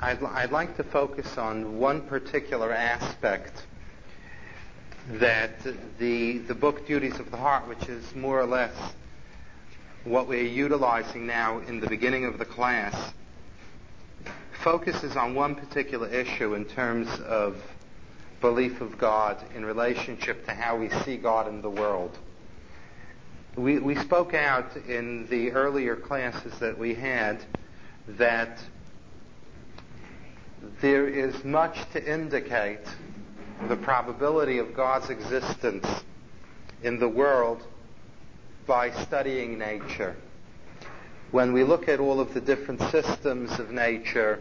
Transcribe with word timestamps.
I'd, 0.00 0.22
I'd 0.22 0.52
like 0.52 0.76
to 0.76 0.84
focus 0.84 1.38
on 1.38 1.78
one 1.78 2.02
particular 2.02 2.72
aspect 2.72 3.66
that 5.14 5.50
the, 5.98 6.38
the 6.38 6.54
book 6.54 6.86
Duties 6.86 7.18
of 7.18 7.32
the 7.32 7.36
Heart, 7.36 7.66
which 7.66 7.88
is 7.88 8.14
more 8.14 8.40
or 8.40 8.46
less 8.46 8.76
what 10.04 10.28
we're 10.28 10.44
utilizing 10.44 11.26
now 11.26 11.58
in 11.58 11.80
the 11.80 11.88
beginning 11.88 12.26
of 12.26 12.38
the 12.38 12.44
class, 12.44 13.12
focuses 14.62 15.16
on 15.16 15.34
one 15.34 15.56
particular 15.56 16.08
issue 16.08 16.54
in 16.54 16.64
terms 16.64 17.08
of 17.26 17.60
belief 18.40 18.80
of 18.80 18.98
God 18.98 19.42
in 19.56 19.64
relationship 19.64 20.46
to 20.46 20.54
how 20.54 20.76
we 20.76 20.90
see 20.90 21.16
God 21.16 21.48
in 21.48 21.60
the 21.60 21.70
world. 21.70 22.16
We, 23.56 23.80
we 23.80 23.96
spoke 23.96 24.32
out 24.32 24.76
in 24.76 25.26
the 25.26 25.50
earlier 25.50 25.96
classes 25.96 26.56
that 26.60 26.78
we 26.78 26.94
had 26.94 27.44
that 28.06 28.60
there 30.80 31.08
is 31.08 31.44
much 31.44 31.78
to 31.92 32.10
indicate 32.12 32.80
the 33.68 33.76
probability 33.76 34.58
of 34.58 34.74
God's 34.74 35.10
existence 35.10 35.86
in 36.82 36.98
the 36.98 37.08
world 37.08 37.62
by 38.66 38.90
studying 39.02 39.58
nature. 39.58 40.14
When 41.30 41.52
we 41.52 41.64
look 41.64 41.88
at 41.88 42.00
all 42.00 42.20
of 42.20 42.32
the 42.34 42.40
different 42.40 42.80
systems 42.90 43.58
of 43.58 43.70
nature, 43.70 44.40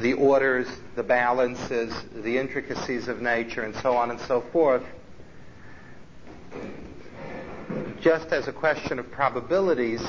the 0.00 0.14
orders, 0.14 0.66
the 0.96 1.02
balances, 1.02 1.94
the 2.14 2.38
intricacies 2.38 3.08
of 3.08 3.20
nature, 3.20 3.62
and 3.62 3.74
so 3.76 3.96
on 3.96 4.10
and 4.10 4.20
so 4.20 4.40
forth, 4.40 4.82
just 8.00 8.32
as 8.32 8.48
a 8.48 8.52
question 8.52 8.98
of 8.98 9.10
probabilities, 9.10 10.02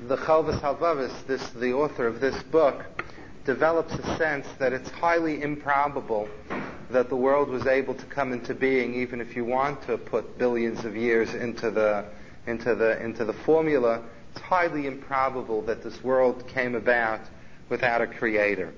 the 0.00 0.16
Chovos 0.16 0.60
Halevavos, 0.60 1.26
this 1.26 1.50
the 1.50 1.72
author 1.72 2.06
of 2.06 2.20
this 2.20 2.42
book, 2.44 2.84
develops 3.44 3.94
a 3.94 4.16
sense 4.16 4.46
that 4.58 4.72
it's 4.72 4.90
highly 4.90 5.42
improbable 5.42 6.28
that 6.90 7.08
the 7.08 7.16
world 7.16 7.48
was 7.48 7.66
able 7.66 7.94
to 7.94 8.04
come 8.06 8.32
into 8.32 8.54
being, 8.54 8.94
even 8.94 9.20
if 9.20 9.34
you 9.34 9.44
want 9.44 9.82
to 9.82 9.96
put 9.96 10.38
billions 10.38 10.84
of 10.84 10.96
years 10.96 11.34
into 11.34 11.70
the 11.70 12.04
into 12.46 12.74
the 12.74 13.02
into 13.02 13.24
the 13.24 13.32
formula. 13.32 14.02
It's 14.32 14.40
highly 14.42 14.86
improbable 14.86 15.62
that 15.62 15.82
this 15.82 16.02
world 16.02 16.46
came 16.48 16.74
about 16.74 17.20
without 17.68 18.02
a 18.02 18.06
creator 18.06 18.74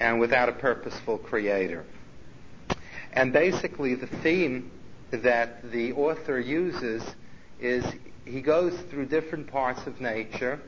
and 0.00 0.18
without 0.18 0.48
a 0.48 0.52
purposeful 0.52 1.18
creator. 1.18 1.84
And 3.12 3.32
basically, 3.32 3.94
the 3.94 4.06
theme 4.06 4.70
that 5.10 5.70
the 5.70 5.92
author 5.92 6.40
uses 6.40 7.02
is 7.60 7.84
he 8.24 8.40
goes 8.40 8.78
through 8.90 9.06
different 9.06 9.46
parts 9.46 9.86
of 9.86 10.00
nature, 10.00 10.60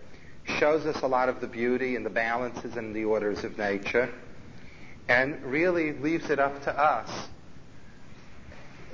shows 0.44 0.86
us 0.86 1.02
a 1.02 1.06
lot 1.06 1.28
of 1.28 1.40
the 1.40 1.46
beauty 1.46 1.96
and 1.96 2.04
the 2.04 2.10
balances 2.10 2.76
and 2.76 2.94
the 2.94 3.04
orders 3.04 3.44
of 3.44 3.56
nature, 3.58 4.12
and 5.08 5.42
really 5.44 5.92
leaves 5.92 6.30
it 6.30 6.38
up 6.38 6.62
to 6.64 6.78
us 6.78 7.28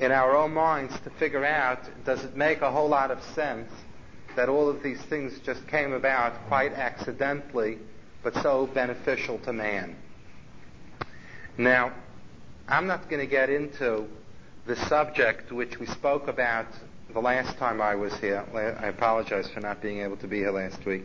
in 0.01 0.13
our 0.13 0.37
own 0.37 0.53
minds 0.53 0.99
to 1.01 1.11
figure 1.11 1.45
out 1.45 1.81
does 2.05 2.25
it 2.25 2.37
make 2.37 2.61
a 2.61 2.71
whole 2.71 2.89
lot 2.89 3.11
of 3.11 3.23
sense 3.35 3.71
that 4.37 4.49
all 4.49 4.69
of 4.69 4.83
these 4.83 5.01
things 5.03 5.39
just 5.41 5.67
came 5.67 5.93
about 5.93 6.33
quite 6.47 6.73
accidentally 6.73 7.79
but 8.23 8.35
so 8.43 8.67
beneficial 8.69 9.39
to 9.39 9.53
man. 9.53 9.97
Now, 11.57 11.93
I'm 12.69 12.87
not 12.87 13.09
going 13.09 13.21
to 13.21 13.31
get 13.31 13.51
into 13.51 14.07
the 14.67 14.77
subject 14.77 15.51
which 15.51 15.79
we 15.79 15.87
spoke 15.87 16.29
about 16.29 16.67
the 17.13 17.21
last 17.21 17.57
time 17.57 17.81
I 17.81 17.95
was 17.95 18.15
here. 18.19 18.45
I 18.55 18.87
apologize 18.87 19.49
for 19.51 19.61
not 19.61 19.81
being 19.81 20.01
able 20.01 20.17
to 20.19 20.27
be 20.27 20.39
here 20.39 20.51
last 20.51 20.85
week. 20.85 21.05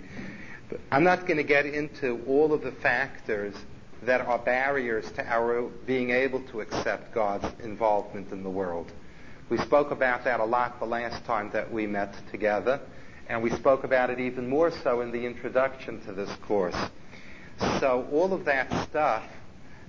But 0.69 0.79
I'm 0.91 1.03
not 1.03 1.21
going 1.21 1.37
to 1.37 1.43
get 1.43 1.65
into 1.65 2.21
all 2.27 2.53
of 2.53 2.61
the 2.61 2.71
factors 2.71 3.55
that 4.03 4.21
are 4.21 4.37
barriers 4.37 5.09
to 5.13 5.25
our 5.25 5.69
being 5.85 6.09
able 6.09 6.41
to 6.47 6.61
accept 6.61 7.13
God's 7.13 7.47
involvement 7.63 8.31
in 8.31 8.43
the 8.43 8.49
world. 8.49 8.91
We 9.49 9.57
spoke 9.59 9.91
about 9.91 10.25
that 10.25 10.39
a 10.39 10.45
lot 10.45 10.79
the 10.79 10.85
last 10.85 11.23
time 11.25 11.49
that 11.53 11.71
we 11.71 11.87
met 11.87 12.15
together, 12.31 12.81
and 13.27 13.41
we 13.41 13.51
spoke 13.51 13.83
about 13.83 14.09
it 14.09 14.19
even 14.19 14.49
more 14.49 14.71
so 14.83 15.01
in 15.01 15.11
the 15.11 15.25
introduction 15.25 16.01
to 16.05 16.13
this 16.13 16.29
course. 16.47 16.75
So 17.79 18.07
all 18.11 18.33
of 18.33 18.43
that 18.45 18.71
stuff 18.89 19.23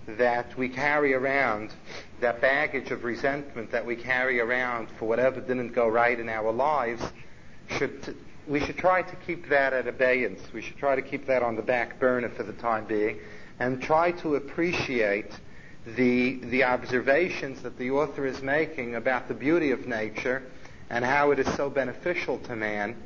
that 0.06 0.56
we 0.56 0.68
carry 0.68 1.14
around, 1.14 1.72
that 2.20 2.40
baggage 2.40 2.90
of 2.90 3.04
resentment 3.04 3.70
that 3.72 3.84
we 3.84 3.96
carry 3.96 4.40
around 4.40 4.88
for 4.98 5.06
whatever 5.06 5.40
didn't 5.40 5.72
go 5.72 5.88
right 5.88 6.18
in 6.18 6.28
our 6.28 6.52
lives, 6.52 7.02
should 7.68 8.16
we 8.46 8.60
should 8.60 8.76
try 8.76 9.00
to 9.00 9.16
keep 9.26 9.48
that 9.48 9.72
at 9.72 9.86
abeyance. 9.86 10.40
We 10.52 10.60
should 10.60 10.76
try 10.76 10.96
to 10.96 11.02
keep 11.02 11.26
that 11.26 11.42
on 11.42 11.56
the 11.56 11.62
back 11.62 11.98
burner 11.98 12.28
for 12.28 12.42
the 12.42 12.52
time 12.52 12.84
being, 12.84 13.18
and 13.58 13.82
try 13.82 14.12
to 14.12 14.34
appreciate 14.36 15.32
the 15.86 16.40
the 16.44 16.64
observations 16.64 17.62
that 17.62 17.78
the 17.78 17.90
author 17.90 18.26
is 18.26 18.42
making 18.42 18.94
about 18.94 19.28
the 19.28 19.34
beauty 19.34 19.70
of 19.70 19.86
nature 19.86 20.42
and 20.90 21.04
how 21.04 21.30
it 21.30 21.38
is 21.38 21.52
so 21.54 21.70
beneficial 21.70 22.38
to 22.38 22.54
man 22.54 22.96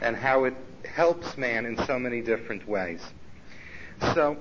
and 0.00 0.16
how 0.16 0.44
it 0.44 0.54
helps 0.84 1.36
man 1.36 1.66
in 1.66 1.76
so 1.84 1.98
many 1.98 2.20
different 2.20 2.66
ways. 2.68 3.00
So 4.14 4.36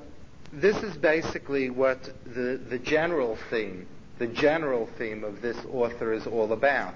this 0.51 0.77
is 0.83 0.95
basically 0.97 1.69
what 1.69 2.03
the, 2.25 2.59
the 2.69 2.79
general 2.79 3.37
theme, 3.49 3.87
the 4.17 4.27
general 4.27 4.87
theme 4.97 5.23
of 5.23 5.41
this 5.41 5.57
author 5.71 6.13
is 6.13 6.25
all 6.25 6.53
about. 6.53 6.95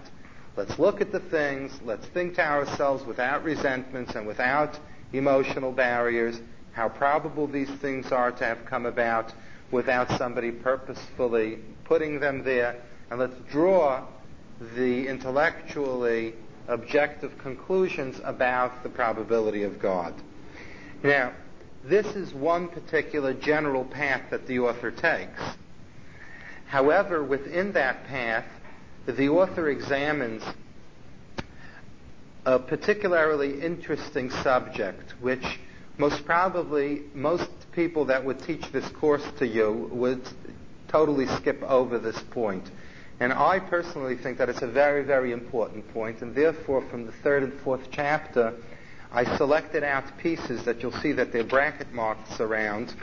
Let's 0.56 0.78
look 0.80 1.02
at 1.02 1.12
the 1.12 1.20
things, 1.20 1.72
let's 1.84 2.06
think 2.08 2.36
to 2.36 2.46
ourselves 2.46 3.06
without 3.06 3.44
resentments 3.44 4.16
and 4.16 4.28
without 4.28 4.80
emotional 5.14 5.72
barriers 5.72 6.40
how 6.74 6.90
probable 6.90 7.48
these 7.48 7.70
things 7.70 8.12
are 8.12 8.32
to 8.32 8.46
have 8.46 8.66
come 8.66 8.86
about 8.86 9.34
without 9.72 10.10
somebody 10.18 10.52
purposefully 10.52 11.60
putting 11.86 12.20
them 12.20 12.44
there, 12.44 12.82
and 13.10 13.20
let's 13.20 13.36
draw 13.50 14.06
the 14.76 15.08
intellectually 15.08 16.34
objective 16.68 17.38
conclusions 17.38 18.22
about 18.24 18.84
the 18.84 18.90
probability 18.90 19.64
of 19.64 19.80
God. 19.80 20.14
Now, 21.04 21.34
this 21.84 22.06
is 22.16 22.34
one 22.34 22.68
particular 22.68 23.34
general 23.34 23.86
path 23.86 24.22
that 24.30 24.48
the 24.48 24.60
author 24.60 24.92
takes. 24.92 25.42
However, 26.68 27.24
within 27.24 27.74
that 27.74 28.06
path, 28.06 28.46
the 29.06 29.30
author 29.30 29.70
examines 29.70 30.44
a 32.46 32.60
particularly 32.60 33.62
interesting 33.62 34.30
subject, 34.30 35.14
which 35.22 35.60
most 35.98 36.26
probably 36.26 37.04
most 37.14 37.50
people 37.72 38.06
that 38.06 38.24
would 38.24 38.42
teach 38.42 38.72
this 38.72 38.88
course 38.90 39.26
to 39.40 39.48
you 39.48 39.90
would 39.92 40.22
totally 40.88 41.26
skip 41.28 41.62
over 41.64 42.00
this 42.00 42.20
point. 42.32 42.70
And 43.20 43.32
I 43.32 43.60
personally 43.60 44.16
think 44.16 44.40
that 44.40 44.50
it's 44.50 44.64
a 44.64 44.68
very, 44.68 45.04
very 45.04 45.32
important 45.32 45.88
point, 45.94 46.22
and 46.22 46.34
therefore 46.34 46.82
from 46.90 47.06
the 47.06 47.12
third 47.12 47.44
and 47.44 47.54
fourth 47.62 47.88
chapter, 47.92 48.54
I 49.14 49.26
selected 49.38 49.84
out 49.84 50.18
pieces 50.20 50.64
that 50.64 50.82
you'll 50.82 50.94
see 50.94 51.12
that 51.14 51.34
they're 51.34 51.44
bracket 51.44 51.92
marks 51.92 52.40
around 52.40 52.94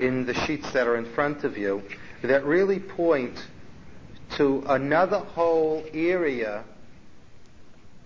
in 0.00 0.26
the 0.26 0.34
sheets 0.34 0.72
that 0.72 0.88
are 0.88 0.96
in 0.96 1.04
front 1.14 1.44
of 1.44 1.56
you 1.56 1.82
that 2.22 2.44
really 2.44 2.80
point 2.80 3.38
to 4.36 4.64
another 4.66 5.18
whole 5.18 5.84
area 5.92 6.64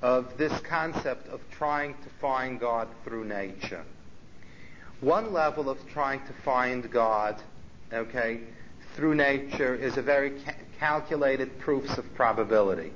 of 0.03 0.37
this 0.37 0.53
concept 0.61 1.27
of 1.29 1.41
trying 1.51 1.95
to 1.95 2.11
find 2.21 2.61
God 2.61 2.87
through 3.05 3.25
nature. 3.25 3.85
One 5.01 5.33
level 5.33 5.71
of 5.71 5.79
trying 5.89 6.21
to 6.27 6.33
find 6.45 6.91
God, 6.91 7.41
okay, 7.93 8.41
through 8.95 9.15
nature 9.15 9.75
is 9.75 9.97
a 9.97 10.03
very 10.03 10.43
ca- 10.43 10.55
calculated 10.79 11.59
proofs 11.61 11.97
of 11.97 12.05
probability. 12.15 12.93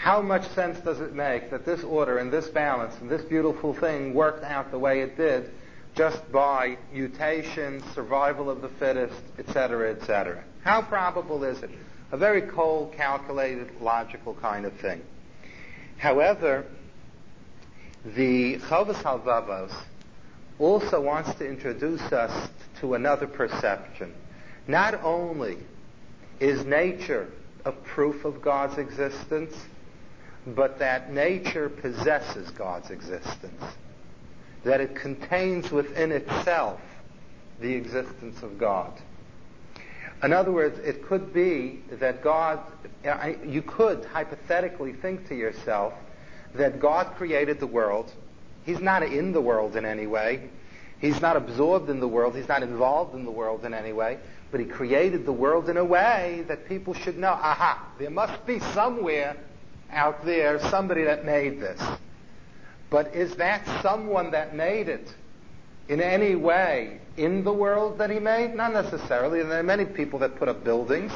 How 0.00 0.22
much 0.22 0.48
sense 0.54 0.80
does 0.80 0.98
it 1.00 1.14
make 1.14 1.50
that 1.50 1.66
this 1.66 1.84
order 1.84 2.16
and 2.16 2.32
this 2.32 2.48
balance 2.48 2.94
and 3.02 3.10
this 3.10 3.20
beautiful 3.20 3.74
thing 3.74 4.14
worked 4.14 4.42
out 4.42 4.70
the 4.70 4.78
way 4.78 5.02
it 5.02 5.14
did 5.18 5.50
just 5.94 6.32
by 6.32 6.78
mutation, 6.90 7.82
survival 7.92 8.48
of 8.48 8.62
the 8.62 8.70
fittest, 8.70 9.20
etc., 9.38 9.90
etc.? 9.90 10.42
How 10.64 10.80
probable 10.80 11.44
is 11.44 11.62
it? 11.62 11.68
A 12.12 12.16
very 12.16 12.40
cold, 12.40 12.94
calculated, 12.94 13.68
logical 13.82 14.32
kind 14.32 14.64
of 14.64 14.72
thing. 14.80 15.02
However, 15.98 16.64
the 18.02 18.56
Chovos 18.56 19.02
Halevavos 19.02 19.74
also 20.58 21.02
wants 21.02 21.34
to 21.34 21.46
introduce 21.46 22.10
us 22.10 22.48
to 22.80 22.94
another 22.94 23.26
perception. 23.26 24.14
Not 24.66 25.04
only 25.04 25.58
is 26.40 26.64
nature 26.64 27.28
a 27.66 27.72
proof 27.72 28.24
of 28.24 28.40
God's 28.40 28.78
existence, 28.78 29.54
but 30.46 30.78
that 30.78 31.12
nature 31.12 31.68
possesses 31.68 32.50
God's 32.50 32.90
existence, 32.90 33.62
that 34.64 34.80
it 34.80 34.94
contains 34.94 35.70
within 35.70 36.12
itself 36.12 36.80
the 37.60 37.72
existence 37.72 38.42
of 38.42 38.58
God. 38.58 38.92
In 40.22 40.32
other 40.32 40.52
words, 40.52 40.78
it 40.80 41.04
could 41.06 41.32
be 41.32 41.80
that 41.92 42.22
God, 42.22 42.60
you 43.44 43.62
could 43.62 44.04
hypothetically 44.04 44.92
think 44.92 45.28
to 45.28 45.34
yourself 45.34 45.94
that 46.54 46.80
God 46.80 47.14
created 47.16 47.60
the 47.60 47.66
world. 47.66 48.12
He's 48.64 48.80
not 48.80 49.02
in 49.02 49.32
the 49.32 49.40
world 49.40 49.76
in 49.76 49.86
any 49.86 50.06
way. 50.06 50.50
He's 51.00 51.22
not 51.22 51.36
absorbed 51.36 51.88
in 51.88 52.00
the 52.00 52.08
world. 52.08 52.36
He's 52.36 52.48
not 52.48 52.62
involved 52.62 53.14
in 53.14 53.24
the 53.24 53.30
world 53.30 53.64
in 53.64 53.72
any 53.72 53.94
way. 53.94 54.18
But 54.50 54.60
he 54.60 54.66
created 54.66 55.24
the 55.24 55.32
world 55.32 55.70
in 55.70 55.78
a 55.78 55.84
way 55.84 56.44
that 56.48 56.68
people 56.68 56.92
should 56.92 57.16
know, 57.16 57.30
aha, 57.30 57.86
there 57.98 58.10
must 58.10 58.44
be 58.44 58.58
somewhere 58.58 59.36
out 59.92 60.24
there 60.24 60.58
somebody 60.70 61.04
that 61.04 61.24
made 61.24 61.60
this. 61.60 61.80
But 62.90 63.14
is 63.14 63.36
that 63.36 63.64
someone 63.82 64.32
that 64.32 64.54
made 64.54 64.88
it 64.88 65.14
in 65.88 66.00
any 66.00 66.34
way 66.34 67.00
in 67.16 67.44
the 67.44 67.52
world 67.52 67.98
that 67.98 68.10
he 68.10 68.18
made? 68.18 68.54
Not 68.54 68.72
necessarily. 68.72 69.42
There 69.42 69.60
are 69.60 69.62
many 69.62 69.84
people 69.84 70.18
that 70.20 70.36
put 70.36 70.48
up 70.48 70.64
buildings 70.64 71.12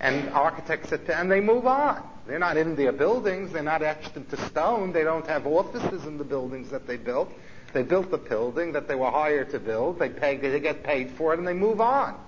and 0.00 0.28
architects 0.30 0.90
that, 0.90 1.08
and 1.08 1.30
they 1.30 1.40
move 1.40 1.66
on. 1.66 2.02
They're 2.26 2.38
not 2.38 2.56
in 2.56 2.76
their 2.76 2.92
buildings. 2.92 3.52
They're 3.52 3.62
not 3.62 3.82
etched 3.82 4.16
into 4.16 4.36
stone. 4.48 4.92
They 4.92 5.04
don't 5.04 5.26
have 5.26 5.46
offices 5.46 6.04
in 6.04 6.18
the 6.18 6.24
buildings 6.24 6.70
that 6.70 6.86
they 6.86 6.96
built. 6.96 7.30
They 7.72 7.82
built 7.82 8.10
the 8.10 8.18
building 8.18 8.72
that 8.72 8.88
they 8.88 8.94
were 8.94 9.10
hired 9.10 9.50
to 9.50 9.58
build. 9.58 9.98
They, 9.98 10.08
pay, 10.08 10.36
they 10.36 10.60
get 10.60 10.82
paid 10.82 11.10
for 11.12 11.32
it, 11.32 11.38
and 11.38 11.46
they 11.46 11.54
move 11.54 11.80
on. 11.80 12.18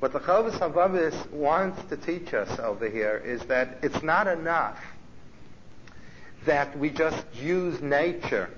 What 0.00 0.14
the 0.14 0.18
Chovos 0.18 0.58
HaLevavos 0.58 1.30
wants 1.30 1.82
to 1.90 1.96
teach 1.98 2.32
us 2.32 2.58
over 2.58 2.88
here 2.88 3.22
is 3.22 3.42
that 3.48 3.80
it's 3.82 4.02
not 4.02 4.26
enough 4.26 4.78
that 6.46 6.78
we 6.78 6.88
just 6.88 7.22
use 7.34 7.82
nature 7.82 8.48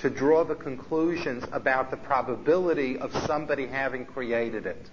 to 0.00 0.10
draw 0.10 0.44
the 0.44 0.54
conclusions 0.54 1.42
about 1.52 1.90
the 1.90 1.96
probability 1.96 2.98
of 2.98 3.14
somebody 3.26 3.66
having 3.66 4.04
created 4.04 4.66
it. 4.66 4.90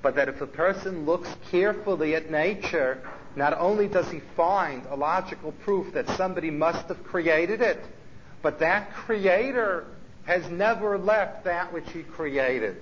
But 0.00 0.14
that 0.14 0.28
if 0.28 0.40
a 0.40 0.46
person 0.46 1.04
looks 1.06 1.28
carefully 1.50 2.14
at 2.14 2.30
nature, 2.30 3.02
not 3.34 3.58
only 3.58 3.88
does 3.88 4.08
he 4.12 4.20
find 4.36 4.86
a 4.86 4.94
logical 4.94 5.50
proof 5.50 5.92
that 5.94 6.08
somebody 6.10 6.52
must 6.52 6.86
have 6.86 7.02
created 7.02 7.62
it, 7.62 7.84
but 8.42 8.60
that 8.60 8.92
creator 8.92 9.86
has 10.24 10.48
never 10.48 10.96
left 10.96 11.44
that 11.44 11.72
which 11.72 11.90
he 11.90 12.04
created. 12.04 12.80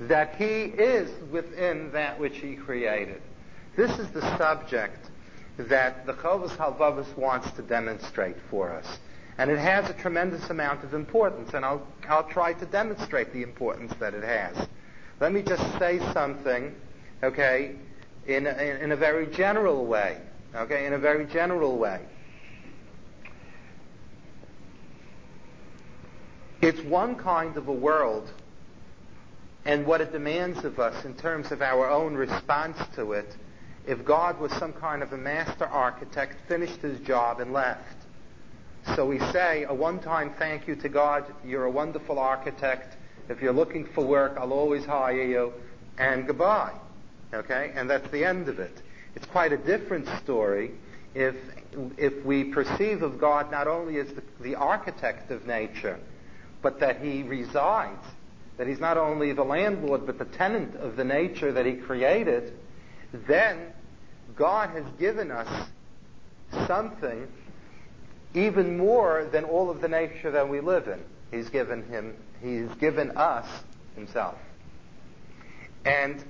That 0.00 0.34
he 0.36 0.64
is 0.64 1.10
within 1.30 1.92
that 1.92 2.18
which 2.18 2.38
he 2.38 2.56
created. 2.56 3.20
This 3.76 3.98
is 3.98 4.10
the 4.10 4.22
subject 4.38 5.10
that 5.58 6.06
the 6.06 6.14
Chovos 6.14 6.56
HaLevavos 6.56 7.16
wants 7.16 7.50
to 7.52 7.62
demonstrate 7.62 8.36
for 8.48 8.72
us. 8.72 8.98
And 9.36 9.50
it 9.50 9.58
has 9.58 9.88
a 9.88 9.94
tremendous 9.94 10.50
amount 10.50 10.84
of 10.84 10.94
importance, 10.94 11.54
and 11.54 11.64
I'll, 11.64 11.86
I'll 12.08 12.28
try 12.28 12.52
to 12.54 12.66
demonstrate 12.66 13.32
the 13.32 13.42
importance 13.42 13.92
that 14.00 14.14
it 14.14 14.24
has. 14.24 14.68
Let 15.20 15.32
me 15.32 15.42
just 15.42 15.78
say 15.78 15.98
something, 16.12 16.74
okay, 17.22 17.76
in 18.26 18.46
a, 18.46 18.52
in 18.82 18.92
a 18.92 18.96
very 18.96 19.26
general 19.26 19.86
way, 19.86 20.18
okay, 20.54 20.86
in 20.86 20.94
a 20.94 20.98
very 20.98 21.26
general 21.26 21.78
way. 21.78 22.00
It's 26.60 26.80
one 26.82 27.16
kind 27.16 27.56
of 27.56 27.68
a 27.68 27.72
world 27.72 28.30
and 29.64 29.86
what 29.86 30.00
it 30.00 30.12
demands 30.12 30.64
of 30.64 30.78
us 30.78 31.04
in 31.04 31.14
terms 31.14 31.52
of 31.52 31.62
our 31.62 31.88
own 31.88 32.14
response 32.14 32.78
to 32.94 33.12
it 33.12 33.36
if 33.86 34.04
God 34.04 34.38
was 34.38 34.52
some 34.52 34.72
kind 34.72 35.02
of 35.02 35.12
a 35.12 35.16
master 35.16 35.64
architect, 35.64 36.36
finished 36.48 36.80
his 36.80 37.00
job, 37.00 37.40
and 37.40 37.52
left. 37.52 37.96
So 38.94 39.06
we 39.06 39.18
say 39.18 39.64
a 39.64 39.74
one-time 39.74 40.34
thank 40.38 40.68
you 40.68 40.76
to 40.76 40.88
God. 40.88 41.24
You're 41.44 41.64
a 41.64 41.70
wonderful 41.70 42.18
architect. 42.18 42.96
If 43.28 43.40
you're 43.42 43.52
looking 43.52 43.86
for 43.86 44.04
work, 44.04 44.36
I'll 44.38 44.52
always 44.52 44.84
hire 44.84 45.22
you. 45.22 45.52
And 45.98 46.26
goodbye. 46.26 46.72
Okay? 47.32 47.72
And 47.74 47.88
that's 47.88 48.10
the 48.10 48.24
end 48.24 48.48
of 48.48 48.58
it. 48.58 48.82
It's 49.14 49.26
quite 49.26 49.52
a 49.52 49.58
different 49.58 50.08
story 50.22 50.72
if, 51.14 51.34
if 51.96 52.24
we 52.24 52.44
perceive 52.44 53.02
of 53.02 53.18
God 53.18 53.50
not 53.50 53.66
only 53.66 53.98
as 53.98 54.08
the, 54.08 54.22
the 54.40 54.54
architect 54.54 55.30
of 55.30 55.46
nature, 55.46 55.98
but 56.62 56.80
that 56.80 57.00
he 57.00 57.22
resides, 57.22 58.04
that 58.60 58.68
he's 58.68 58.78
not 58.78 58.98
only 58.98 59.32
the 59.32 59.42
landlord, 59.42 60.04
but 60.04 60.18
the 60.18 60.26
tenant 60.26 60.76
of 60.76 60.94
the 60.94 61.02
nature 61.02 61.50
that 61.50 61.64
he 61.64 61.72
created, 61.72 62.52
then 63.26 63.58
God 64.36 64.68
has 64.68 64.84
given 64.98 65.30
us 65.30 65.66
something 66.66 67.26
even 68.34 68.76
more 68.76 69.26
than 69.32 69.44
all 69.44 69.70
of 69.70 69.80
the 69.80 69.88
nature 69.88 70.30
that 70.32 70.46
we 70.46 70.60
live 70.60 70.88
in. 70.88 71.00
He's 71.30 71.48
given 71.48 71.84
him, 71.84 72.14
he's 72.42 72.68
given 72.78 73.12
us 73.12 73.46
himself. 73.94 74.36
And 75.86 76.22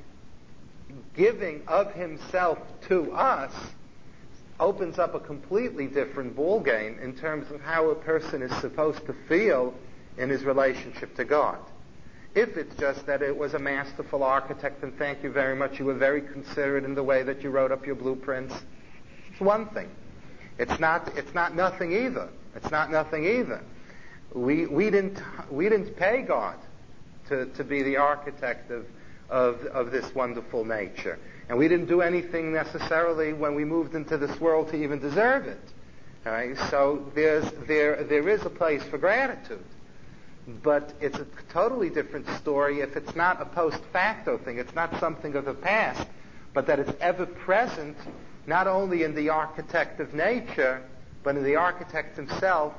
giving 1.17 1.63
of 1.67 1.93
himself 1.95 2.61
to 2.83 3.11
us 3.11 3.53
opens 4.61 5.01
up 5.01 5.17
a 5.17 5.21
completely 5.21 5.89
different 5.89 6.37
ballgame 6.37 7.03
in 7.03 7.13
terms 7.17 7.51
of 7.51 7.61
how 7.61 7.91
a 7.91 7.97
person 7.97 8.41
is 8.41 8.57
supposed 8.61 9.05
to 9.07 9.17
feel 9.27 9.75
in 10.17 10.31
his 10.31 10.45
relationship 10.45 11.17
to 11.17 11.25
God. 11.25 11.59
If 12.35 12.57
it's 12.57 12.75
just 12.77 13.07
that 13.07 13.23
it 13.23 13.37
was 13.37 13.55
a 13.55 13.59
masterful 13.59 14.23
architect 14.23 14.85
and 14.85 14.97
thank 14.97 15.23
you 15.25 15.33
very 15.33 15.57
much, 15.57 15.79
you 15.79 15.85
were 15.85 15.95
very 15.95 16.23
considerate 16.23 16.85
in 16.85 16.95
the 16.95 17.03
way 17.03 17.25
that 17.25 17.43
you 17.43 17.51
wrote 17.51 17.73
up 17.73 17.85
your 17.85 17.97
blueprints, 17.97 18.55
it's 19.31 19.41
one 19.41 19.67
thing. 19.71 19.89
It's 20.59 20.79
not, 20.79 21.11
it's 21.17 21.35
not 21.35 21.57
nothing 21.57 21.93
either. 21.93 22.29
It's 22.55 22.71
not 22.71 22.91
nothing 22.91 23.27
either. 23.27 23.63
We, 24.33 24.67
we, 24.67 24.91
didn't, 24.91 25.21
we 25.51 25.69
didn't 25.69 25.97
pay 25.97 26.23
God 26.23 26.57
to, 27.29 27.47
to 27.47 27.65
be 27.65 27.83
the 27.83 27.97
architect 27.97 28.71
of, 28.71 28.87
of, 29.29 29.65
of 29.67 29.91
this 29.91 30.15
wonderful 30.15 30.65
nature. 30.65 31.19
And 31.49 31.59
we 31.59 31.67
didn't 31.67 31.87
do 31.87 32.01
anything 32.01 32.53
necessarily 32.53 33.33
when 33.33 33.57
we 33.57 33.65
moved 33.65 33.97
into 33.97 34.17
this 34.17 34.41
world 34.41 34.69
to 34.69 34.77
even 34.77 35.01
deserve 35.01 35.47
it. 35.47 35.61
All 36.27 36.33
right? 36.33 36.57
So 36.71 37.11
there's, 37.15 37.51
there, 37.67 38.05
there 38.05 38.29
is 38.29 38.45
a 38.45 38.51
place 38.51 38.85
for 38.85 38.99
gratitude. 38.99 39.65
But 40.63 40.95
it's 41.01 41.19
a 41.19 41.27
totally 41.53 41.91
different 41.91 42.29
story 42.39 42.81
if 42.81 42.97
it's 42.97 43.15
not 43.15 43.41
a 43.41 43.45
post 43.45 43.81
facto 43.93 44.39
thing. 44.39 44.59
It's 44.59 44.75
not 44.75 44.99
something 44.99 45.35
of 45.35 45.45
the 45.45 45.55
past, 45.55 46.07
but 46.55 46.67
that 46.67 46.79
it's 46.79 46.93
ever 47.01 47.27
present, 47.27 47.97
not 48.47 48.67
only 48.67 49.03
in 49.03 49.15
the 49.15 49.29
architect 49.29 50.01
of 50.01 50.15
nature, 50.15 50.83
but 51.23 51.37
in 51.37 51.45
the 51.45 51.57
architect 51.57 52.17
himself, 52.17 52.73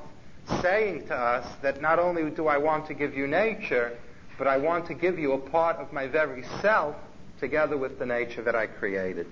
saying 0.60 1.06
to 1.06 1.14
us 1.14 1.46
that 1.62 1.80
not 1.80 1.98
only 1.98 2.28
do 2.30 2.46
I 2.46 2.58
want 2.58 2.86
to 2.86 2.94
give 2.94 3.16
you 3.16 3.26
nature, 3.26 3.96
but 4.38 4.46
I 4.46 4.58
want 4.58 4.86
to 4.86 4.94
give 4.94 5.18
you 5.18 5.32
a 5.32 5.38
part 5.38 5.76
of 5.76 5.92
my 5.92 6.06
very 6.06 6.44
self 6.60 6.96
together 7.38 7.76
with 7.76 7.98
the 7.98 8.06
nature 8.06 8.42
that 8.42 8.54
I 8.54 8.66
created. 8.66 9.26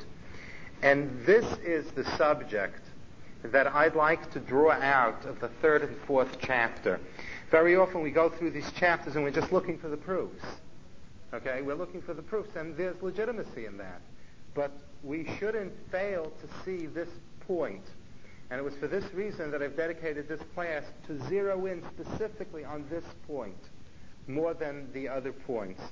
And 0.82 1.24
this 1.26 1.44
is 1.64 1.90
the 1.92 2.04
subject 2.16 2.80
that 3.42 3.66
I'd 3.66 3.94
like 3.94 4.30
to 4.32 4.40
draw 4.40 4.72
out 4.72 5.24
of 5.24 5.40
the 5.40 5.48
third 5.48 5.82
and 5.82 5.96
fourth 6.06 6.38
chapter. 6.40 7.00
Very 7.50 7.74
often 7.76 8.02
we 8.02 8.10
go 8.10 8.28
through 8.28 8.52
these 8.52 8.70
chapters 8.72 9.16
and 9.16 9.24
we're 9.24 9.32
just 9.32 9.52
looking 9.52 9.76
for 9.76 9.88
the 9.88 9.96
proofs. 9.96 10.44
Okay? 11.34 11.62
We're 11.62 11.74
looking 11.74 12.00
for 12.00 12.14
the 12.14 12.22
proofs, 12.22 12.50
and 12.56 12.76
there's 12.76 13.00
legitimacy 13.02 13.66
in 13.66 13.76
that. 13.78 14.00
But 14.54 14.72
we 15.02 15.28
shouldn't 15.38 15.72
fail 15.90 16.32
to 16.40 16.64
see 16.64 16.86
this 16.86 17.08
point. 17.46 17.84
And 18.50 18.58
it 18.58 18.62
was 18.62 18.74
for 18.74 18.88
this 18.88 19.04
reason 19.14 19.50
that 19.52 19.62
I've 19.62 19.76
dedicated 19.76 20.28
this 20.28 20.40
class 20.54 20.84
to 21.06 21.20
zero 21.28 21.66
in 21.66 21.84
specifically 21.94 22.64
on 22.64 22.84
this 22.90 23.04
point 23.26 23.58
more 24.26 24.54
than 24.54 24.88
the 24.92 25.08
other 25.08 25.32
points. 25.32 25.82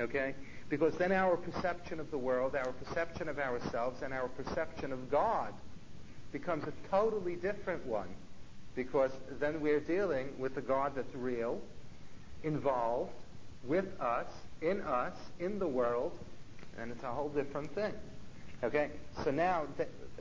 Okay? 0.00 0.34
Because 0.68 0.94
then 0.96 1.12
our 1.12 1.36
perception 1.36 2.00
of 2.00 2.10
the 2.10 2.18
world, 2.18 2.56
our 2.56 2.72
perception 2.72 3.28
of 3.28 3.38
ourselves, 3.38 4.02
and 4.02 4.12
our 4.12 4.28
perception 4.28 4.92
of 4.92 5.10
God 5.10 5.52
becomes 6.32 6.64
a 6.64 6.72
totally 6.90 7.36
different 7.36 7.84
one 7.86 8.08
because 8.74 9.10
then 9.38 9.60
we're 9.60 9.80
dealing 9.80 10.38
with 10.38 10.56
a 10.56 10.60
God 10.60 10.92
that's 10.94 11.14
real, 11.14 11.60
involved, 12.42 13.12
with 13.64 13.98
us, 14.00 14.26
in 14.60 14.80
us, 14.82 15.14
in 15.38 15.58
the 15.58 15.66
world, 15.66 16.18
and 16.78 16.90
it's 16.90 17.02
a 17.04 17.12
whole 17.12 17.28
different 17.28 17.74
thing. 17.74 17.94
Okay, 18.62 18.90
so 19.22 19.30
now, 19.30 19.66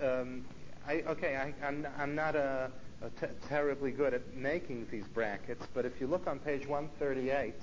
um, 0.02 0.46
I, 0.88 1.02
okay, 1.08 1.36
I, 1.36 1.68
am 1.68 1.86
I'm, 1.86 2.02
I'm 2.02 2.16
not 2.16 2.36
a, 2.36 2.72
a 3.02 3.10
t- 3.10 3.32
terribly 3.48 3.92
good 3.92 4.14
at 4.14 4.36
making 4.36 4.88
these 4.92 5.06
brackets, 5.08 5.66
but 5.74 5.86
if 5.86 6.00
you 6.00 6.08
look 6.08 6.28
on 6.28 6.40
page 6.40 6.68
138, 6.68 7.54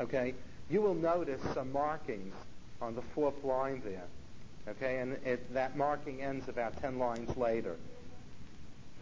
okay, 0.00 0.34
you 0.70 0.80
will 0.80 0.94
notice 0.94 1.40
some 1.54 1.72
markings 1.72 2.34
on 2.80 2.94
the 2.94 3.02
fourth 3.02 3.42
line 3.44 3.82
there. 3.84 4.06
Okay, 4.68 4.98
and 4.98 5.14
it, 5.24 5.52
that 5.54 5.76
marking 5.76 6.22
ends 6.22 6.48
about 6.48 6.80
10 6.80 6.98
lines 6.98 7.36
later. 7.36 7.76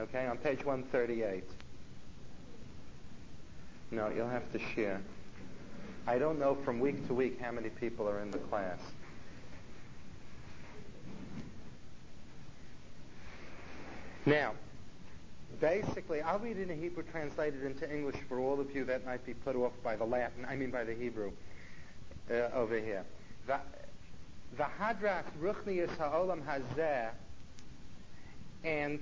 Okay, 0.00 0.26
on 0.26 0.38
page 0.38 0.64
138. 0.64 1.42
No, 3.90 4.10
you'll 4.10 4.28
have 4.28 4.50
to 4.52 4.60
share. 4.74 5.00
I 6.06 6.18
don't 6.18 6.38
know 6.38 6.56
from 6.64 6.78
week 6.78 7.06
to 7.08 7.14
week 7.14 7.40
how 7.40 7.50
many 7.50 7.68
people 7.68 8.08
are 8.08 8.20
in 8.20 8.30
the 8.30 8.38
class. 8.38 8.78
Now, 14.24 14.52
basically, 15.60 16.20
I'll 16.20 16.38
read 16.38 16.58
it 16.58 16.70
in 16.70 16.80
Hebrew 16.80 17.02
translated 17.10 17.64
into 17.64 17.92
English 17.92 18.16
for 18.28 18.38
all 18.38 18.60
of 18.60 18.74
you 18.76 18.84
that 18.84 19.04
might 19.04 19.26
be 19.26 19.34
put 19.34 19.56
off 19.56 19.72
by 19.82 19.96
the 19.96 20.04
Latin, 20.04 20.46
I 20.48 20.54
mean 20.54 20.70
by 20.70 20.84
the 20.84 20.94
Hebrew 20.94 21.32
uh, 22.30 22.34
over 22.54 22.78
here. 22.78 23.04
The 23.46 24.66
hadras 24.78 25.24
ruchnius 25.40 25.90
ha'olam 25.96 26.42
hazeh 26.42 27.10
and 28.64 29.00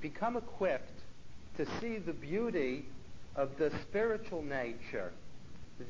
become 0.00 0.36
equipped 0.36 1.00
to 1.56 1.66
see 1.80 1.98
the 1.98 2.12
beauty 2.12 2.84
of 3.34 3.56
the 3.58 3.70
spiritual 3.82 4.42
nature 4.42 5.12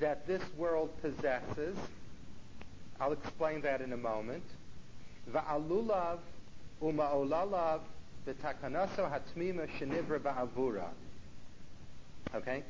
that 0.01 0.27
this 0.27 0.43
world 0.57 0.91
possesses. 1.01 1.77
I'll 3.01 3.13
explain 3.13 3.61
that 3.63 3.81
in 3.81 3.93
a 3.93 3.97
moment. 3.97 4.43
Va'alulav 5.31 6.19
uma'olalav 6.83 7.81
v'takanaso 8.27 9.11
hatmima 9.11 9.69
shenivra 9.79 10.19
ba'avura. 10.19 10.89
Okay? 12.35 12.63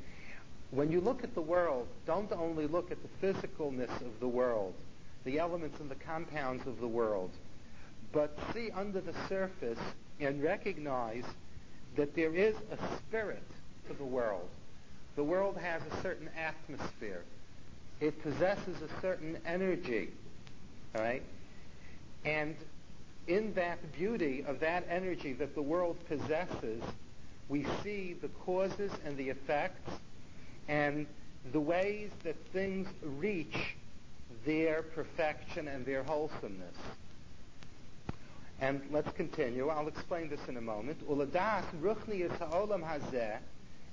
When 0.71 0.91
you 0.91 1.01
look 1.01 1.23
at 1.23 1.35
the 1.35 1.41
world, 1.41 1.87
don't 2.07 2.33
only 2.33 2.67
look 2.67 2.91
at 2.91 2.99
the 3.03 3.27
physicalness 3.27 4.01
of 4.01 4.21
the 4.21 4.29
world, 4.29 4.75
the 5.25 5.39
elements 5.39 5.81
and 5.81 5.91
the 5.91 5.95
compounds 5.95 6.67
of 6.67 6.81
the 6.81 6.89
world, 6.89 7.31
but 8.13 8.37
see 8.53 8.71
under 8.73 9.01
the 9.01 9.15
surface 9.29 9.79
and 10.21 10.43
recognize 10.43 11.25
that 11.97 12.15
there 12.15 12.35
is 12.35 12.55
a 12.71 12.97
spirit 12.99 13.43
to 13.89 13.95
the 13.95 14.05
world. 14.05 14.49
The 15.17 15.25
world 15.25 15.57
has 15.57 15.83
a 15.91 16.03
certain 16.03 16.29
atmosphere. 16.37 17.23
It 18.01 18.23
possesses 18.23 18.77
a 18.83 19.01
certain 19.01 19.39
energy. 19.47 20.11
All 20.95 21.03
right? 21.03 21.23
And 22.25 22.55
in 23.27 23.55
that 23.55 23.93
beauty 23.93 24.45
of 24.47 24.61
that 24.61 24.87
energy 24.91 25.33
that 25.35 25.55
the 25.55 25.63
world 25.63 25.97
possesses, 26.09 26.83
we 27.49 27.67
see 27.83 28.17
the 28.21 28.29
causes 28.29 28.93
and 29.05 29.17
the 29.17 29.31
effects 29.31 29.91
and 30.69 31.07
the 31.53 31.61
ways 31.61 32.11
that 32.25 32.37
things 32.53 32.89
reach 33.03 33.77
their 34.45 34.83
perfection 34.83 35.69
and 35.69 35.87
their 35.87 36.03
wholesomeness. 36.03 36.75
And 38.61 38.81
let's 38.91 39.13
continue. 39.13 39.69
I'll 39.69 39.89
explain 39.89 40.31
this 40.31 40.41
in 40.49 40.57
a 40.57 40.61
moment. 40.61 40.99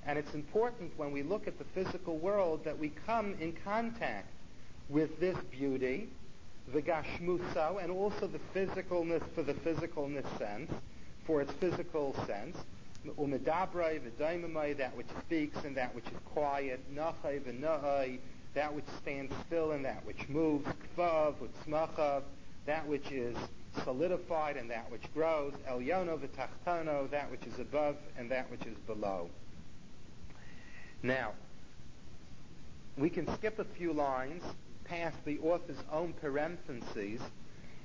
And 0.06 0.18
it's 0.18 0.34
important 0.34 0.92
when 0.98 1.12
we 1.12 1.22
look 1.22 1.46
at 1.46 1.58
the 1.58 1.64
physical 1.74 2.18
world 2.18 2.64
that 2.64 2.78
we 2.78 2.90
come 3.06 3.34
in 3.40 3.52
contact 3.64 4.28
with 4.88 5.20
this 5.20 5.36
beauty, 5.50 6.08
the 6.72 6.80
gashmuso, 6.80 7.82
and 7.82 7.90
also 7.90 8.26
the 8.26 8.40
physicalness 8.54 9.22
for 9.34 9.42
the 9.42 9.54
physicalness 9.54 10.26
sense, 10.38 10.70
for 11.26 11.42
its 11.42 11.52
physical 11.52 12.14
sense. 12.26 12.56
Umedabrai, 13.06 14.00
v'daimamai, 14.00 14.76
that 14.78 14.96
which 14.96 15.08
speaks 15.26 15.58
and 15.64 15.76
that 15.76 15.94
which 15.94 16.06
is 16.06 16.18
quiet, 16.32 16.80
nachai, 16.94 17.40
v'na'ai, 17.40 18.18
that 18.54 18.74
which 18.74 18.86
stands 19.02 19.32
still 19.46 19.72
and 19.72 19.84
that 19.84 20.04
which 20.06 20.26
moves, 20.28 20.66
kvav, 20.96 21.34
utzmachav, 21.36 22.22
that 22.64 22.86
which 22.86 23.10
is 23.10 23.36
solidified 23.82 24.56
and 24.56 24.70
that 24.70 24.90
which 24.90 25.02
grows, 25.12 25.52
elyono 25.68 26.18
v'tachtono, 26.18 27.10
that 27.10 27.30
which 27.30 27.44
is 27.46 27.58
above 27.58 27.96
and 28.16 28.30
that 28.30 28.50
which 28.50 28.64
is 28.66 28.76
below. 28.86 29.28
Now, 31.02 31.32
we 32.96 33.10
can 33.10 33.26
skip 33.34 33.58
a 33.58 33.64
few 33.64 33.92
lines 33.92 34.42
past 34.84 35.16
the 35.24 35.38
author's 35.40 35.82
own 35.90 36.12
parentheses, 36.20 37.20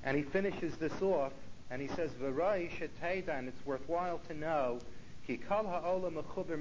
and 0.03 0.15
he 0.15 0.24
finishes 0.24 0.75
this 0.77 1.01
off, 1.01 1.34
and 1.72 1.81
he 1.81 1.88
says, 1.89 2.12
V'roi 2.22 2.69
sheteda, 2.72 3.38
and 3.38 3.48
it's 3.48 3.65
worthwhile 3.65 4.19
to 4.27 4.34
know, 4.34 4.79
ki 5.25 5.39
ha'olam 5.48 6.13
mechuber 6.13 6.58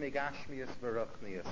v'ruchnius. 0.82 1.46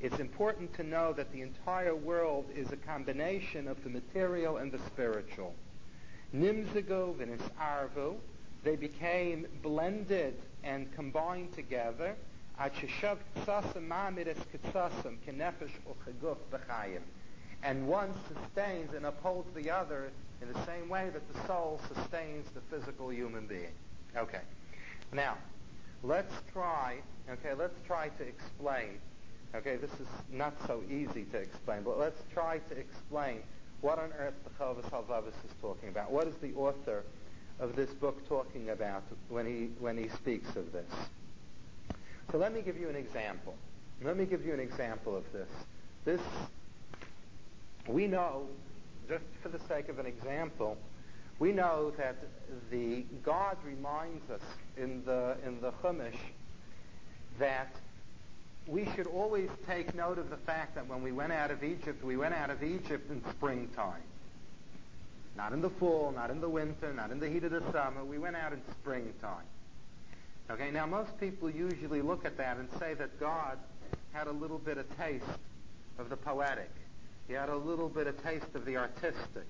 It's 0.00 0.18
important 0.20 0.72
to 0.74 0.84
know 0.84 1.12
that 1.14 1.32
the 1.32 1.42
entire 1.42 1.96
world 1.96 2.46
is 2.54 2.70
a 2.70 2.76
combination 2.76 3.66
of 3.66 3.82
the 3.82 3.90
material 3.90 4.58
and 4.58 4.70
the 4.70 4.78
spiritual. 4.86 5.54
Nimzago 6.34 7.14
v'nisarvu, 7.14 8.16
they 8.64 8.76
became 8.76 9.46
blended 9.62 10.34
and 10.64 10.92
combined 10.94 11.52
together, 11.54 12.16
and 17.62 17.88
one 17.88 18.12
sustains 18.28 18.94
and 18.94 19.06
upholds 19.06 19.54
the 19.54 19.70
other 19.70 20.10
in 20.42 20.52
the 20.52 20.64
same 20.66 20.88
way 20.88 21.10
that 21.10 21.32
the 21.32 21.46
soul 21.46 21.80
sustains 21.94 22.46
the 22.50 22.60
physical 22.62 23.12
human 23.12 23.46
being. 23.46 23.72
Okay. 24.16 24.40
Now, 25.12 25.36
let's 26.02 26.34
try, 26.52 26.98
okay, 27.30 27.54
let's 27.54 27.78
try 27.86 28.08
to 28.08 28.22
explain. 28.22 28.98
Okay, 29.54 29.76
this 29.76 29.92
is 29.92 30.06
not 30.30 30.54
so 30.66 30.82
easy 30.90 31.24
to 31.24 31.38
explain, 31.38 31.82
but 31.82 31.98
let's 31.98 32.22
try 32.34 32.58
to 32.58 32.76
explain 32.76 33.42
what 33.80 33.98
on 33.98 34.12
earth 34.18 34.34
the 34.44 34.50
Chovos 34.50 34.84
Halvavis 34.90 35.28
is 35.28 35.54
talking 35.60 35.88
about. 35.88 36.10
What 36.10 36.26
is 36.26 36.34
the 36.36 36.52
author 36.54 37.04
of 37.60 37.76
this 37.76 37.90
book 37.90 38.26
talking 38.28 38.70
about 38.70 39.04
when 39.28 39.46
he, 39.46 39.70
when 39.78 39.96
he 39.96 40.08
speaks 40.08 40.48
of 40.56 40.72
this? 40.72 40.90
So 42.30 42.38
let 42.38 42.52
me 42.52 42.60
give 42.60 42.76
you 42.76 42.88
an 42.88 42.96
example. 42.96 43.54
Let 44.02 44.16
me 44.16 44.26
give 44.26 44.44
you 44.44 44.52
an 44.52 44.60
example 44.60 45.16
of 45.16 45.24
this. 45.32 45.48
This, 46.04 46.20
we 47.86 48.06
know, 48.06 48.46
just 49.08 49.24
for 49.42 49.48
the 49.48 49.60
sake 49.60 49.88
of 49.88 49.98
an 49.98 50.06
example, 50.06 50.76
we 51.38 51.52
know 51.52 51.92
that 51.96 52.16
the 52.70 53.04
God 53.22 53.56
reminds 53.64 54.28
us 54.30 54.40
in 54.76 55.04
the 55.04 55.36
in 55.46 55.60
the 55.60 55.70
Chumash 55.82 56.18
that 57.38 57.74
we 58.68 58.86
should 58.94 59.06
always 59.06 59.48
take 59.66 59.94
note 59.94 60.18
of 60.18 60.28
the 60.28 60.36
fact 60.36 60.74
that 60.74 60.86
when 60.86 61.02
we 61.02 61.10
went 61.10 61.32
out 61.32 61.50
of 61.50 61.64
Egypt, 61.64 62.04
we 62.04 62.16
went 62.18 62.34
out 62.34 62.50
of 62.50 62.62
Egypt 62.62 63.10
in 63.10 63.22
springtime. 63.30 64.02
Not 65.36 65.52
in 65.52 65.62
the 65.62 65.70
fall, 65.70 66.12
not 66.14 66.30
in 66.30 66.40
the 66.40 66.48
winter, 66.48 66.92
not 66.92 67.10
in 67.10 67.18
the 67.18 67.28
heat 67.28 67.44
of 67.44 67.52
the 67.52 67.62
summer. 67.72 68.04
We 68.04 68.18
went 68.18 68.36
out 68.36 68.52
in 68.52 68.60
springtime. 68.80 69.46
Okay, 70.50 70.70
now 70.70 70.84
most 70.84 71.18
people 71.18 71.48
usually 71.48 72.02
look 72.02 72.26
at 72.26 72.36
that 72.36 72.58
and 72.58 72.68
say 72.78 72.94
that 72.94 73.18
God 73.18 73.58
had 74.12 74.26
a 74.26 74.32
little 74.32 74.58
bit 74.58 74.76
of 74.76 74.96
taste 74.98 75.24
of 75.98 76.10
the 76.10 76.16
poetic. 76.16 76.70
He 77.26 77.34
had 77.34 77.48
a 77.48 77.56
little 77.56 77.88
bit 77.88 78.06
of 78.06 78.22
taste 78.22 78.54
of 78.54 78.64
the 78.66 78.76
artistic. 78.76 79.46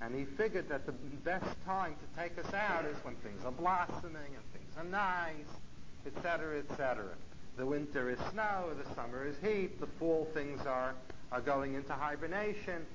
And 0.00 0.14
he 0.14 0.24
figured 0.24 0.68
that 0.68 0.86
the 0.86 0.92
best 0.92 1.46
time 1.64 1.94
to 1.94 2.20
take 2.20 2.38
us 2.38 2.52
out 2.54 2.86
is 2.86 2.96
when 3.04 3.16
things 3.16 3.44
are 3.44 3.52
blossoming 3.52 4.34
and 4.34 4.44
things 4.52 4.76
are 4.78 4.84
nice, 4.84 5.46
etc., 6.06 6.58
etc. 6.58 7.04
The 7.56 7.66
winter 7.66 8.10
is 8.10 8.18
snow, 8.30 8.70
the 8.82 8.94
summer 8.94 9.26
is 9.26 9.36
heat, 9.42 9.78
the 9.80 9.86
fall 9.98 10.26
things 10.32 10.60
are, 10.66 10.94
are 11.30 11.40
going 11.40 11.74
into 11.74 11.92
hibernation. 11.92 12.86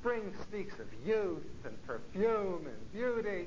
Spring 0.00 0.32
speaks 0.42 0.74
of 0.78 0.86
youth 1.04 1.42
and 1.64 1.86
perfume 1.86 2.66
and 2.66 2.92
beauty. 2.92 3.46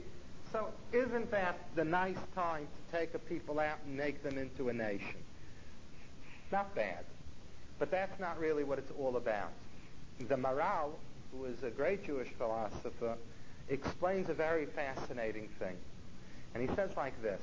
So 0.52 0.70
isn't 0.92 1.32
that 1.32 1.60
the 1.76 1.86
nice 1.86 2.18
time 2.36 2.68
to 2.68 2.98
take 2.98 3.14
a 3.14 3.20
people 3.20 3.60
out 3.60 3.78
and 3.86 3.96
make 3.96 4.22
them 4.24 4.38
into 4.38 4.70
a 4.70 4.74
nation? 4.74 5.24
Not 6.52 6.74
bad. 6.76 7.06
But 7.78 7.92
that's 7.92 8.20
not 8.20 8.40
really 8.40 8.64
what 8.64 8.80
it's 8.80 8.92
all 9.00 9.16
about. 9.16 9.52
The 10.28 10.36
Maharal, 10.36 10.92
who 11.32 11.46
is 11.46 11.64
a 11.64 11.70
great 11.70 12.06
Jewish 12.06 12.30
philosopher, 12.38 13.16
explains 13.70 14.30
a 14.30 14.34
very 14.34 14.66
fascinating 14.66 15.48
thing. 15.60 15.78
And 16.54 16.68
he 16.68 16.76
says 16.76 16.90
like 16.98 17.20
this. 17.22 17.42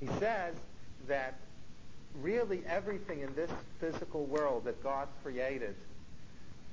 He 0.00 0.08
says 0.18 0.54
that 1.06 1.38
really 2.20 2.62
everything 2.66 3.20
in 3.20 3.34
this 3.34 3.50
physical 3.80 4.24
world 4.26 4.64
that 4.64 4.82
God 4.82 5.08
created, 5.22 5.74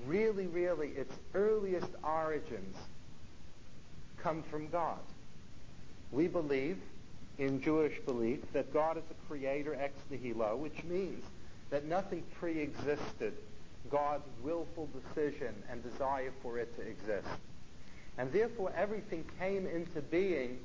really, 0.06 0.48
really, 0.48 0.90
its 0.90 1.14
earliest 1.34 1.90
origins 2.04 2.76
come 4.22 4.44
from 4.44 4.68
God. 4.70 5.00
We 6.12 6.28
believe, 6.28 6.78
in 7.38 7.62
Jewish 7.62 8.00
belief, 8.06 8.40
that 8.54 8.74
God 8.74 8.98
is 8.98 9.04
a 9.10 9.28
creator 9.28 9.76
ex 9.76 9.94
nihilo, 10.10 10.58
which 10.58 10.84
means 10.84 11.24
that 11.70 11.86
nothing 11.86 12.24
pre-existed 12.40 13.34
God's 13.90 14.26
willful 14.44 14.88
decision 14.88 15.54
and 15.70 15.84
desire 15.84 16.32
for 16.42 16.58
it 16.58 16.76
to 16.78 16.82
exist. 16.82 17.28
And 18.18 18.32
therefore 18.32 18.74
everything 18.76 19.24
came 19.40 19.66
into 19.66 20.02
being 20.02 20.60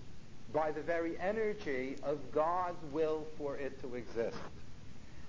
by 0.52 0.72
the 0.72 0.80
very 0.82 1.18
energy 1.18 1.96
of 2.02 2.18
God's 2.32 2.82
will 2.92 3.26
for 3.38 3.56
it 3.56 3.80
to 3.82 3.94
exist. 3.94 4.36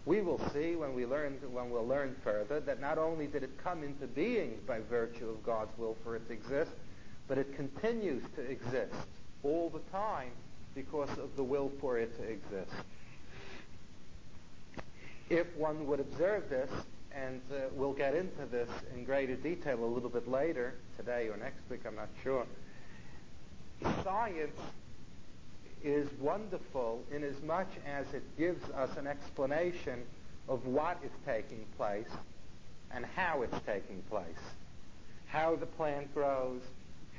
We 0.05 0.21
will 0.21 0.39
see 0.53 0.75
when 0.75 0.93
we 0.93 1.05
learn 1.05 1.39
when 1.51 1.71
we'll 1.71 1.87
learn 1.87 2.15
further 2.23 2.59
that 2.59 2.79
not 2.79 2.97
only 2.99 3.25
did 3.25 3.41
it 3.41 3.57
come 3.63 3.83
into 3.83 4.05
being 4.05 4.59
by 4.67 4.79
virtue 4.81 5.29
of 5.29 5.43
God's 5.43 5.75
will 5.77 5.97
for 6.03 6.15
it 6.15 6.27
to 6.27 6.33
exist, 6.33 6.71
but 7.27 7.39
it 7.39 7.55
continues 7.55 8.23
to 8.35 8.41
exist 8.41 8.93
all 9.43 9.69
the 9.69 9.79
time 9.91 10.31
because 10.75 11.09
of 11.17 11.35
the 11.35 11.43
will 11.43 11.71
for 11.79 11.97
it 11.97 12.15
to 12.17 12.23
exist. 12.23 12.71
If 15.29 15.47
one 15.55 15.87
would 15.87 15.99
observe 15.99 16.49
this, 16.49 16.69
and 17.11 17.41
uh, 17.51 17.61
we'll 17.73 17.93
get 17.93 18.13
into 18.13 18.45
this 18.51 18.69
in 18.93 19.05
greater 19.05 19.35
detail 19.35 19.83
a 19.83 19.85
little 19.85 20.09
bit 20.09 20.27
later, 20.27 20.75
today 20.97 21.29
or 21.29 21.37
next 21.37 21.61
week, 21.69 21.81
I'm 21.87 21.95
not 21.95 22.09
sure. 22.21 22.45
Science 24.03 24.59
is 25.85 26.09
wonderful 26.19 27.03
in 27.11 27.23
as 27.23 27.39
much 27.43 27.69
as 27.85 28.11
it 28.13 28.23
gives 28.37 28.67
us 28.71 28.89
an 28.97 29.05
explanation 29.05 30.01
of 30.49 30.65
what 30.65 30.97
is 31.05 31.11
taking 31.25 31.63
place 31.77 32.09
and 32.91 33.05
how 33.15 33.43
it's 33.43 33.59
taking 33.67 34.01
place. 34.09 34.25
How 35.27 35.55
the 35.55 35.65
plant 35.67 36.11
grows, 36.13 36.61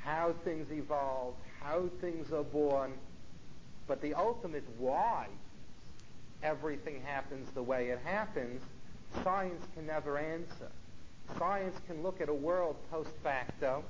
how 0.01 0.33
things 0.43 0.69
evolve, 0.71 1.35
how 1.61 1.89
things 2.01 2.31
are 2.33 2.43
born, 2.43 2.93
but 3.87 4.01
the 4.01 4.13
ultimate 4.13 4.65
why 4.77 5.27
everything 6.43 7.01
happens 7.05 7.49
the 7.51 7.63
way 7.63 7.89
it 7.89 7.99
happens, 8.03 8.61
science 9.23 9.65
can 9.75 9.87
never 9.87 10.17
answer. 10.17 10.69
Science 11.37 11.75
can 11.87 12.03
look 12.03 12.19
at 12.19 12.27
a 12.27 12.33
world 12.33 12.75
post 12.91 13.11
facto. 13.23 13.83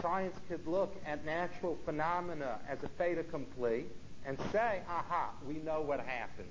Science 0.00 0.36
could 0.48 0.66
look 0.66 0.94
at 1.06 1.24
natural 1.24 1.78
phenomena 1.84 2.58
as 2.68 2.82
a 2.82 2.88
fait 2.88 3.18
accompli 3.18 3.86
and 4.26 4.38
say, 4.52 4.80
aha, 4.88 5.30
we 5.46 5.54
know 5.54 5.80
what 5.80 6.00
happened. 6.00 6.48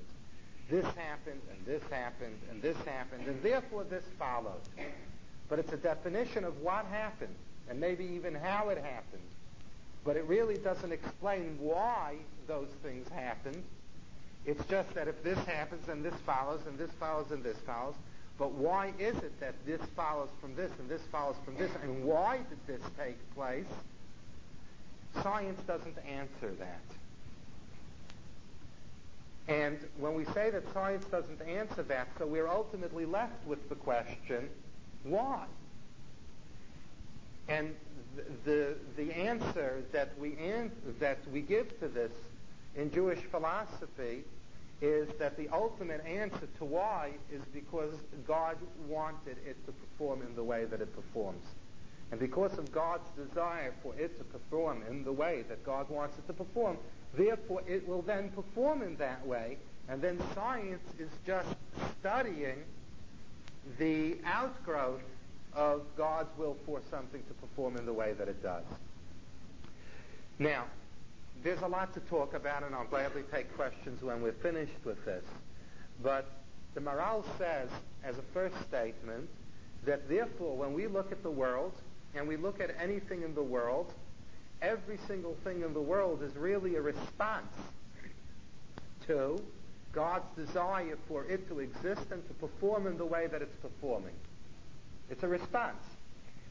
This 0.69 0.85
happened, 0.85 1.41
and 1.51 1.65
this 1.65 1.83
happened, 1.91 2.39
and 2.49 2.61
this 2.61 2.77
happened, 2.85 3.27
and 3.27 3.41
therefore 3.43 3.83
this 3.83 4.03
followed. 4.17 4.61
But 5.49 5.59
it's 5.59 5.73
a 5.73 5.77
definition 5.77 6.43
of 6.43 6.59
what 6.61 6.85
happened, 6.85 7.35
and 7.69 7.79
maybe 7.79 8.05
even 8.05 8.33
how 8.33 8.69
it 8.69 8.77
happened. 8.77 9.21
But 10.03 10.15
it 10.15 10.25
really 10.25 10.57
doesn't 10.57 10.91
explain 10.91 11.57
why 11.59 12.15
those 12.47 12.69
things 12.81 13.07
happened. 13.09 13.63
It's 14.45 14.63
just 14.65 14.93
that 14.95 15.07
if 15.07 15.21
this 15.23 15.37
happens, 15.39 15.87
and 15.89 16.03
this 16.03 16.15
follows, 16.25 16.61
and 16.67 16.77
this 16.77 16.91
follows, 16.99 17.31
and 17.31 17.43
this 17.43 17.57
follows. 17.65 17.95
But 18.39 18.53
why 18.53 18.93
is 18.97 19.15
it 19.17 19.39
that 19.39 19.53
this 19.65 19.81
follows 19.95 20.29
from 20.39 20.55
this, 20.55 20.71
and 20.79 20.89
this 20.89 21.01
follows 21.11 21.35
from 21.45 21.55
this, 21.57 21.69
and 21.83 22.03
why 22.03 22.37
did 22.37 22.65
this 22.65 22.81
take 22.97 23.17
place? 23.35 23.67
Science 25.21 25.59
doesn't 25.67 25.97
answer 26.07 26.55
that. 26.57 26.81
And 29.47 29.79
when 29.97 30.13
we 30.13 30.25
say 30.25 30.49
that 30.51 30.63
science 30.73 31.05
doesn't 31.05 31.41
answer 31.41 31.83
that, 31.83 32.07
so 32.17 32.25
we're 32.25 32.47
ultimately 32.47 33.05
left 33.05 33.45
with 33.45 33.67
the 33.69 33.75
question, 33.75 34.49
why? 35.03 35.45
And 37.47 37.75
the, 38.45 38.75
the 38.95 39.11
answer 39.15 39.83
that 39.91 40.17
we, 40.19 40.35
that 40.99 41.17
we 41.31 41.41
give 41.41 41.79
to 41.79 41.87
this 41.87 42.11
in 42.75 42.91
Jewish 42.91 43.19
philosophy 43.19 44.23
is 44.81 45.07
that 45.19 45.37
the 45.37 45.47
ultimate 45.49 46.03
answer 46.05 46.47
to 46.57 46.65
why 46.65 47.11
is 47.31 47.41
because 47.53 47.93
God 48.27 48.57
wanted 48.87 49.37
it 49.45 49.63
to 49.65 49.71
perform 49.71 50.21
in 50.23 50.35
the 50.35 50.43
way 50.43 50.65
that 50.65 50.81
it 50.81 50.95
performs. 50.95 51.45
And 52.11 52.19
because 52.19 52.57
of 52.57 52.71
God's 52.71 53.07
desire 53.15 53.73
for 53.83 53.93
it 53.95 54.17
to 54.17 54.23
perform 54.23 54.83
in 54.89 55.03
the 55.03 55.11
way 55.11 55.43
that 55.49 55.63
God 55.63 55.89
wants 55.89 56.17
it 56.17 56.27
to 56.27 56.33
perform, 56.33 56.77
therefore 57.15 57.61
it 57.67 57.87
will 57.87 58.01
then 58.01 58.29
perform 58.29 58.81
in 58.81 58.95
that 58.97 59.25
way. 59.25 59.57
And 59.89 60.01
then 60.01 60.19
science 60.35 60.83
is 60.99 61.09
just 61.25 61.49
studying 61.99 62.63
the 63.77 64.17
outgrowth 64.25 65.01
of 65.53 65.81
God's 65.97 66.29
will 66.37 66.55
for 66.65 66.81
something 66.89 67.21
to 67.27 67.33
perform 67.33 67.77
in 67.77 67.85
the 67.85 67.93
way 67.93 68.13
that 68.13 68.27
it 68.27 68.41
does. 68.41 68.63
Now, 70.39 70.65
there's 71.43 71.61
a 71.61 71.67
lot 71.67 71.93
to 71.93 71.99
talk 72.01 72.33
about, 72.33 72.63
and 72.63 72.73
I'll 72.73 72.85
gladly 72.85 73.23
take 73.31 73.53
questions 73.55 74.01
when 74.01 74.21
we're 74.21 74.31
finished 74.31 74.85
with 74.85 75.03
this. 75.05 75.23
But 76.01 76.29
the 76.73 76.81
Maharal 76.81 77.23
says, 77.37 77.69
as 78.03 78.17
a 78.17 78.21
first 78.33 78.55
statement, 78.67 79.29
that 79.85 80.07
therefore, 80.07 80.55
when 80.55 80.73
we 80.73 80.87
look 80.87 81.11
at 81.11 81.23
the 81.23 81.31
world, 81.31 81.73
and 82.15 82.27
we 82.27 82.37
look 82.37 82.59
at 82.59 82.75
anything 82.79 83.23
in 83.23 83.33
the 83.33 83.43
world, 83.43 83.93
every 84.61 84.97
single 85.07 85.35
thing 85.43 85.61
in 85.61 85.73
the 85.73 85.81
world 85.81 86.21
is 86.23 86.35
really 86.35 86.75
a 86.75 86.81
response 86.81 87.53
to 89.07 89.41
God's 89.91 90.25
desire 90.35 90.97
for 91.07 91.25
it 91.25 91.47
to 91.49 91.59
exist 91.59 92.05
and 92.11 92.25
to 92.27 92.33
perform 92.35 92.87
in 92.87 92.97
the 92.97 93.05
way 93.05 93.27
that 93.27 93.41
it's 93.41 93.55
performing. 93.61 94.13
It's 95.09 95.23
a 95.23 95.27
response. 95.27 95.83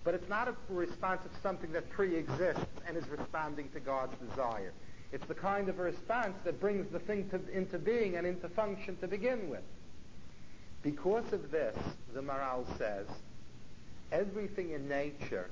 But 0.04 0.14
it's 0.14 0.28
not 0.28 0.48
a 0.48 0.54
response 0.68 1.24
of 1.24 1.30
something 1.42 1.72
that 1.72 1.88
pre-exists 1.90 2.64
and 2.86 2.96
is 2.96 3.06
responding 3.08 3.68
to 3.70 3.80
God's 3.80 4.14
desire. 4.28 4.72
It's 5.12 5.26
the 5.26 5.34
kind 5.34 5.68
of 5.68 5.78
a 5.78 5.82
response 5.82 6.36
that 6.44 6.60
brings 6.60 6.90
the 6.90 7.00
thing 7.00 7.28
to, 7.30 7.40
into 7.56 7.78
being 7.78 8.16
and 8.16 8.26
into 8.26 8.48
function 8.48 8.96
to 8.98 9.08
begin 9.08 9.50
with. 9.50 9.62
Because 10.82 11.32
of 11.32 11.50
this, 11.50 11.76
the 12.14 12.20
Maharal 12.20 12.64
says, 12.78 13.06
everything 14.12 14.70
in 14.70 14.88
nature 14.88 15.50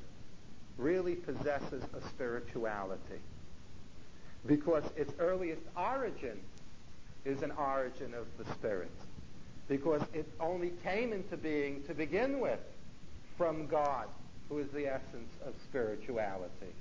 really 0.79 1.17
possesses 1.17 1.83
a 1.93 2.09
spirituality. 2.09 3.21
Because 4.47 4.85
its 4.97 5.12
earliest 5.19 5.62
origin 5.77 6.38
is 7.25 7.43
an 7.43 7.51
origin 7.59 8.14
of 8.14 8.27
the 8.38 8.51
spirit. 8.55 8.93
Because 9.69 10.01
it 10.14 10.27
only 10.41 10.73
came 10.83 11.12
into 11.12 11.37
being 11.37 11.83
to 11.83 11.95
begin 11.95 12.41
with 12.41 12.61
from 13.37 13.67
God, 13.67 14.07
who 14.49 14.59
is 14.59 14.69
the 14.69 14.87
essence 14.87 15.31
of 15.45 15.53
spirituality. 15.69 16.73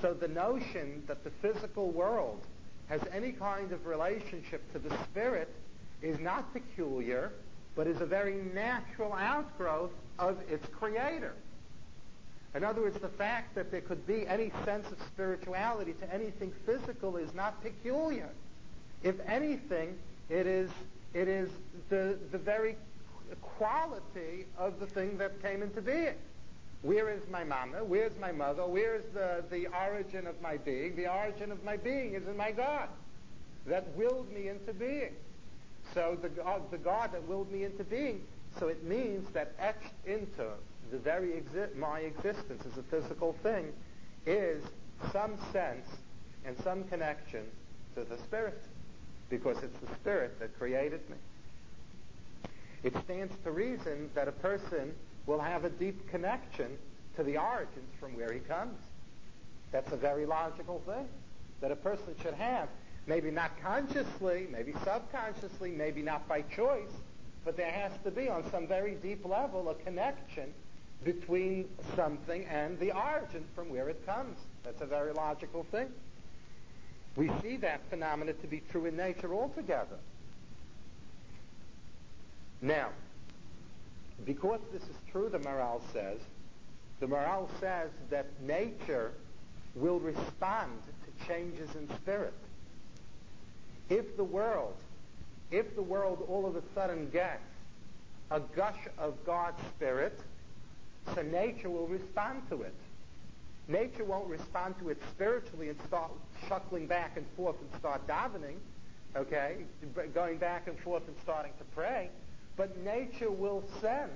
So 0.00 0.14
the 0.14 0.28
notion 0.28 1.02
that 1.06 1.22
the 1.22 1.30
physical 1.42 1.90
world 1.90 2.40
has 2.88 3.00
any 3.12 3.32
kind 3.32 3.70
of 3.70 3.86
relationship 3.86 4.72
to 4.72 4.78
the 4.78 4.96
spirit 5.04 5.54
is 6.02 6.18
not 6.18 6.52
peculiar, 6.52 7.32
but 7.76 7.86
is 7.86 8.00
a 8.00 8.06
very 8.06 8.34
natural 8.34 9.12
outgrowth 9.12 9.92
of 10.18 10.38
its 10.50 10.66
creator. 10.72 11.34
In 12.54 12.64
other 12.64 12.82
words, 12.82 12.98
the 12.98 13.08
fact 13.08 13.54
that 13.54 13.70
there 13.70 13.80
could 13.80 14.06
be 14.06 14.26
any 14.26 14.50
sense 14.64 14.90
of 14.90 14.98
spirituality 15.06 15.94
to 15.94 16.12
anything 16.12 16.52
physical 16.66 17.16
is 17.16 17.32
not 17.34 17.62
peculiar. 17.62 18.28
If 19.02 19.14
anything, 19.26 19.96
it 20.28 20.46
is, 20.46 20.70
it 21.14 21.28
is 21.28 21.48
the, 21.88 22.18
the 22.32 22.38
very 22.38 22.76
quality 23.40 24.46
of 24.58 24.80
the 24.80 24.86
thing 24.86 25.16
that 25.18 25.40
came 25.42 25.62
into 25.62 25.80
being. 25.80 26.14
Where 26.82 27.10
is 27.10 27.22
my 27.30 27.44
mama? 27.44 27.84
Where's 27.84 28.16
my 28.18 28.32
mother? 28.32 28.66
Where 28.66 28.96
is 28.96 29.04
the, 29.12 29.44
the 29.50 29.68
origin 29.68 30.26
of 30.26 30.40
my 30.40 30.56
being? 30.56 30.96
The 30.96 31.12
origin 31.12 31.52
of 31.52 31.62
my 31.62 31.76
being 31.76 32.14
is 32.14 32.26
in 32.26 32.36
my 32.36 32.52
God 32.52 32.88
that 33.66 33.86
willed 33.96 34.32
me 34.32 34.48
into 34.48 34.72
being. 34.72 35.14
So 35.94 36.16
the 36.20 36.28
the 36.70 36.78
God 36.78 37.12
that 37.12 37.26
willed 37.26 37.50
me 37.52 37.64
into 37.64 37.84
being. 37.84 38.22
So 38.58 38.68
it 38.68 38.82
means 38.84 39.28
that 39.32 39.52
etched 39.58 39.94
into 40.06 40.46
the 40.90 40.98
very 40.98 41.28
exi- 41.28 41.74
my 41.76 42.00
existence 42.00 42.64
as 42.70 42.76
a 42.78 42.82
physical 42.82 43.34
thing 43.42 43.72
is 44.26 44.62
some 45.12 45.38
sense 45.52 45.86
and 46.44 46.56
some 46.62 46.84
connection 46.84 47.44
to 47.94 48.04
the 48.04 48.18
Spirit, 48.18 48.62
because 49.28 49.62
it's 49.62 49.78
the 49.78 49.94
Spirit 49.96 50.38
that 50.40 50.56
created 50.58 51.00
me. 51.08 51.16
It 52.82 52.94
stands 53.04 53.34
to 53.44 53.50
reason 53.50 54.10
that 54.14 54.26
a 54.28 54.32
person 54.32 54.94
will 55.26 55.40
have 55.40 55.64
a 55.64 55.70
deep 55.70 56.08
connection 56.10 56.78
to 57.16 57.22
the 57.22 57.36
origins 57.36 57.90
from 57.98 58.16
where 58.16 58.32
he 58.32 58.40
comes. 58.40 58.78
That's 59.72 59.92
a 59.92 59.96
very 59.96 60.26
logical 60.26 60.82
thing 60.86 61.06
that 61.60 61.70
a 61.70 61.76
person 61.76 62.14
should 62.22 62.34
have. 62.34 62.68
Maybe 63.06 63.30
not 63.30 63.50
consciously, 63.62 64.46
maybe 64.50 64.72
subconsciously, 64.84 65.70
maybe 65.70 66.02
not 66.02 66.26
by 66.28 66.42
choice, 66.42 66.92
but 67.44 67.56
there 67.56 67.70
has 67.70 67.92
to 68.04 68.10
be 68.10 68.28
on 68.28 68.48
some 68.50 68.66
very 68.66 68.94
deep 68.96 69.24
level 69.24 69.68
a 69.70 69.74
connection 69.74 70.52
between 71.04 71.68
something 71.96 72.44
and 72.44 72.78
the 72.78 72.92
origin 72.92 73.44
from 73.54 73.70
where 73.70 73.88
it 73.88 74.04
comes. 74.04 74.38
That's 74.62 74.82
a 74.82 74.86
very 74.86 75.12
logical 75.12 75.64
thing. 75.70 75.88
We 77.16 77.30
see 77.42 77.56
that 77.58 77.80
phenomena 77.88 78.34
to 78.34 78.46
be 78.46 78.62
true 78.70 78.86
in 78.86 78.96
nature 78.96 79.34
altogether. 79.34 79.96
Now, 82.60 82.90
because 84.24 84.60
this 84.72 84.82
is 84.82 84.96
true, 85.10 85.30
the 85.30 85.38
Maharal 85.38 85.80
says, 85.92 86.18
the 87.00 87.06
Maharal 87.06 87.48
says 87.58 87.90
that 88.10 88.26
nature 88.42 89.12
will 89.74 89.98
respond 89.98 90.72
to 90.84 91.26
changes 91.26 91.70
in 91.74 91.88
spirit. 91.96 92.34
If 93.88 94.16
the 94.16 94.24
world, 94.24 94.74
if 95.50 95.74
the 95.74 95.82
world 95.82 96.24
all 96.28 96.46
of 96.46 96.56
a 96.56 96.62
sudden 96.74 97.10
gets 97.10 97.42
a 98.30 98.40
gush 98.40 98.78
of 98.98 99.14
God's 99.24 99.60
spirit, 99.76 100.18
so 101.14 101.22
nature 101.22 101.70
will 101.70 101.88
respond 101.88 102.42
to 102.50 102.62
it. 102.62 102.74
Nature 103.68 104.04
won't 104.04 104.28
respond 104.28 104.74
to 104.80 104.88
it 104.88 105.00
spiritually 105.10 105.68
and 105.68 105.80
start 105.86 106.10
shuckling 106.48 106.88
back 106.88 107.16
and 107.16 107.26
forth 107.36 107.56
and 107.60 107.80
start 107.80 108.06
davening, 108.06 108.56
okay, 109.16 109.56
going 110.14 110.38
back 110.38 110.66
and 110.66 110.78
forth 110.80 111.06
and 111.06 111.16
starting 111.22 111.52
to 111.58 111.64
pray. 111.74 112.10
But 112.56 112.76
nature 112.78 113.30
will 113.30 113.64
sense 113.80 114.12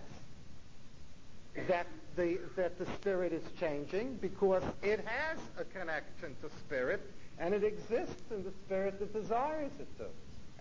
that 1.68 1.86
the, 2.16 2.38
that 2.56 2.78
the 2.78 2.86
spirit 3.00 3.32
is 3.32 3.42
changing 3.58 4.16
because 4.20 4.62
it 4.82 5.04
has 5.04 5.38
a 5.58 5.64
connection 5.64 6.36
to 6.42 6.50
spirit 6.66 7.00
and 7.38 7.54
it 7.54 7.64
exists 7.64 8.22
in 8.30 8.44
the 8.44 8.52
spirit 8.66 8.98
that 9.00 9.12
desires 9.12 9.72
it 9.78 9.98
to. 9.98 10.04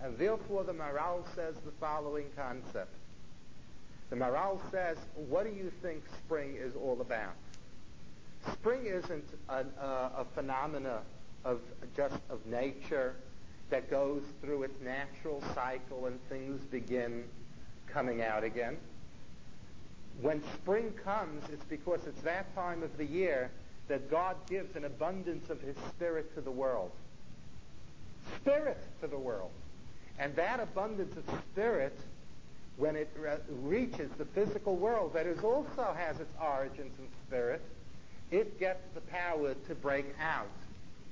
And 0.01 0.17
therefore 0.17 0.63
the 0.63 0.73
Maharal 0.73 1.23
says 1.35 1.55
the 1.65 1.71
following 1.79 2.25
concept. 2.35 2.93
The 4.09 4.15
Maharal 4.15 4.59
says, 4.71 4.97
what 5.15 5.43
do 5.45 5.51
you 5.51 5.71
think 5.81 6.03
spring 6.25 6.55
is 6.57 6.75
all 6.75 6.99
about? 7.01 7.33
Spring 8.51 8.85
isn't 8.85 9.25
a, 9.49 9.53
a, 9.53 9.57
uh, 9.79 10.09
a 10.19 10.25
phenomena 10.35 11.01
of 11.45 11.61
just 11.95 12.15
of 12.29 12.45
nature 12.45 13.15
that 13.69 13.89
goes 13.89 14.21
through 14.41 14.63
its 14.63 14.79
natural 14.81 15.41
cycle 15.55 16.05
and 16.05 16.19
things 16.29 16.61
begin 16.65 17.23
coming 17.87 18.21
out 18.21 18.43
again. 18.43 18.77
When 20.21 20.43
spring 20.55 20.91
comes, 21.03 21.43
it's 21.51 21.65
because 21.65 22.01
it's 22.05 22.21
that 22.21 22.53
time 22.55 22.83
of 22.83 22.95
the 22.97 23.05
year 23.05 23.49
that 23.87 24.11
God 24.11 24.35
gives 24.47 24.75
an 24.75 24.85
abundance 24.85 25.49
of 25.49 25.61
His 25.61 25.75
Spirit 25.89 26.33
to 26.35 26.41
the 26.41 26.51
world. 26.51 26.91
Spirit 28.35 28.77
to 29.01 29.07
the 29.07 29.17
world. 29.17 29.51
And 30.19 30.35
that 30.35 30.59
abundance 30.59 31.15
of 31.17 31.23
Spirit 31.51 31.97
when 32.77 32.95
it 32.95 33.09
re- 33.17 33.37
reaches 33.61 34.09
the 34.17 34.25
physical 34.25 34.75
world 34.75 35.13
that 35.13 35.27
is 35.27 35.39
also 35.43 35.95
has 35.97 36.19
its 36.19 36.33
origins 36.41 36.91
in 36.99 37.07
spirit, 37.27 37.61
it 38.31 38.59
gets 38.59 38.81
the 38.95 39.01
power 39.01 39.53
to 39.67 39.75
break 39.75 40.05
out 40.19 40.47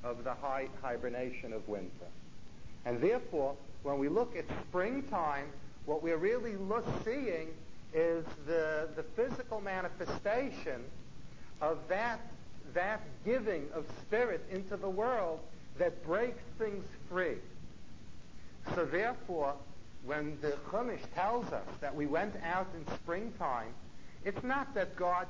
of 0.03 0.23
the 0.23 0.33
high 0.33 0.67
hibernation 0.81 1.53
of 1.53 1.67
winter. 1.67 2.07
And 2.85 2.99
therefore, 2.99 3.55
when 3.83 3.99
we 3.99 4.09
look 4.09 4.35
at 4.35 4.45
springtime, 4.67 5.45
what 5.85 6.01
we're 6.01 6.17
really 6.17 6.55
look, 6.55 6.85
seeing 7.05 7.49
is 7.93 8.25
the, 8.47 8.87
the 8.95 9.03
physical 9.15 9.61
manifestation 9.61 10.81
of 11.61 11.77
that, 11.89 12.19
that 12.73 13.01
giving 13.23 13.67
of 13.75 13.85
spirit 14.01 14.43
into 14.51 14.77
the 14.77 14.89
world 14.89 15.39
that 15.77 16.03
breaks 16.05 16.41
things 16.57 16.83
free. 17.07 17.35
So 18.75 18.85
therefore, 18.85 19.55
when 20.03 20.37
the 20.41 20.51
Chumash 20.69 21.01
tells 21.13 21.51
us 21.51 21.67
that 21.79 21.93
we 21.93 22.05
went 22.05 22.35
out 22.43 22.67
in 22.75 22.85
springtime, 22.95 23.73
it's 24.23 24.43
not 24.43 24.73
that 24.75 24.95
God 24.95 25.27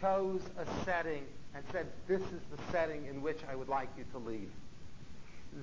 chose 0.00 0.42
a 0.58 0.84
setting 0.84 1.24
and 1.54 1.64
said, 1.72 1.86
this 2.06 2.20
is 2.20 2.40
the 2.50 2.72
setting 2.72 3.06
in 3.06 3.22
which 3.22 3.38
I 3.50 3.54
would 3.54 3.68
like 3.68 3.88
you 3.96 4.04
to 4.12 4.18
leave. 4.18 4.50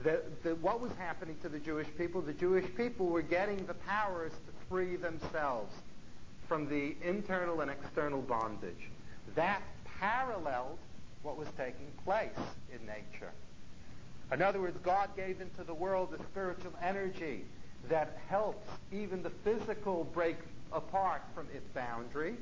The, 0.03 0.21
the, 0.43 0.55
what 0.55 0.81
was 0.81 0.91
happening 0.99 1.35
to 1.41 1.49
the 1.49 1.59
Jewish 1.59 1.87
people? 1.97 2.21
The 2.21 2.33
Jewish 2.33 2.65
people 2.75 3.07
were 3.07 3.23
getting 3.23 3.65
the 3.65 3.73
powers 3.73 4.31
to 4.31 4.67
free 4.69 4.97
themselves 4.97 5.73
from 6.47 6.69
the 6.69 6.95
internal 7.03 7.61
and 7.61 7.71
external 7.71 8.21
bondage. 8.21 8.89
That 9.35 9.61
paralleled 9.99 10.77
what 11.23 11.37
was 11.37 11.47
taking 11.57 11.87
place 12.05 12.29
in 12.71 12.85
nature. 12.85 13.31
In 14.31 14.41
other 14.41 14.61
words, 14.61 14.77
God 14.83 15.09
gave 15.15 15.41
into 15.41 15.63
the 15.63 15.73
world 15.73 16.13
a 16.13 16.23
spiritual 16.23 16.73
energy 16.83 17.43
that 17.89 18.19
helps 18.27 18.67
even 18.91 19.23
the 19.23 19.31
physical 19.43 20.03
break 20.13 20.37
apart 20.71 21.23
from 21.33 21.47
its 21.53 21.67
boundary. 21.73 22.35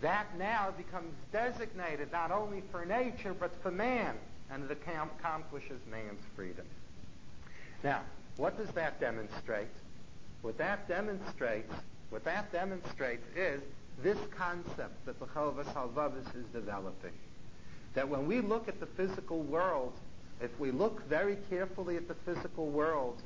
That 0.00 0.36
now 0.38 0.72
becomes 0.76 1.14
designated 1.32 2.10
not 2.10 2.32
only 2.32 2.62
for 2.72 2.84
nature 2.84 3.32
but 3.32 3.52
for 3.62 3.70
man, 3.70 4.16
and 4.50 4.68
it 4.68 4.78
accomplishes 4.86 5.80
man's 5.90 6.20
freedom. 6.34 6.66
Now, 7.82 8.02
what 8.36 8.58
does 8.58 8.70
that 8.74 9.00
demonstrate? 9.00 9.68
What 10.42 10.58
that 10.58 10.88
demonstrates, 10.88 11.72
what 12.10 12.24
that 12.24 12.52
demonstrates 12.52 13.24
is 13.36 13.62
this 14.02 14.18
concept 14.36 15.06
that 15.06 15.20
the 15.20 15.26
Chovas 15.26 15.72
Halvavis 15.72 16.34
is 16.34 16.44
developing. 16.52 17.12
That 17.94 18.08
when 18.08 18.26
we 18.26 18.40
look 18.40 18.68
at 18.68 18.80
the 18.80 18.86
physical 18.86 19.40
world, 19.42 19.92
if 20.40 20.58
we 20.58 20.70
look 20.70 21.06
very 21.08 21.36
carefully 21.48 21.96
at 21.96 22.08
the 22.08 22.14
physical 22.14 22.66
world, 22.66 23.20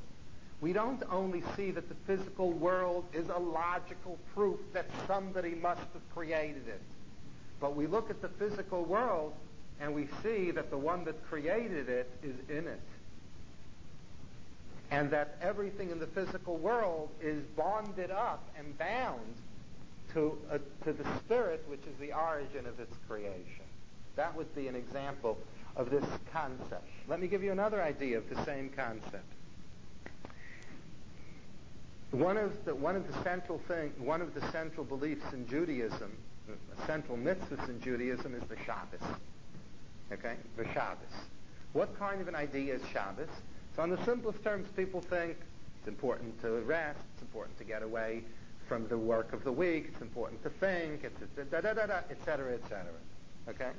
we 0.61 0.73
don't 0.73 1.03
only 1.11 1.43
see 1.57 1.71
that 1.71 1.89
the 1.89 1.95
physical 2.07 2.51
world 2.51 3.05
is 3.13 3.29
a 3.29 3.39
logical 3.39 4.19
proof 4.35 4.59
that 4.73 4.87
somebody 5.07 5.55
must 5.55 5.81
have 5.81 6.15
created 6.15 6.67
it, 6.67 6.81
but 7.61 7.77
we 7.77 7.87
look 7.87 8.11
at 8.11 8.21
the 8.21 8.29
physical 8.29 8.85
world 8.85 9.33
and 9.81 9.95
we 9.95 10.09
see 10.23 10.51
that 10.51 10.71
the 10.71 10.79
one 10.79 11.05
that 11.05 11.25
created 11.29 11.89
it 11.89 12.11
is 12.23 12.35
in 12.49 12.67
it. 12.67 12.81
And 14.91 15.11
that 15.11 15.37
everything 15.43 15.91
in 15.91 15.99
the 15.99 16.07
physical 16.07 16.57
world 16.57 17.11
is 17.21 17.43
bonded 17.57 18.11
up 18.11 18.43
and 18.59 18.77
bound 18.79 19.35
to, 20.15 20.39
uh, 20.51 20.59
to 20.85 20.93
the 20.93 21.05
spirit 21.19 21.63
which 21.69 21.83
is 21.83 21.97
the 22.01 22.13
origin 22.13 22.67
of 22.67 22.81
its 22.81 22.95
creation. 23.07 23.67
That 24.17 24.35
would 24.35 24.53
be 24.55 24.67
an 24.67 24.75
example 24.75 25.39
of 25.79 25.91
this 25.91 26.05
concept. 26.33 26.87
Let 27.09 27.21
me 27.21 27.29
give 27.29 27.43
you 27.43 27.53
another 27.53 27.83
idea 27.83 28.19
of 28.19 28.29
the 28.29 28.45
same 28.45 28.69
concept. 28.71 29.25
One 32.11 32.37
of 32.37 32.65
the 32.65 32.75
one 32.75 32.97
of 32.97 33.07
the 33.07 33.23
central 33.23 33.61
thing, 33.69 33.93
one 33.99 34.21
of 34.21 34.35
the 34.35 34.41
central 34.51 34.85
beliefs 34.85 35.25
in 35.33 35.47
Judaism, 35.47 36.11
central 36.87 37.17
mitzvahs 37.17 37.69
in 37.69 37.81
Judaism 37.81 38.35
is 38.35 38.43
the 38.49 38.57
Shabbos. 38.65 39.01
Okay, 40.13 40.35
the 40.57 40.65
Shabbos. 40.73 41.13
What 41.75 41.99
kind 41.99 42.21
of 42.21 42.29
an 42.29 42.35
idea 42.35 42.75
is 42.75 42.83
Shabbos? 42.93 43.29
So, 43.77 43.83
on 43.83 43.91
the 43.91 44.03
simplest 44.05 44.43
terms, 44.43 44.67
people 44.75 45.03
think 45.03 45.37
it's 45.79 45.89
important 45.89 46.41
to 46.41 46.51
rest, 46.63 46.99
it's 47.15 47.23
important 47.23 47.59
to 47.59 47.65
get 47.65 47.83
away 47.83 48.23
from 48.67 48.89
the 48.89 48.99
work 48.99 49.33
of 49.33 49.45
the 49.45 49.53
week, 49.53 49.91
it's 49.93 50.03
important 50.03 50.43
to 50.43 50.51
think, 50.51 51.05
it's 51.05 51.51
da 51.51 51.61
da 51.61 51.75
da 51.75 51.87
da, 51.87 52.01
etc., 52.11 52.55
etc. 52.55 52.87
Okay, 53.49 53.71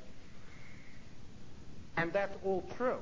and 1.96 2.12
that's 2.12 2.36
all 2.44 2.64
true. 2.76 2.98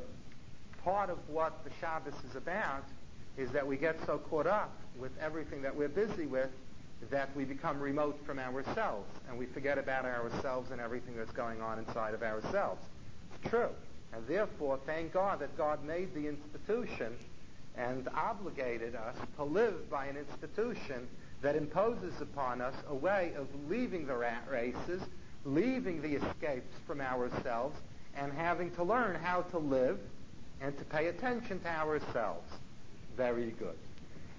Part 0.85 1.11
of 1.11 1.19
what 1.29 1.65
the 1.65 1.71
Shabbos 1.81 2.15
is 2.29 2.37
about 2.37 2.85
is 3.37 3.51
that 3.51 3.67
we 3.67 3.77
get 3.77 3.97
so 4.07 4.19
caught 4.19 4.47
up 4.47 4.73
with 4.99 5.13
everything 5.21 5.63
that 5.63 5.75
we're 5.75 5.89
busy 5.89 6.27
with 6.27 6.51
that 7.11 7.29
we 7.37 7.45
become 7.45 7.81
remote 7.81 8.19
from 8.27 8.39
ourselves 8.39 9.09
and 9.29 9.39
we 9.39 9.47
forget 9.47 9.79
about 9.79 10.05
ourselves 10.05 10.71
and 10.73 10.81
everything 10.81 11.17
that's 11.17 11.33
going 11.33 11.63
on 11.63 11.79
inside 11.79 12.15
of 12.15 12.23
ourselves. 12.23 12.83
It's 13.35 13.51
true. 13.51 13.71
And 14.13 14.27
therefore, 14.27 14.81
thank 14.87 15.13
God 15.13 15.41
that 15.41 15.57
God 15.57 15.85
made 15.85 16.15
the 16.15 16.27
institution 16.27 17.15
and 17.77 18.09
obligated 18.15 18.97
us 18.97 19.15
to 19.37 19.45
live 19.45 19.89
by 19.89 20.07
an 20.07 20.17
institution 20.17 21.07
that 21.43 21.55
imposes 21.55 22.21
upon 22.21 22.61
us 22.61 22.75
a 22.89 22.95
way 22.95 23.33
of 23.37 23.47
leaving 23.69 24.07
the 24.07 24.17
rat 24.17 24.43
races, 24.51 25.03
leaving 25.45 26.03
the 26.03 26.15
escapes 26.15 26.75
from 26.87 27.01
ourselves, 27.01 27.77
and 28.17 28.33
having 28.33 28.71
to 28.73 28.83
learn 28.83 29.15
how 29.15 29.43
to 29.43 29.59
live 29.59 29.99
and 30.61 30.77
to 30.79 30.85
pay 30.85 31.07
attention 31.07 31.61
to 31.61 31.69
ourselves 31.69 32.51
very 33.17 33.51
good. 33.59 33.77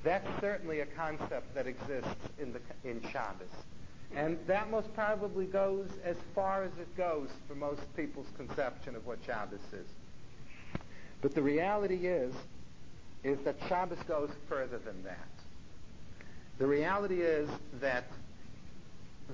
That's 0.04 0.28
certainly 0.40 0.80
a 0.80 0.86
concept 0.86 1.54
that 1.56 1.68
exists 1.68 2.16
in, 2.40 2.54
the, 2.54 2.90
in 2.90 3.02
Shabbos. 3.12 3.48
And 4.16 4.40
that 4.48 4.72
most 4.72 4.94
probably 4.94 5.46
goes 5.46 5.88
as 6.04 6.16
far 6.34 6.64
as 6.64 6.72
it 6.80 6.96
goes 6.98 7.30
for 7.48 7.56
most 7.56 7.82
people's 7.96 8.28
conception 8.38 8.96
of 8.96 9.06
what 9.06 9.20
Shabbos 9.26 9.60
is. 9.74 9.86
But 11.22 11.36
the 11.36 11.42
reality 11.42 12.08
is, 12.08 12.34
is 13.24 13.38
that 13.44 13.58
Shabbos 13.68 14.00
goes 14.08 14.30
further 14.48 14.80
than 14.80 15.04
that. 15.04 15.28
The 16.58 16.68
reality 16.68 17.22
is 17.22 17.50
that 17.82 18.06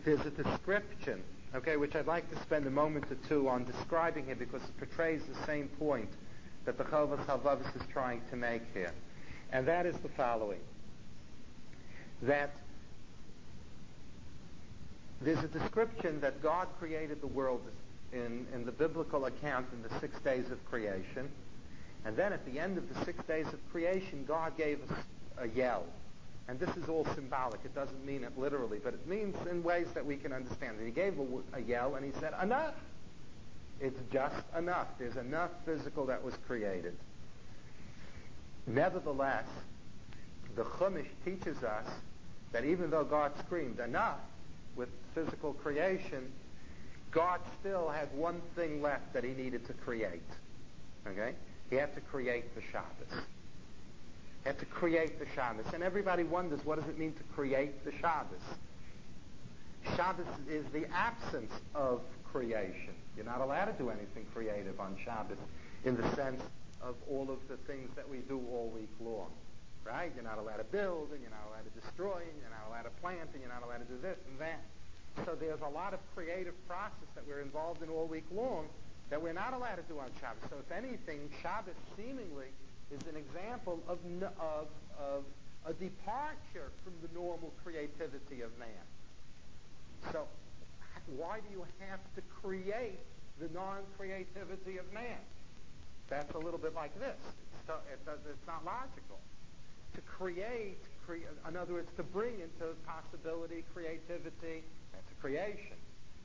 there's 0.03 0.25
a 0.25 0.31
description, 0.31 1.23
okay, 1.53 1.77
which 1.77 1.95
I'd 1.95 2.08
like 2.08 2.29
to 2.34 2.41
spend 2.41 2.65
a 2.67 2.71
moment 2.71 3.05
or 3.12 3.15
two 3.27 3.47
on 3.47 3.65
describing 3.65 4.25
here 4.25 4.36
because 4.36 4.62
it 4.63 4.77
portrays 4.77 5.21
the 5.23 5.45
same 5.45 5.67
point 5.67 6.10
that 6.65 6.77
the 6.77 6.84
Chovas 6.84 7.23
Halvavis 7.25 7.75
is 7.75 7.84
trying 7.91 8.21
to 8.29 8.36
make 8.36 8.62
here. 8.73 8.91
And 9.51 9.67
that 9.67 9.86
is 9.86 9.95
the 9.97 10.10
following. 10.10 10.60
That 12.23 12.51
there's 15.21 15.43
a 15.43 15.47
description 15.47 16.19
that 16.21 16.41
God 16.41 16.67
created 16.79 17.21
the 17.21 17.27
world 17.27 17.62
in, 18.12 18.45
in 18.53 18.65
the 18.65 18.71
biblical 18.71 19.25
account 19.25 19.67
in 19.73 19.81
the 19.81 19.99
six 19.99 20.19
days 20.21 20.49
of 20.51 20.63
creation. 20.65 21.29
And 22.05 22.15
then 22.15 22.34
at 22.34 22.45
the 22.45 22.60
end 22.60 22.77
of 22.77 22.93
the 22.93 23.05
six 23.05 23.23
days 23.25 23.47
of 23.47 23.60
creation, 23.71 24.25
God 24.27 24.58
gave 24.58 24.79
us 24.89 24.97
a 25.38 25.47
yell. 25.47 25.86
And 26.47 26.60
this 26.60 26.69
is 26.77 26.88
all 26.89 27.05
symbolic. 27.15 27.60
It 27.65 27.73
doesn't 27.73 28.05
mean 28.05 28.23
it 28.23 28.38
literally, 28.38 28.79
but 28.84 28.93
it 28.93 29.08
means 29.08 29.36
in 29.49 29.63
ways 29.63 29.88
that 29.95 30.05
we 30.05 30.15
can 30.15 30.31
understand. 30.31 30.77
And 30.77 30.86
he 30.86 30.91
gave 30.91 31.17
a, 31.19 31.58
a 31.58 31.62
yell 31.62 31.95
and 31.95 32.05
he 32.05 32.12
said, 32.19 32.34
enough. 32.41 32.75
It's 33.81 33.99
just 34.12 34.43
enough. 34.58 34.88
There's 34.99 35.17
enough 35.17 35.49
physical 35.65 36.05
that 36.05 36.23
was 36.23 36.36
created. 36.47 36.95
Nevertheless, 38.67 39.47
the 40.55 40.63
Chumash 40.63 41.08
teaches 41.25 41.63
us 41.63 41.88
that 42.51 42.63
even 42.63 42.89
though 42.89 43.03
God 43.03 43.34
screamed 43.45 43.79
enough 43.79 44.19
with 44.75 44.89
physical 45.13 45.53
creation, 45.53 46.31
God 47.12 47.41
still 47.60 47.89
had 47.89 48.13
one 48.15 48.41
thing 48.55 48.81
left 48.81 49.13
that 49.13 49.23
he 49.23 49.31
needed 49.31 49.65
to 49.67 49.73
create. 49.73 50.21
Okay? 51.08 51.34
He 51.69 51.75
had 51.75 51.93
to 51.95 52.01
create 52.01 52.55
the 52.55 52.62
Shabbos. 52.71 53.23
Had 54.45 54.60
to 54.60 54.65
create 54.65 55.19
the 55.19 55.25
Shabbos. 55.34 55.65
And 55.73 55.81
everybody 55.81 56.23
wonders, 56.23 56.63
what 56.63 56.79
does 56.79 56.88
it 56.88 56.99
mean 56.99 57.13
to 57.13 57.23
create 57.34 57.84
the 57.84 57.91
Shabbos? 57.99 58.39
Shabbos 59.95 60.27
is 60.47 60.65
the 60.71 60.86
absence 60.93 61.51
of 61.73 62.01
creation. 62.23 62.93
You're 63.15 63.25
not 63.25 63.41
allowed 63.41 63.65
to 63.65 63.73
do 63.73 63.89
anything 63.89 64.25
creative 64.34 64.79
on 64.79 64.97
Shabbos 65.03 65.38
in 65.84 65.95
the 65.97 66.15
sense 66.15 66.41
of 66.81 66.95
all 67.10 67.29
of 67.31 67.39
the 67.47 67.58
things 67.65 67.89
that 67.95 68.08
we 68.08 68.19
do 68.19 68.38
all 68.51 68.71
week 68.73 68.91
long. 68.99 69.31
Right? 69.84 70.12
You're 70.15 70.23
not 70.23 70.38
allowed 70.38 70.58
to 70.58 70.63
build, 70.63 71.10
and 71.12 71.21
you're 71.21 71.31
not 71.31 71.45
allowed 71.49 71.65
to 71.65 71.81
destroy, 71.81 72.21
and 72.21 72.38
you're 72.41 72.49
not 72.49 72.69
allowed 72.69 72.84
to 72.84 73.01
plant, 73.01 73.29
and 73.34 73.41
you're 73.41 73.53
not 73.53 73.63
allowed 73.63 73.88
to 73.88 73.89
do 73.89 73.99
this 74.01 74.17
and 74.29 74.39
that. 74.39 74.62
So 75.25 75.38
there's 75.39 75.62
a 75.62 75.69
lot 75.69 75.93
of 75.93 75.99
creative 76.13 76.53
process 76.67 77.10
that 77.15 77.25
we're 77.27 77.41
involved 77.41 77.81
in 77.81 77.89
all 77.89 78.05
week 78.05 78.25
long 78.34 78.67
that 79.10 79.21
we're 79.21 79.34
not 79.34 79.53
allowed 79.53 79.75
to 79.75 79.84
do 79.84 79.99
on 79.99 80.10
Shabbos. 80.19 80.41
So 80.49 80.58
if 80.58 80.71
anything, 80.71 81.29
Shabbos 81.41 81.75
seemingly 81.95 82.49
is 82.91 83.01
an 83.07 83.15
example 83.15 83.79
of, 83.87 83.97
of, 84.39 84.67
of 84.99 85.23
a 85.65 85.73
departure 85.73 86.71
from 86.83 86.93
the 87.01 87.09
normal 87.13 87.51
creativity 87.63 88.41
of 88.41 88.51
man. 88.59 88.85
So 90.11 90.27
why 91.17 91.39
do 91.39 91.47
you 91.51 91.65
have 91.89 91.99
to 92.15 92.21
create 92.41 92.99
the 93.39 93.49
non-creativity 93.53 94.77
of 94.77 94.91
man? 94.93 95.17
That's 96.09 96.33
a 96.35 96.37
little 96.37 96.59
bit 96.59 96.75
like 96.75 96.97
this. 96.99 97.17
It's, 97.91 98.07
it's 98.07 98.47
not 98.47 98.63
logical. 98.63 99.17
To 99.95 100.01
create 100.01 100.77
create, 101.05 101.25
in 101.47 101.55
other 101.55 101.73
words, 101.73 101.89
to 101.97 102.03
bring 102.03 102.33
into 102.35 102.73
possibility, 102.87 103.63
creativity, 103.73 104.63
that's 104.91 105.11
a 105.11 105.21
creation. 105.21 105.77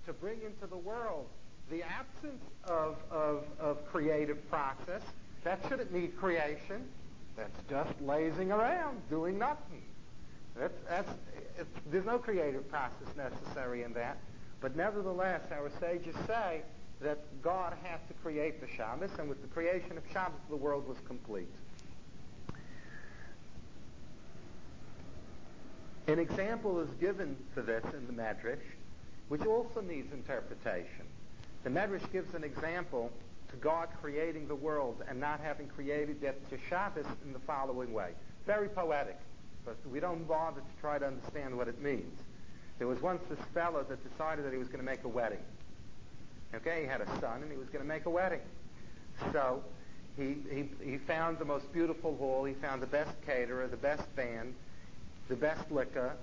To 0.06 0.12
bring 0.12 0.40
into 0.42 0.66
the 0.66 0.76
world 0.76 1.26
the 1.70 1.82
absence 1.82 2.42
of, 2.64 2.96
of, 3.10 3.44
of 3.60 3.86
creative 3.92 4.48
process, 4.50 5.02
that 5.44 5.60
shouldn't 5.68 5.92
need 5.92 6.16
creation. 6.18 6.88
That's 7.36 7.58
just 7.68 8.00
lazing 8.02 8.52
around, 8.52 9.00
doing 9.08 9.38
nothing. 9.38 9.82
That's, 10.56 10.74
that's, 10.88 11.08
there's 11.90 12.04
no 12.04 12.18
creative 12.18 12.68
process 12.68 13.08
necessary 13.16 13.82
in 13.82 13.92
that. 13.94 14.18
But 14.60 14.76
nevertheless, 14.76 15.40
our 15.52 15.70
sages 15.80 16.14
say 16.26 16.62
that 17.00 17.18
God 17.42 17.74
had 17.82 18.06
to 18.08 18.14
create 18.22 18.60
the 18.60 18.66
Shabbos, 18.76 19.10
and 19.18 19.28
with 19.28 19.40
the 19.40 19.48
creation 19.48 19.96
of 19.96 20.04
Shabbos, 20.12 20.40
the 20.50 20.56
world 20.56 20.86
was 20.86 20.98
complete. 21.06 21.48
An 26.06 26.18
example 26.18 26.80
is 26.80 26.90
given 27.00 27.36
for 27.54 27.62
this 27.62 27.84
in 27.94 28.06
the 28.06 28.12
Medrash, 28.12 28.58
which 29.28 29.46
also 29.46 29.80
needs 29.80 30.12
interpretation. 30.12 31.06
The 31.62 31.70
Medrash 31.70 32.10
gives 32.12 32.34
an 32.34 32.42
example 32.42 33.10
to 33.50 33.56
God 33.56 33.88
creating 34.00 34.48
the 34.48 34.54
world 34.54 35.02
and 35.08 35.20
not 35.20 35.40
having 35.40 35.68
created 35.68 36.18
yet 36.22 36.48
to 36.50 36.58
Shabbos 36.68 37.06
in 37.24 37.32
the 37.32 37.38
following 37.40 37.92
way. 37.92 38.10
Very 38.46 38.68
poetic, 38.68 39.18
but 39.64 39.76
we 39.90 40.00
don't 40.00 40.26
bother 40.26 40.60
to 40.60 40.80
try 40.80 40.98
to 40.98 41.06
understand 41.06 41.56
what 41.56 41.68
it 41.68 41.80
means. 41.80 42.18
There 42.78 42.86
was 42.86 43.00
once 43.00 43.22
this 43.28 43.38
fellow 43.52 43.84
that 43.88 44.10
decided 44.10 44.44
that 44.44 44.52
he 44.52 44.58
was 44.58 44.68
going 44.68 44.80
to 44.80 44.84
make 44.84 45.04
a 45.04 45.08
wedding. 45.08 45.42
Okay, 46.54 46.82
he 46.82 46.86
had 46.86 47.00
a 47.00 47.06
son 47.20 47.42
and 47.42 47.50
he 47.50 47.58
was 47.58 47.68
going 47.68 47.82
to 47.82 47.88
make 47.88 48.06
a 48.06 48.10
wedding. 48.10 48.40
So 49.32 49.62
he, 50.16 50.36
he, 50.50 50.68
he 50.82 50.98
found 50.98 51.38
the 51.38 51.44
most 51.44 51.72
beautiful 51.72 52.16
hall, 52.16 52.44
he 52.44 52.54
found 52.54 52.82
the 52.82 52.86
best 52.86 53.10
caterer, 53.26 53.66
the 53.68 53.76
best 53.76 54.04
band, 54.16 54.54
the 55.28 55.36
best 55.36 55.70
liquor, 55.70 56.14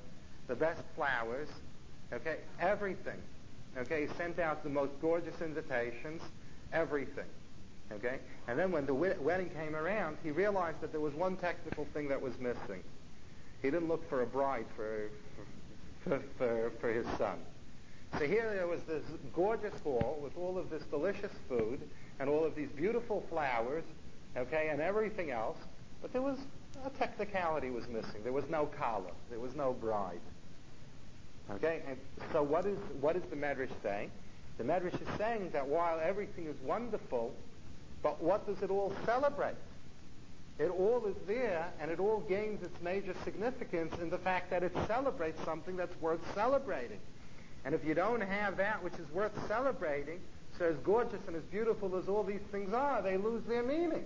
the 0.48 0.56
best 0.56 0.82
flowers, 0.96 1.48
okay, 2.12 2.38
everything. 2.60 3.22
Okay, 3.78 4.08
he 4.08 4.14
sent 4.16 4.40
out 4.40 4.64
the 4.64 4.70
most 4.70 4.92
gorgeous 5.02 5.40
invitations, 5.42 6.22
everything. 6.74 7.26
Okay? 7.92 8.20
And 8.48 8.58
then 8.60 8.72
when 8.72 8.86
the 8.86 8.94
wedding 8.94 9.50
came 9.50 9.76
around, 9.76 10.18
he 10.24 10.32
realized 10.32 10.82
that 10.82 10.92
there 10.92 11.02
was 11.02 11.14
one 11.14 11.38
technical 11.38 11.86
thing 11.94 12.10
that 12.10 12.22
was 12.22 12.38
missing. 12.40 12.84
He 13.62 13.70
didn't 13.70 13.88
look 13.88 14.08
for 14.10 14.22
a 14.22 14.26
bride 14.26 14.66
for, 14.76 15.10
for, 16.04 16.22
for, 16.38 16.72
for 16.80 16.90
his 16.92 17.06
son. 17.18 17.38
So 18.14 18.26
here 18.26 18.54
there 18.54 18.68
was 18.68 18.82
this 18.84 19.04
gorgeous 19.36 19.74
hall 19.84 20.20
with 20.22 20.38
all 20.38 20.58
of 20.58 20.70
this 20.70 20.84
delicious 20.84 21.32
food 21.50 21.82
and 22.20 22.30
all 22.30 22.46
of 22.46 22.56
these 22.56 22.70
beautiful 22.70 23.24
flowers, 23.30 23.84
okay, 24.36 24.70
and 24.72 24.82
everything 24.82 25.32
else, 25.32 25.58
but 26.02 26.14
there 26.14 26.22
was 26.22 26.38
a 26.86 26.90
technicality 26.92 27.70
was 27.70 27.88
missing. 27.88 28.24
There 28.24 28.34
was 28.34 28.48
no 28.50 28.68
kala. 28.78 29.12
There 29.30 29.40
was 29.40 29.56
no 29.56 29.74
bride. 29.74 30.20
Okay, 31.52 31.82
and 31.88 31.98
so 32.34 32.44
what 32.44 32.66
is 32.66 32.78
what 33.00 33.16
is 33.16 33.24
the 33.30 33.36
Medrash 33.36 33.70
saying? 33.82 34.12
The 34.58 34.64
Medrash 34.64 34.94
is 34.94 35.18
saying 35.18 35.52
that 35.54 35.68
while 35.68 36.00
everything 36.00 36.48
is 36.48 36.56
wonderful, 36.64 37.34
but 38.02 38.22
what 38.22 38.46
does 38.48 38.62
it 38.64 38.72
all 38.72 38.94
celebrate? 39.06 39.56
It 40.60 40.70
all 40.70 41.06
is 41.06 41.16
there, 41.28 41.72
and 41.80 41.92
it 41.92 42.00
all 42.00 42.22
gains 42.28 42.64
its 42.64 42.82
major 42.82 43.14
significance 43.24 43.94
in 44.02 44.10
the 44.10 44.18
fact 44.18 44.50
that 44.50 44.64
it 44.64 44.72
celebrates 44.88 45.40
something 45.46 45.76
that's 45.76 46.00
worth 46.02 46.22
celebrating. 46.34 47.00
And 47.64 47.76
if 47.76 47.86
you 47.86 47.94
don't 47.94 48.22
have 48.22 48.58
that 48.58 48.84
which 48.84 48.94
is 48.94 49.10
worth 49.12 49.34
celebrating, 49.48 50.20
so 50.58 50.66
as 50.66 50.76
gorgeous 50.78 51.20
and 51.28 51.36
as 51.36 51.44
beautiful 51.44 51.96
as 51.96 52.08
all 52.08 52.24
these 52.24 52.42
things 52.52 52.74
are, 52.74 53.02
they 53.04 53.18
lose 53.18 53.44
their 53.44 53.62
meaning. 53.62 54.06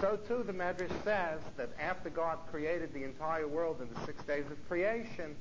So 0.00 0.18
too 0.26 0.42
the 0.42 0.52
Medrash 0.52 0.90
says 1.04 1.40
that 1.56 1.68
after 1.78 2.08
God 2.08 2.38
created 2.50 2.94
the 2.94 3.04
entire 3.04 3.46
world 3.46 3.80
in 3.82 3.88
the 3.92 4.06
six 4.06 4.22
days 4.24 4.44
of 4.50 4.68
creation, 4.68 5.36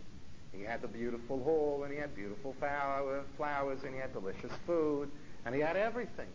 he 0.57 0.63
had 0.63 0.81
the 0.81 0.87
beautiful 0.87 1.41
hall, 1.43 1.83
and 1.83 1.93
he 1.93 1.99
had 1.99 2.15
beautiful 2.15 2.55
flower, 2.59 3.23
flowers, 3.37 3.83
and 3.83 3.93
he 3.93 3.99
had 3.99 4.13
delicious 4.13 4.51
food, 4.65 5.09
and 5.45 5.53
he 5.55 5.61
had 5.61 5.75
everything. 5.75 6.27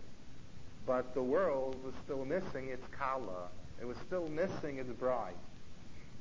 But 0.86 1.14
the 1.14 1.22
world 1.22 1.76
was 1.84 1.94
still 2.04 2.24
missing 2.24 2.68
its 2.68 2.84
kala. 2.98 3.48
It 3.80 3.86
was 3.86 3.96
still 4.06 4.28
missing 4.28 4.78
its 4.78 4.90
bride. 4.92 5.34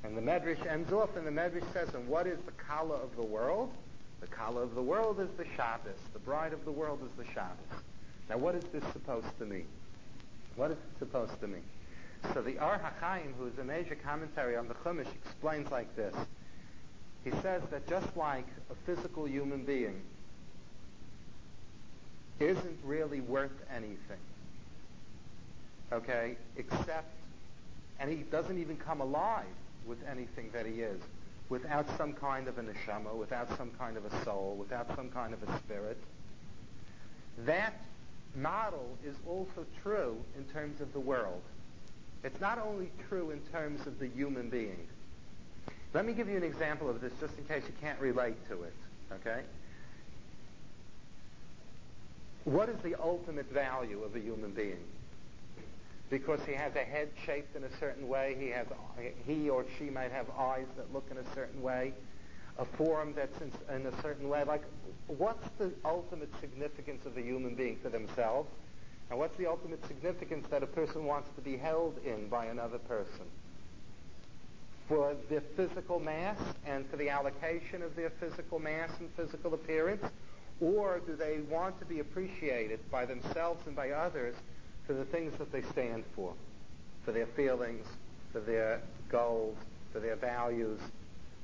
And 0.04 0.18
the 0.18 0.22
Medrash 0.22 0.66
ends 0.66 0.92
off, 0.94 1.16
and 1.16 1.28
the 1.28 1.32
Medrash 1.32 1.74
says, 1.74 1.94
and 1.94 2.08
what 2.08 2.28
is 2.28 2.40
the 2.46 2.52
kala 2.52 2.96
of 2.96 3.16
the 3.16 3.24
world? 3.24 3.72
The 4.22 4.28
kala 4.28 4.62
of 4.62 4.76
the 4.76 4.82
world 4.82 5.20
is 5.20 5.30
the 5.38 5.46
Shabbos. 5.56 6.00
The 6.14 6.20
bride 6.20 6.54
of 6.54 6.66
the 6.66 6.72
world 6.72 7.00
is 7.04 7.26
the 7.26 7.32
Shabbos. 7.34 7.84
Now 8.30 8.38
what 8.38 8.56
is 8.56 8.64
this 8.72 8.84
supposed 8.94 9.28
to 9.40 9.46
mean? 9.46 9.68
What 10.56 10.72
is 10.72 10.78
it 10.78 11.00
supposed 11.00 11.40
to 11.42 11.48
mean? 11.48 11.64
So 12.34 12.42
the 12.42 12.58
Or 12.60 12.80
HaChaim, 12.80 13.34
who 13.38 13.48
is 13.48 13.58
a 13.60 13.64
major 13.64 13.96
commentary 13.96 14.56
on 14.58 14.68
the 14.68 14.74
Chumash, 14.76 15.08
explains 15.26 15.72
like 15.72 15.96
this. 15.96 16.14
He 17.23 17.32
says 17.41 17.62
that 17.71 17.88
just 17.88 18.15
like 18.15 18.47
a 18.71 18.75
physical 18.86 19.27
human 19.27 19.63
being 19.63 20.01
isn't 22.39 22.79
really 22.84 23.19
worth 23.19 23.51
anything, 23.75 24.23
okay, 25.91 26.38
except, 26.55 27.12
and 27.99 28.10
he 28.10 28.23
doesn't 28.32 28.58
even 28.58 28.77
come 28.77 29.01
alive 29.01 29.45
with 29.86 29.97
anything 30.10 30.49
that 30.53 30.65
he 30.65 30.82
is, 30.82 31.01
without 31.49 31.86
some 31.97 32.13
kind 32.13 32.47
of 32.47 32.58
a 32.58 32.62
neshama, 32.62 33.13
without 33.13 33.49
some 33.58 33.71
kind 33.77 33.97
of 33.97 34.05
a 34.05 34.23
soul, 34.23 34.55
without 34.58 34.88
some 34.95 35.10
kind 35.10 35.34
of 35.34 35.43
a 35.43 35.60
spirit. 35.60 35.97
That 37.45 37.73
model 38.36 38.97
is 39.05 39.15
also 39.27 39.65
true 39.84 40.15
in 40.38 40.45
terms 40.45 40.79
of 40.79 40.93
the 40.93 40.99
world. 40.99 41.41
It's 42.23 42.39
not 42.39 42.60
only 42.60 42.91
true 43.10 43.32
in 43.32 43.39
terms 43.51 43.86
of 43.88 43.99
the 43.99 44.08
human 44.08 44.49
being. 44.49 44.88
Let 45.93 46.06
me 46.06 46.13
give 46.13 46.30
you 46.30 46.38
an 46.38 46.43
example 46.43 46.89
of 46.89 47.02
this 47.02 47.12
just 47.19 47.38
in 47.38 47.45
case 47.45 47.63
you 47.65 47.73
can't 47.82 47.99
relate 47.99 48.36
to 48.49 48.63
it. 48.63 48.73
Okay? 49.13 49.41
What 52.43 52.69
is 52.69 52.78
the 52.84 52.95
ultimate 53.02 53.52
value 53.52 54.04
of 54.04 54.15
a 54.15 54.19
human 54.19 54.52
being? 54.52 54.84
Because 56.10 56.39
he 56.45 56.54
has 56.54 56.75
a 56.75 56.84
head 56.84 57.10
shaped 57.25 57.56
in 57.56 57.63
a 57.63 57.78
certain 57.80 58.08
way, 58.08 58.36
he 58.39 58.47
has 58.49 58.65
he 59.25 59.49
or 59.49 59.65
she 59.78 59.86
might 59.86 60.12
have 60.12 60.28
eyes 60.32 60.65
that 60.78 60.91
look 60.93 61.08
in 61.12 61.17
a 61.17 61.36
certain 61.36 61.62
way, 61.62 61.93
a 62.58 62.65
form 62.65 63.13
that's 63.15 63.39
in, 63.41 63.52
in 63.75 63.86
a 63.86 64.02
certain 64.02 64.30
way. 64.30 64.43
Like, 64.43 64.63
what's 65.08 65.47
the 65.60 65.71
ultimate 65.86 66.30
significance 66.39 67.06
of 67.06 67.17
a 67.17 67.21
human 67.21 67.56
being 67.56 67.78
for 67.84 67.89
themselves? 67.89 68.49
And 69.10 69.19
what's 69.19 69.38
the 69.38 69.47
ultimate 69.47 69.86
significance 69.88 70.47
that 70.49 70.63
a 70.63 70.67
person 70.67 71.06
wants 71.06 71.30
to 71.36 71.41
be 71.41 71.58
held 71.58 71.99
in 72.06 72.28
by 72.28 72.45
another 72.45 72.78
person? 72.78 73.25
For 74.89 75.15
their 75.30 75.43
physical 75.56 75.99
mass 75.99 76.38
and 76.65 76.89
for 76.89 76.97
the 76.97 77.10
allocation 77.10 77.84
of 77.84 77.95
their 77.95 78.10
physical 78.10 78.60
mass 78.60 78.89
and 78.99 79.10
physical 79.15 79.54
appearance? 79.54 80.04
Or 80.60 80.99
do 81.06 81.15
they 81.15 81.39
want 81.49 81.80
to 81.80 81.86
be 81.86 81.99
appreciated 81.99 82.80
by 82.91 83.06
themselves 83.06 83.65
and 83.65 83.75
by 83.75 83.91
others 83.91 84.36
for 84.86 84.93
the 84.93 85.06
things 85.06 85.38
that 85.38 85.52
they 85.54 85.62
stand 85.62 86.04
for? 86.15 86.34
For 87.06 87.13
their 87.13 87.28
feelings, 87.28 87.86
for 88.34 88.41
their 88.41 88.82
goals, 89.10 89.56
for 89.93 89.99
their 89.99 90.17
values, 90.17 90.82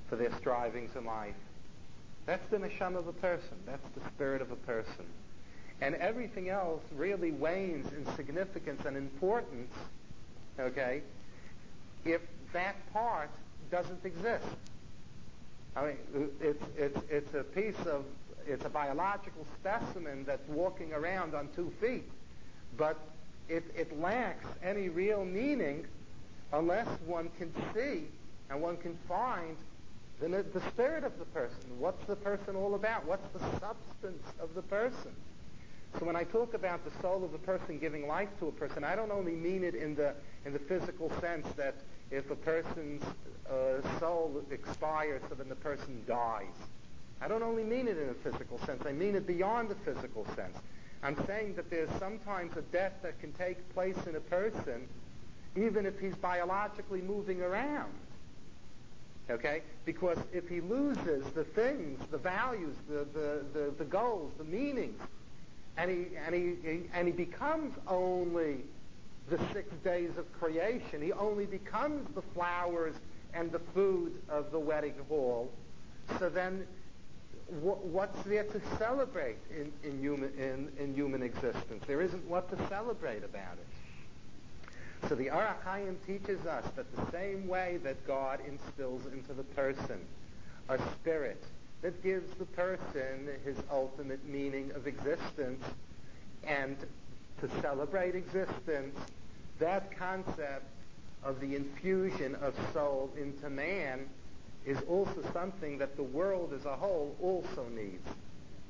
for 0.10 0.16
their 0.16 0.36
strivings 0.40 0.96
in 0.96 1.06
life. 1.06 1.36
That's 2.26 2.46
the 2.50 2.58
neshama 2.58 2.98
of 2.98 3.08
a 3.08 3.14
person. 3.14 3.58
That's 3.66 3.88
the 3.96 4.02
spirit 4.10 4.42
of 4.42 4.52
a 4.52 4.56
person. 4.56 5.06
And 5.82 5.96
everything 5.96 6.50
else 6.50 6.82
really 6.96 7.32
wanes 7.32 7.88
in 7.94 8.06
significance 8.16 8.82
and 8.86 8.98
importance, 8.98 9.72
okay, 10.60 11.02
if 12.06 12.22
that 12.56 12.76
part 12.94 13.30
doesn't 13.70 14.06
exist. 14.06 14.46
I 15.76 15.88
mean, 15.88 16.30
it's, 16.40 16.64
it's, 16.78 17.00
it's 17.10 17.34
a 17.34 17.44
piece 17.44 17.80
of, 17.86 18.06
it's 18.48 18.64
a 18.64 18.70
biological 18.70 19.46
specimen 19.60 20.24
that's 20.26 20.48
walking 20.48 20.94
around 20.94 21.36
on 21.36 21.50
two 21.54 21.72
feet, 21.82 22.10
but 22.78 22.98
it, 23.50 23.64
it 23.76 24.00
lacks 24.00 24.46
any 24.64 24.88
real 24.88 25.26
meaning 25.26 25.86
unless 26.54 26.88
one 27.06 27.30
can 27.38 27.54
see 27.74 28.04
and 28.50 28.62
one 28.62 28.78
can 28.78 28.98
find 29.08 29.58
the, 30.22 30.30
the 30.30 30.62
spirit 30.70 31.04
of 31.04 31.20
the 31.20 31.26
person. 31.26 31.78
What's 31.78 32.06
the 32.06 32.16
person 32.16 32.56
all 32.56 32.76
about? 32.76 33.06
What's 33.06 33.28
the 33.34 33.40
substance 33.60 34.24
of 34.40 34.56
the 34.56 34.62
person? 34.62 35.12
So 36.00 36.06
when 36.06 36.16
I 36.16 36.24
talk 36.24 36.54
about 36.54 36.86
the 36.86 37.02
soul 37.02 37.26
of 37.26 37.34
a 37.34 37.38
person 37.38 37.80
giving 37.80 38.08
life 38.08 38.30
to 38.40 38.48
a 38.48 38.52
person, 38.54 38.86
I 38.86 38.96
don't 38.96 39.12
only 39.12 39.34
mean 39.34 39.64
it 39.64 39.76
in 39.76 39.96
the 39.96 40.14
in 40.46 40.54
the 40.54 40.60
physical 40.60 41.12
sense 41.20 41.48
that 41.58 41.76
if 42.12 42.30
a 42.30 42.36
person's 42.36 43.04
uh, 43.50 44.00
soul 44.00 44.44
expires, 44.52 45.22
so 45.30 45.36
then 45.36 45.50
the 45.50 45.56
person 45.56 46.02
dies. 46.08 46.46
I 47.22 47.28
don't 47.28 47.44
only 47.44 47.64
mean 47.64 47.88
it 47.88 47.98
in 47.98 48.10
a 48.10 48.14
physical 48.14 48.60
sense. 48.66 48.84
I 48.86 48.92
mean 48.92 49.16
it 49.16 49.26
beyond 49.26 49.70
the 49.70 49.76
physical 49.76 50.26
sense. 50.36 50.58
I'm 51.04 51.18
saying 51.26 51.56
that 51.56 51.70
there's 51.70 51.90
sometimes 52.00 52.58
a 52.58 52.62
death 52.62 52.94
that 53.04 53.20
can 53.20 53.32
take 53.34 53.58
place 53.74 53.98
in 54.08 54.16
a 54.16 54.20
person, 54.20 54.88
even 55.56 55.86
if 55.86 56.00
he's 56.00 56.16
biologically 56.16 57.02
moving 57.02 57.42
around. 57.42 57.94
Okay? 59.30 59.62
Because 59.86 60.18
if 60.34 60.48
he 60.48 60.62
loses 60.62 61.26
the 61.34 61.44
things, 61.44 62.00
the 62.12 62.18
values, 62.18 62.76
the, 62.88 63.06
the, 63.14 63.44
the, 63.54 63.74
the 63.78 63.86
goals, 63.86 64.32
the 64.38 64.44
meanings, 64.44 65.00
and 65.78 65.92
he, 65.92 66.08
and 66.26 66.34
he, 66.34 66.84
and 66.94 67.08
he 67.08 67.12
becomes 67.12 67.74
only 67.88 68.58
the 69.30 69.40
six 69.54 69.74
days 69.84 70.12
of 70.18 70.32
creation. 70.40 71.02
He 71.02 71.12
only 71.14 71.46
becomes 71.46 72.08
the 72.14 72.22
flowers 72.34 72.96
and 73.34 73.52
the 73.52 73.60
food 73.74 74.22
of 74.30 74.52
the 74.52 74.60
wedding 74.60 74.96
hall. 75.10 75.52
So 76.20 76.30
then, 76.30 76.68
what's 77.60 78.22
there 78.24 78.44
to 78.44 78.62
celebrate 78.78 79.38
in, 79.50 79.72
in, 79.84 80.00
human, 80.00 80.32
in, 80.38 80.72
in 80.80 80.94
human 80.94 81.24
existence? 81.24 81.84
There 81.88 82.02
isn't 82.02 82.26
what 82.28 82.50
to 82.56 82.68
celebrate 82.68 83.24
about 83.24 83.54
it. 83.54 83.68
So 85.10 85.16
the 85.16 85.30
Ohr 85.30 85.56
HaChaim 85.64 85.96
teaches 86.08 86.46
us 86.46 86.66
that 86.76 86.96
the 86.96 87.12
same 87.12 87.48
way 87.48 87.80
that 87.84 88.08
God 88.08 88.40
instills 88.48 89.06
into 89.12 89.34
the 89.34 89.44
person 89.44 90.00
a 90.70 90.80
spirit 90.94 91.44
that 91.82 92.02
gives 92.02 92.34
the 92.36 92.46
person 92.46 93.30
his 93.44 93.58
ultimate 93.72 94.26
meaning 94.26 94.72
of 94.74 94.88
existence 94.88 95.64
and 96.44 96.76
to 97.42 97.50
celebrate 97.62 98.16
existence, 98.16 98.98
that 99.60 99.98
concept 99.98 100.66
of 101.24 101.40
the 101.40 101.56
infusion 101.56 102.36
of 102.36 102.54
soul 102.74 103.12
into 103.20 103.50
man 103.50 104.08
is 104.66 104.78
also 104.88 105.24
something 105.34 105.78
that 105.78 105.96
the 105.96 106.04
world 106.04 106.54
as 106.54 106.66
a 106.66 106.76
whole 106.76 107.16
also 107.22 107.66
needs. 107.76 108.08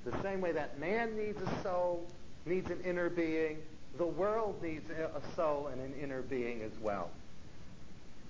The 0.06 0.21
same 0.21 0.41
way 0.41 0.51
that 0.51 0.80
man 0.80 1.17
needs 1.17 1.41
a 1.41 1.63
soul, 1.63 2.06
needs 2.45 2.69
an 2.69 2.80
inner 2.86 3.10
being, 3.10 3.58
the 3.97 4.06
world 4.06 4.62
needs 4.62 4.89
a 4.91 5.36
soul 5.36 5.67
and 5.71 5.82
an 5.82 5.93
inner 6.01 6.21
being 6.21 6.62
as 6.62 6.71
well. 6.82 7.10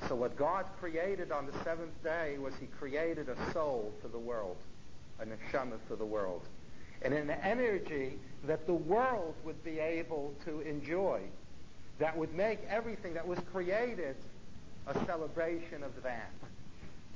So 0.08 0.16
what 0.16 0.36
God 0.38 0.66
created 0.80 1.32
on 1.32 1.48
the 1.48 1.64
seventh 1.64 2.04
day 2.04 2.38
was 2.38 2.54
he 2.60 2.68
created 2.68 3.30
a 3.30 3.54
soul 3.54 3.92
for 4.02 4.08
the 4.10 4.20
world, 4.20 4.58
a 5.20 5.26
neshama 5.26 5.78
for 5.88 5.96
the 5.96 6.06
world, 6.06 6.42
and 7.02 7.14
an 7.14 7.30
energy 7.30 8.14
that 8.46 8.66
the 8.68 8.74
world 8.74 9.34
would 9.44 9.64
be 9.64 9.80
able 9.80 10.34
to 10.46 10.62
enjoy 10.62 11.22
that 12.00 12.16
would 12.18 12.34
make 12.34 12.60
everything 12.70 13.14
that 13.14 13.28
was 13.28 13.40
created 13.52 14.16
a 14.88 15.06
celebration 15.06 15.84
of 15.84 16.04
that. 16.04 16.32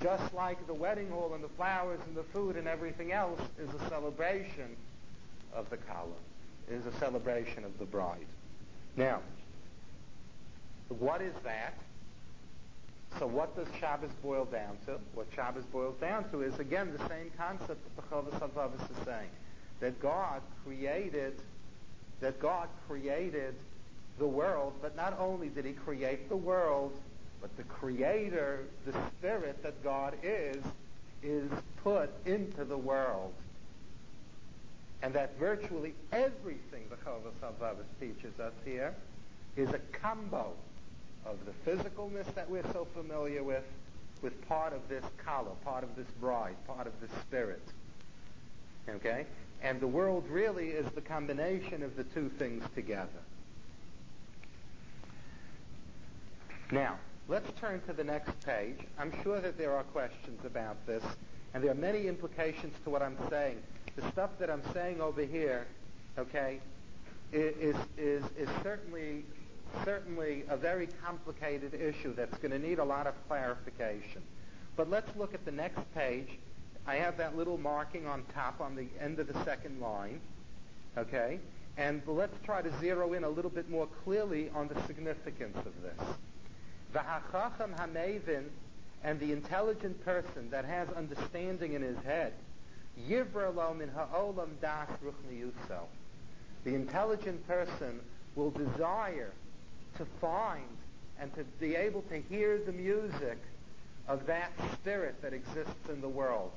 Just 0.01 0.33
like 0.33 0.65
the 0.67 0.73
wedding 0.73 1.09
hall 1.09 1.33
and 1.33 1.43
the 1.43 1.49
flowers 1.49 1.99
and 2.07 2.15
the 2.15 2.23
food 2.23 2.55
and 2.55 2.67
everything 2.67 3.11
else 3.11 3.41
is 3.59 3.69
a 3.81 3.89
celebration 3.89 4.75
of 5.53 5.69
the 5.69 5.77
Kala, 5.77 6.07
is 6.69 6.85
a 6.85 6.93
celebration 6.99 7.65
of 7.65 7.77
the 7.77 7.85
bride. 7.85 8.25
Now, 8.95 9.19
what 10.87 11.21
is 11.21 11.33
that? 11.43 11.73
So 13.17 13.27
what 13.27 13.55
does 13.55 13.67
Shabbos 13.79 14.11
boil 14.23 14.45
down 14.45 14.77
to? 14.85 14.99
What 15.13 15.27
Shabbos 15.35 15.65
boils 15.65 15.95
down 15.99 16.29
to 16.31 16.43
is, 16.43 16.57
again, 16.59 16.93
the 16.95 17.07
same 17.09 17.31
concept 17.37 17.67
that 17.83 17.95
the 17.95 18.15
HaLevavos 18.15 18.91
is 18.91 19.05
saying. 19.05 19.29
That 19.79 19.99
God 20.01 20.41
created, 20.65 21.41
that 22.19 22.39
God 22.39 22.67
created 22.87 23.55
the 24.17 24.27
world, 24.27 24.73
but 24.81 24.95
not 24.95 25.17
only 25.19 25.49
did 25.49 25.65
he 25.65 25.73
create 25.73 26.29
the 26.29 26.35
world, 26.35 26.97
but 27.41 27.55
the 27.57 27.63
creator, 27.63 28.65
the 28.85 28.93
spirit 29.17 29.63
that 29.63 29.81
God 29.83 30.15
is, 30.21 30.63
is 31.23 31.49
put 31.83 32.09
into 32.25 32.65
the 32.65 32.77
world. 32.77 33.33
And 35.01 35.13
that 35.13 35.37
virtually 35.39 35.93
everything 36.11 36.83
the 36.89 36.97
Chovos 36.97 37.75
teaches 37.99 38.37
us 38.39 38.53
here 38.65 38.93
is 39.55 39.69
a 39.69 39.79
combo 39.93 40.51
of 41.25 41.37
the 41.45 41.71
physicalness 41.71 42.33
that 42.35 42.49
we're 42.49 42.69
so 42.73 42.85
familiar 42.93 43.43
with, 43.43 43.63
with 44.21 44.47
part 44.47 44.73
of 44.73 44.87
this 44.89 45.03
kala, 45.23 45.51
part 45.63 45.83
of 45.83 45.95
this 45.95 46.07
bride, 46.19 46.55
part 46.67 46.87
of 46.87 46.93
this 46.99 47.11
spirit. 47.21 47.61
Okay? 48.89 49.25
And 49.61 49.79
the 49.81 49.87
world 49.87 50.25
really 50.29 50.69
is 50.69 50.85
the 50.93 51.01
combination 51.01 51.83
of 51.83 51.95
the 51.95 52.03
two 52.05 52.29
things 52.37 52.63
together. 52.75 53.09
Now, 56.71 56.97
let's 57.27 57.49
turn 57.59 57.81
to 57.87 57.93
the 57.93 58.03
next 58.03 58.39
page. 58.45 58.77
I'm 58.97 59.11
sure 59.23 59.41
that 59.41 59.57
there 59.57 59.75
are 59.75 59.83
questions 59.83 60.45
about 60.45 60.85
this, 60.85 61.03
and 61.53 61.63
there 61.63 61.71
are 61.71 61.75
many 61.75 62.07
implications 62.07 62.73
to 62.83 62.89
what 62.89 63.01
I'm 63.01 63.17
saying. 63.29 63.57
The 63.95 64.09
stuff 64.11 64.29
that 64.39 64.49
I'm 64.49 64.63
saying 64.73 65.01
over 65.01 65.23
here, 65.23 65.65
okay, 66.17 66.59
is, 67.33 67.75
is, 67.97 68.23
is 68.37 68.49
certainly 68.63 69.23
certainly 69.85 70.43
a 70.49 70.57
very 70.57 70.87
complicated 71.03 71.73
issue 71.73 72.13
that's 72.15 72.37
going 72.39 72.51
to 72.51 72.59
need 72.59 72.79
a 72.79 72.83
lot 72.83 73.07
of 73.07 73.13
clarification. 73.27 74.21
But 74.75 74.89
let's 74.89 75.15
look 75.15 75.33
at 75.33 75.45
the 75.45 75.51
next 75.51 75.81
page. 75.93 76.39
I 76.89 76.95
have 76.95 77.17
that 77.17 77.37
little 77.37 77.59
marking 77.59 78.07
on 78.07 78.23
top 78.33 78.59
on 78.59 78.75
the 78.75 78.87
end 78.99 79.19
of 79.19 79.27
the 79.27 79.43
second 79.43 79.79
line. 79.79 80.19
Okay? 80.97 81.39
And 81.77 82.01
let's 82.07 82.33
try 82.43 82.63
to 82.63 82.79
zero 82.79 83.13
in 83.13 83.23
a 83.23 83.29
little 83.29 83.51
bit 83.51 83.69
more 83.69 83.87
clearly 84.03 84.49
on 84.55 84.69
the 84.69 84.81
significance 84.87 85.55
of 85.55 85.83
this. 85.83 86.07
The 86.93 86.99
hachacham 86.99 87.75
and 89.03 89.19
the 89.19 89.31
intelligent 89.31 90.03
person 90.03 90.49
that 90.49 90.65
has 90.65 90.89
understanding 90.89 91.73
in 91.73 91.83
his 91.83 91.97
head, 91.99 92.33
yivra 93.07 93.77
min 93.77 93.89
ha'olam 93.89 94.49
das 94.59 94.89
ruchniyuso. 95.05 95.81
The 96.63 96.73
intelligent 96.73 97.47
person 97.47 97.99
will 98.35 98.49
desire 98.49 99.31
to 99.97 100.05
find 100.19 100.65
and 101.19 101.31
to 101.35 101.43
be 101.59 101.75
able 101.75 102.01
to 102.09 102.19
hear 102.29 102.57
the 102.57 102.71
music 102.71 103.37
of 104.07 104.25
that 104.25 104.51
spirit 104.73 105.21
that 105.21 105.33
exists 105.33 105.87
in 105.87 106.01
the 106.01 106.09
world. 106.09 106.49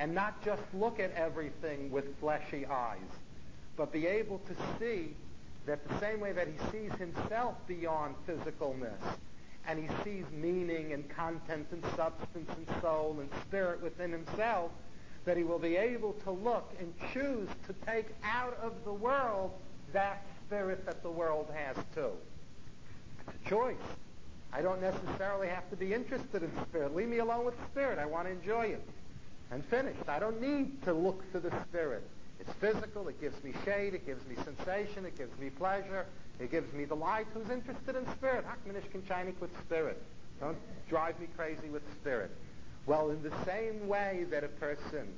And 0.00 0.14
not 0.14 0.42
just 0.42 0.62
look 0.72 0.98
at 0.98 1.12
everything 1.14 1.90
with 1.90 2.18
fleshy 2.18 2.64
eyes, 2.66 2.98
but 3.76 3.92
be 3.92 4.06
able 4.06 4.38
to 4.38 4.54
see 4.78 5.14
that 5.66 5.86
the 5.86 6.00
same 6.00 6.20
way 6.20 6.32
that 6.32 6.48
he 6.48 6.54
sees 6.72 6.90
himself 6.98 7.54
beyond 7.66 8.14
physicalness, 8.26 8.98
and 9.68 9.78
he 9.78 9.88
sees 10.02 10.24
meaning 10.32 10.94
and 10.94 11.08
content 11.10 11.66
and 11.70 11.84
substance 11.94 12.50
and 12.56 12.66
soul 12.80 13.18
and 13.20 13.28
spirit 13.42 13.82
within 13.82 14.10
himself, 14.10 14.70
that 15.26 15.36
he 15.36 15.44
will 15.44 15.58
be 15.58 15.76
able 15.76 16.14
to 16.14 16.30
look 16.30 16.72
and 16.80 16.94
choose 17.12 17.48
to 17.66 17.74
take 17.86 18.06
out 18.24 18.58
of 18.62 18.72
the 18.84 18.92
world 18.92 19.52
that 19.92 20.24
spirit 20.46 20.86
that 20.86 21.02
the 21.02 21.10
world 21.10 21.46
has 21.54 21.76
too. 21.94 22.12
It's 23.28 23.36
a 23.44 23.48
choice. 23.50 23.76
I 24.50 24.62
don't 24.62 24.80
necessarily 24.80 25.48
have 25.48 25.68
to 25.68 25.76
be 25.76 25.92
interested 25.92 26.42
in 26.42 26.50
spirit. 26.68 26.96
Leave 26.96 27.08
me 27.08 27.18
alone 27.18 27.44
with 27.44 27.54
spirit. 27.70 27.98
I 27.98 28.06
want 28.06 28.26
to 28.28 28.32
enjoy 28.32 28.64
it. 28.64 28.82
And 29.50 29.64
finished. 29.66 30.08
I 30.08 30.18
don't 30.18 30.40
need 30.40 30.82
to 30.84 30.92
look 30.92 31.24
for 31.32 31.40
the 31.40 31.52
spirit. 31.68 32.04
It's 32.38 32.52
physical. 32.60 33.08
It 33.08 33.20
gives 33.20 33.42
me 33.42 33.52
shade. 33.64 33.94
It 33.94 34.06
gives 34.06 34.24
me 34.26 34.36
sensation. 34.44 35.04
It 35.04 35.18
gives 35.18 35.36
me 35.38 35.50
pleasure. 35.50 36.06
It 36.38 36.50
gives 36.50 36.72
me 36.72 36.84
delight. 36.84 37.26
Who's 37.34 37.50
interested 37.50 37.96
in 37.96 38.06
spirit? 38.12 38.44
Hakmanish 38.46 38.84
Kinchainik 38.94 39.40
with 39.40 39.50
spirit. 39.66 40.00
Don't 40.40 40.56
drive 40.88 41.20
me 41.20 41.26
crazy 41.36 41.68
with 41.68 41.82
spirit. 42.00 42.30
Well, 42.86 43.10
in 43.10 43.22
the 43.22 43.32
same 43.44 43.88
way 43.88 44.24
that 44.30 44.42
a 44.42 44.48
person 44.48 45.12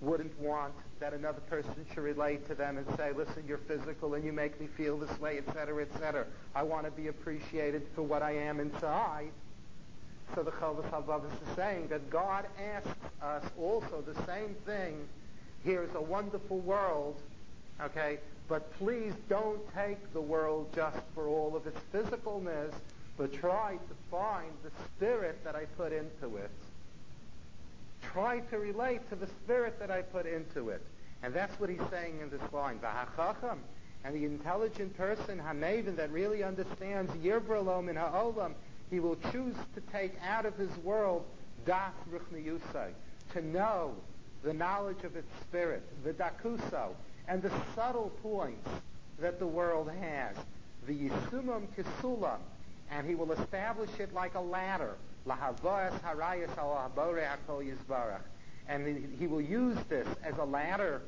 wouldn't 0.00 0.38
want 0.40 0.72
that 1.00 1.12
another 1.12 1.40
person 1.40 1.74
should 1.92 2.02
relate 2.02 2.46
to 2.46 2.54
them 2.54 2.78
and 2.78 2.86
say, 2.96 3.12
listen, 3.12 3.44
you're 3.48 3.58
physical 3.58 4.14
and 4.14 4.24
you 4.24 4.32
make 4.32 4.60
me 4.60 4.68
feel 4.76 4.98
this 4.98 5.18
way, 5.18 5.38
etc., 5.38 5.82
etc. 5.82 6.26
I 6.54 6.62
want 6.62 6.84
to 6.84 6.90
be 6.90 7.08
appreciated 7.08 7.86
for 7.94 8.02
what 8.02 8.22
I 8.22 8.32
am 8.32 8.60
inside. 8.60 9.30
So 10.34 10.42
the 10.42 10.50
Chovos 10.52 10.88
HaLevavos 10.90 11.26
is 11.26 11.56
saying 11.56 11.88
that 11.88 12.08
God 12.10 12.46
asks 12.58 12.88
us 13.22 13.44
also 13.58 14.02
the 14.06 14.14
same 14.26 14.54
thing. 14.64 15.08
Here's 15.64 15.94
a 15.94 16.00
wonderful 16.00 16.58
world, 16.60 17.20
okay, 17.80 18.18
but 18.48 18.72
please 18.78 19.12
don't 19.28 19.60
take 19.74 20.12
the 20.12 20.20
world 20.20 20.68
just 20.74 20.98
for 21.14 21.26
all 21.26 21.54
of 21.56 21.66
its 21.66 21.78
physicalness, 21.92 22.72
but 23.18 23.32
try 23.32 23.72
to 23.76 23.94
find 24.10 24.50
the 24.62 24.70
spirit 24.96 25.42
that 25.44 25.54
I 25.54 25.64
put 25.76 25.92
into 25.92 26.36
it 26.36 26.50
try 28.12 28.40
to 28.40 28.58
relate 28.58 29.08
to 29.10 29.16
the 29.16 29.26
spirit 29.44 29.78
that 29.78 29.90
I 29.90 30.02
put 30.02 30.26
into 30.26 30.70
it. 30.70 30.82
And 31.22 31.34
that's 31.34 31.58
what 31.60 31.70
he's 31.70 31.80
saying 31.90 32.20
in 32.20 32.30
this 32.30 32.40
line. 32.52 32.78
V'hachacham, 32.78 33.58
and 34.04 34.14
the 34.14 34.24
intelligent 34.24 34.96
person, 34.96 35.38
Hamavin, 35.38 35.96
that 35.96 36.10
really 36.10 36.42
understands 36.42 37.12
Yirbralom 37.12 37.90
in 37.90 37.96
Ha'olam, 37.96 38.54
he 38.90 39.00
will 39.00 39.16
choose 39.32 39.54
to 39.74 39.80
take 39.92 40.12
out 40.26 40.46
of 40.46 40.56
his 40.56 40.74
world 40.78 41.24
Das 41.66 41.92
Ruchniyusai, 42.10 42.92
to 43.32 43.42
know 43.42 43.94
the 44.42 44.52
knowledge 44.52 45.04
of 45.04 45.16
its 45.16 45.30
spirit, 45.42 45.82
the 46.04 46.12
Dakuso, 46.12 46.94
and 47.28 47.42
the 47.42 47.52
subtle 47.74 48.10
points 48.22 48.68
that 49.20 49.38
the 49.38 49.46
world 49.46 49.90
has. 49.90 50.36
The 50.86 50.94
Yisumam 50.94 51.66
Kisulam, 51.76 52.38
and 52.90 53.06
he 53.06 53.14
will 53.14 53.32
establish 53.32 53.90
it 53.98 54.12
like 54.14 54.34
a 54.34 54.40
ladder 54.40 54.96
Lahavas 55.26 56.00
harayas 56.00 56.56
al 56.58 57.60
yizbarach. 57.60 58.22
And 58.68 59.16
he 59.18 59.26
will 59.26 59.40
use 59.40 59.76
this 59.88 60.06
as 60.22 60.36
a 60.38 60.44
ladder 60.44 61.02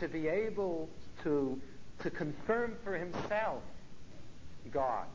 to 0.00 0.08
be 0.08 0.28
able 0.28 0.88
to, 1.22 1.60
to 2.02 2.10
confirm 2.10 2.76
for 2.82 2.96
himself 2.96 3.62
God. 4.70 5.06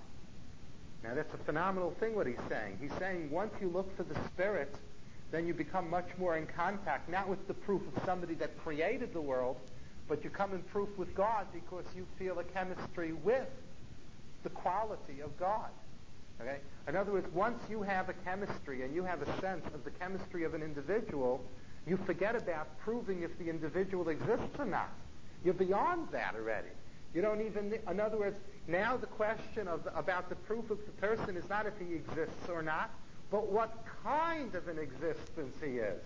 Now 1.03 1.13
that's 1.13 1.33
a 1.33 1.37
phenomenal 1.37 1.91
thing 1.99 2.15
what 2.15 2.27
he's 2.27 2.35
saying. 2.49 2.77
He's 2.81 2.93
saying 2.99 3.31
once 3.31 3.53
you 3.61 3.69
look 3.69 3.95
for 3.95 4.03
the 4.03 4.15
Spirit, 4.27 4.75
then 5.31 5.47
you 5.47 5.53
become 5.53 5.89
much 5.89 6.09
more 6.17 6.37
in 6.37 6.47
contact, 6.47 7.09
not 7.09 7.29
with 7.29 7.47
the 7.47 7.53
proof 7.53 7.81
of 7.95 8.03
somebody 8.05 8.33
that 8.35 8.57
created 8.59 9.13
the 9.13 9.21
world, 9.21 9.57
but 10.07 10.23
you 10.23 10.29
come 10.29 10.53
in 10.53 10.61
proof 10.63 10.89
with 10.97 11.13
God 11.15 11.45
because 11.53 11.85
you 11.95 12.05
feel 12.17 12.39
a 12.39 12.43
chemistry 12.43 13.13
with 13.13 13.47
the 14.43 14.49
quality 14.49 15.21
of 15.21 15.37
God. 15.39 15.69
Okay? 16.41 16.57
In 16.87 16.95
other 16.95 17.11
words, 17.11 17.27
once 17.33 17.61
you 17.69 17.81
have 17.83 18.09
a 18.09 18.13
chemistry 18.13 18.83
and 18.83 18.95
you 18.95 19.03
have 19.03 19.21
a 19.21 19.41
sense 19.41 19.65
of 19.73 19.83
the 19.83 19.91
chemistry 19.91 20.43
of 20.43 20.53
an 20.53 20.63
individual, 20.63 21.43
you 21.85 21.97
forget 22.05 22.35
about 22.35 22.77
proving 22.79 23.23
if 23.23 23.37
the 23.37 23.49
individual 23.49 24.09
exists 24.09 24.57
or 24.57 24.65
not. 24.65 24.89
You're 25.43 25.53
beyond 25.53 26.07
that 26.11 26.35
already. 26.35 26.69
You 27.13 27.21
don't 27.21 27.41
even, 27.41 27.73
in 27.89 27.99
other 27.99 28.17
words, 28.17 28.37
now 28.67 28.97
the 28.97 29.07
question 29.07 29.67
of, 29.67 29.87
about 29.95 30.29
the 30.29 30.35
proof 30.35 30.69
of 30.69 30.77
the 30.85 30.91
person 30.93 31.35
is 31.35 31.47
not 31.49 31.65
if 31.65 31.73
he 31.79 31.95
exists 31.95 32.49
or 32.49 32.61
not, 32.61 32.91
but 33.31 33.47
what 33.47 33.83
kind 34.03 34.53
of 34.55 34.67
an 34.67 34.77
existence 34.79 35.55
he 35.63 35.77
is. 35.77 36.01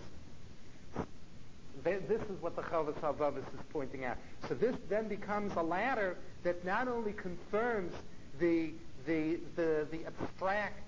This 1.82 2.20
is 2.22 2.40
what 2.40 2.56
the 2.56 2.62
Chovos 2.62 2.94
HaLevavos 2.94 3.38
is 3.38 3.60
pointing 3.70 4.04
out. 4.04 4.16
So 4.48 4.54
this 4.54 4.76
then 4.88 5.08
becomes 5.08 5.54
a 5.56 5.62
ladder 5.62 6.16
that 6.42 6.64
not 6.64 6.88
only 6.88 7.12
confirms 7.12 7.92
the 8.38 8.70
the 9.06 9.38
the, 9.56 9.86
the 9.90 10.06
abstract 10.06 10.80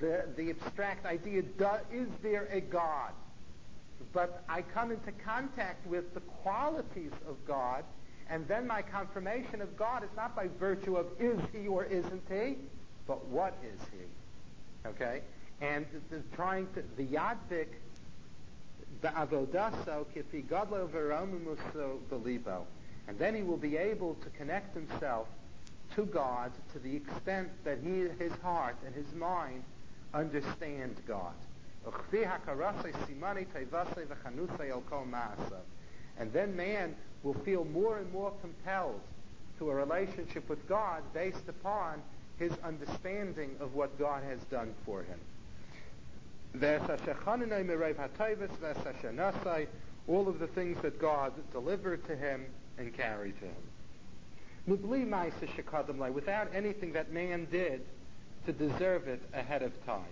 the 0.00 0.26
the 0.36 0.50
abstract 0.50 1.06
idea 1.06 1.42
is 1.92 2.08
there 2.22 2.48
a 2.50 2.60
God, 2.60 3.12
but 4.12 4.42
I 4.48 4.62
come 4.62 4.90
into 4.90 5.12
contact 5.24 5.86
with 5.86 6.12
the 6.12 6.20
qualities 6.20 7.12
of 7.28 7.36
God, 7.46 7.84
and 8.32 8.48
then 8.48 8.66
my 8.66 8.80
confirmation 8.80 9.60
of 9.60 9.76
God 9.76 10.02
is 10.02 10.08
not 10.16 10.34
by 10.34 10.48
virtue 10.58 10.96
of 10.96 11.06
is 11.20 11.38
he 11.52 11.68
or 11.68 11.84
isn't 11.84 12.22
he, 12.30 12.56
but 13.06 13.26
what 13.26 13.54
is 13.62 13.78
he? 13.92 14.88
Okay, 14.88 15.20
and 15.60 15.84
the, 15.92 16.16
the 16.16 16.22
trying 16.34 16.66
to 16.74 16.82
the 16.96 17.04
yaddik 17.04 17.68
ba'avodaso 19.02 20.06
kifi 20.16 20.48
gadlo 20.48 20.88
v'romimuso 20.88 21.98
belibo. 22.10 22.62
And 23.06 23.18
then 23.18 23.34
he 23.34 23.42
will 23.42 23.58
be 23.58 23.76
able 23.76 24.14
to 24.14 24.30
connect 24.30 24.74
himself 24.74 25.28
to 25.94 26.06
God 26.06 26.52
to 26.72 26.78
the 26.78 26.96
extent 26.96 27.50
that 27.64 27.78
he, 27.84 28.06
his 28.18 28.32
heart 28.42 28.76
and 28.86 28.94
his 28.94 29.12
mind 29.12 29.62
understand 30.14 30.96
God. 31.06 31.34
And 36.18 36.32
then 36.32 36.56
man 36.56 36.94
will 37.22 37.34
feel 37.34 37.64
more 37.64 37.98
and 37.98 38.10
more 38.12 38.32
compelled 38.40 39.00
to 39.58 39.70
a 39.70 39.74
relationship 39.74 40.48
with 40.48 40.66
God 40.68 41.02
based 41.14 41.48
upon 41.48 42.02
his 42.38 42.52
understanding 42.64 43.56
of 43.60 43.74
what 43.74 43.98
God 43.98 44.22
has 44.24 44.40
done 44.50 44.74
for 44.84 45.02
him 45.02 45.18
all 50.08 50.28
of 50.28 50.38
the 50.38 50.46
things 50.48 50.78
that 50.82 50.98
God 51.00 51.32
delivered 51.52 52.06
to 52.06 52.16
him 52.16 52.44
and 52.78 52.94
carried 52.94 53.34
to 53.38 53.46
him. 53.46 53.54
Without 56.14 56.54
anything 56.54 56.92
that 56.92 57.12
man 57.12 57.46
did 57.50 57.80
to 58.46 58.52
deserve 58.52 59.08
it 59.08 59.22
ahead 59.32 59.62
of 59.62 59.86
time. 59.86 60.04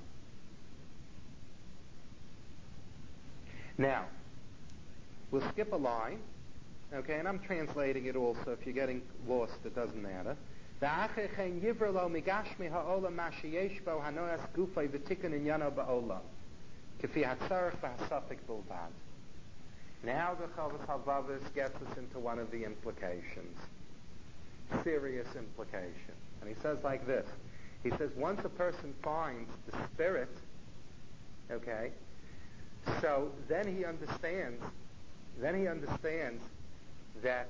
Now, 3.76 4.04
We'll 5.30 5.48
skip 5.52 5.72
a 5.72 5.76
line, 5.76 6.18
okay, 6.92 7.18
and 7.18 7.28
I'm 7.28 7.38
translating 7.38 8.06
it 8.06 8.16
also. 8.16 8.52
If 8.52 8.66
you're 8.66 8.74
getting 8.74 9.02
lost, 9.28 9.54
it 9.64 9.74
doesn't 9.74 10.02
matter. 10.02 10.36
Now 10.80 11.08
the 20.34 20.46
Chovos 20.48 20.86
HaLevavos 20.86 21.54
gets 21.54 21.76
us 21.76 21.98
into 21.98 22.18
one 22.18 22.38
of 22.38 22.50
the 22.50 22.64
implications, 22.64 23.58
serious 24.82 25.28
implication. 25.36 26.14
And 26.40 26.48
he 26.48 26.56
says 26.62 26.78
like 26.82 27.06
this. 27.06 27.26
He 27.82 27.90
says, 27.90 28.10
once 28.16 28.40
a 28.44 28.48
person 28.48 28.94
finds 29.02 29.50
the 29.66 29.76
spirit, 29.92 30.30
okay, 31.50 31.90
so 33.00 33.30
then 33.48 33.76
he 33.76 33.84
understands 33.84 34.62
then 35.42 35.58
he 35.58 35.68
understands 35.68 36.42
that 37.22 37.48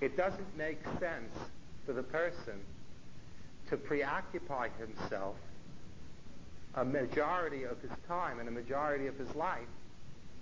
it 0.00 0.16
doesn't 0.16 0.56
make 0.56 0.82
sense 0.98 1.32
for 1.86 1.92
the 1.92 2.02
person 2.02 2.54
to 3.68 3.76
preoccupy 3.76 4.68
himself 4.78 5.36
a 6.74 6.84
majority 6.84 7.64
of 7.64 7.80
his 7.80 7.90
time 8.08 8.38
and 8.38 8.48
a 8.48 8.52
majority 8.52 9.06
of 9.06 9.16
his 9.16 9.32
life 9.34 9.68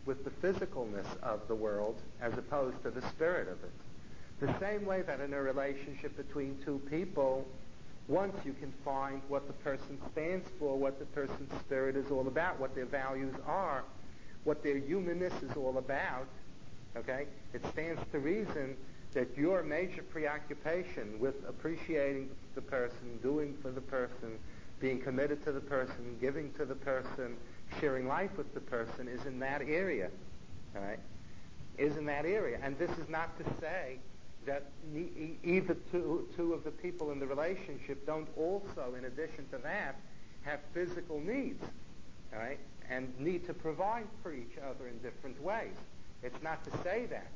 with 0.06 0.24
the 0.24 0.30
physicalness 0.30 1.06
of 1.22 1.46
the 1.48 1.54
world 1.54 2.00
as 2.20 2.32
opposed 2.38 2.82
to 2.82 2.90
the 2.90 3.02
spirit 3.08 3.48
of 3.48 3.58
it. 3.64 3.72
The 4.40 4.58
same 4.58 4.86
way 4.86 5.02
that 5.02 5.20
in 5.20 5.34
a 5.34 5.40
relationship 5.40 6.16
between 6.16 6.56
two 6.64 6.80
people, 6.90 7.46
once 8.08 8.34
you 8.44 8.54
can 8.54 8.72
find 8.84 9.20
what 9.28 9.46
the 9.46 9.52
person 9.52 9.98
stands 10.12 10.48
for, 10.58 10.76
what 10.76 10.98
the 10.98 11.04
person's 11.06 11.52
spirit 11.60 11.96
is 11.96 12.10
all 12.10 12.26
about, 12.26 12.58
what 12.58 12.74
their 12.74 12.86
values 12.86 13.34
are, 13.46 13.84
what 14.44 14.62
their 14.62 14.78
humanness 14.78 15.34
is 15.42 15.56
all 15.56 15.78
about, 15.78 16.26
okay, 16.96 17.26
it 17.52 17.64
stands 17.72 18.00
to 18.12 18.18
reason 18.18 18.76
that 19.12 19.36
your 19.36 19.62
major 19.62 20.02
preoccupation 20.02 21.18
with 21.18 21.34
appreciating 21.48 22.30
the 22.54 22.60
person, 22.62 23.18
doing 23.22 23.56
for 23.60 23.70
the 23.70 23.80
person, 23.80 24.38
being 24.78 25.00
committed 25.00 25.44
to 25.44 25.52
the 25.52 25.60
person, 25.60 26.16
giving 26.20 26.52
to 26.54 26.64
the 26.64 26.74
person, 26.74 27.36
sharing 27.80 28.06
life 28.06 28.30
with 28.36 28.52
the 28.54 28.60
person 28.60 29.08
is 29.08 29.24
in 29.26 29.38
that 29.40 29.62
area. 29.62 30.10
All 30.74 30.82
right? 30.82 30.98
Is 31.78 31.96
in 31.96 32.06
that 32.06 32.24
area. 32.24 32.58
And 32.62 32.78
this 32.78 32.90
is 32.98 33.08
not 33.08 33.36
to 33.38 33.44
say 33.60 33.98
that 34.46 34.64
either 35.44 35.76
two, 35.90 36.28
two 36.36 36.54
of 36.54 36.64
the 36.64 36.70
people 36.70 37.10
in 37.10 37.18
the 37.18 37.26
relationship 37.26 38.06
don't 38.06 38.28
also, 38.36 38.94
in 38.96 39.04
addition 39.04 39.46
to 39.50 39.58
that, 39.58 39.96
have 40.42 40.60
physical 40.72 41.20
needs. 41.20 41.62
All 42.32 42.38
right? 42.38 42.58
And 42.90 43.18
need 43.18 43.46
to 43.46 43.54
provide 43.54 44.06
for 44.22 44.32
each 44.32 44.58
other 44.58 44.88
in 44.88 44.98
different 44.98 45.40
ways. 45.42 45.76
It's 46.22 46.42
not 46.42 46.64
to 46.64 46.70
say 46.82 47.06
that. 47.06 47.30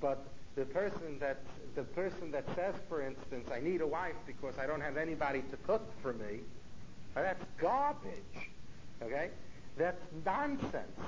But 0.00 0.24
the 0.54 0.66
person 0.66 1.18
that 1.20 1.38
the 1.74 1.82
person 1.82 2.30
that 2.30 2.44
says, 2.54 2.74
for 2.88 3.02
instance, 3.02 3.48
I 3.52 3.60
need 3.60 3.80
a 3.80 3.86
wife 3.86 4.14
because 4.26 4.58
I 4.58 4.66
don't 4.66 4.80
have 4.80 4.96
anybody 4.96 5.42
to 5.50 5.56
cook 5.66 5.82
for 6.02 6.12
me, 6.12 6.40
that's 7.14 7.42
garbage. 7.58 8.50
Okay? 9.02 9.30
That's 9.76 10.00
nonsense. 10.24 10.98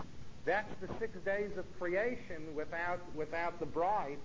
That's 0.45 0.72
the 0.81 0.89
six 0.99 1.18
days 1.24 1.57
of 1.57 1.64
creation 1.79 2.55
without 2.55 3.01
without 3.14 3.59
the 3.61 3.66
bride, 3.66 4.18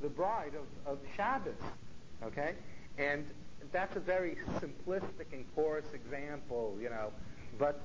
the 0.00 0.08
bride 0.08 0.52
of, 0.54 0.92
of 0.92 0.98
Shabbos. 1.16 1.52
Okay? 2.24 2.54
And 2.98 3.24
that's 3.72 3.96
a 3.96 4.00
very 4.00 4.36
simplistic 4.60 5.32
and 5.32 5.44
coarse 5.54 5.92
example, 5.92 6.76
you 6.80 6.90
know. 6.90 7.12
But 7.58 7.80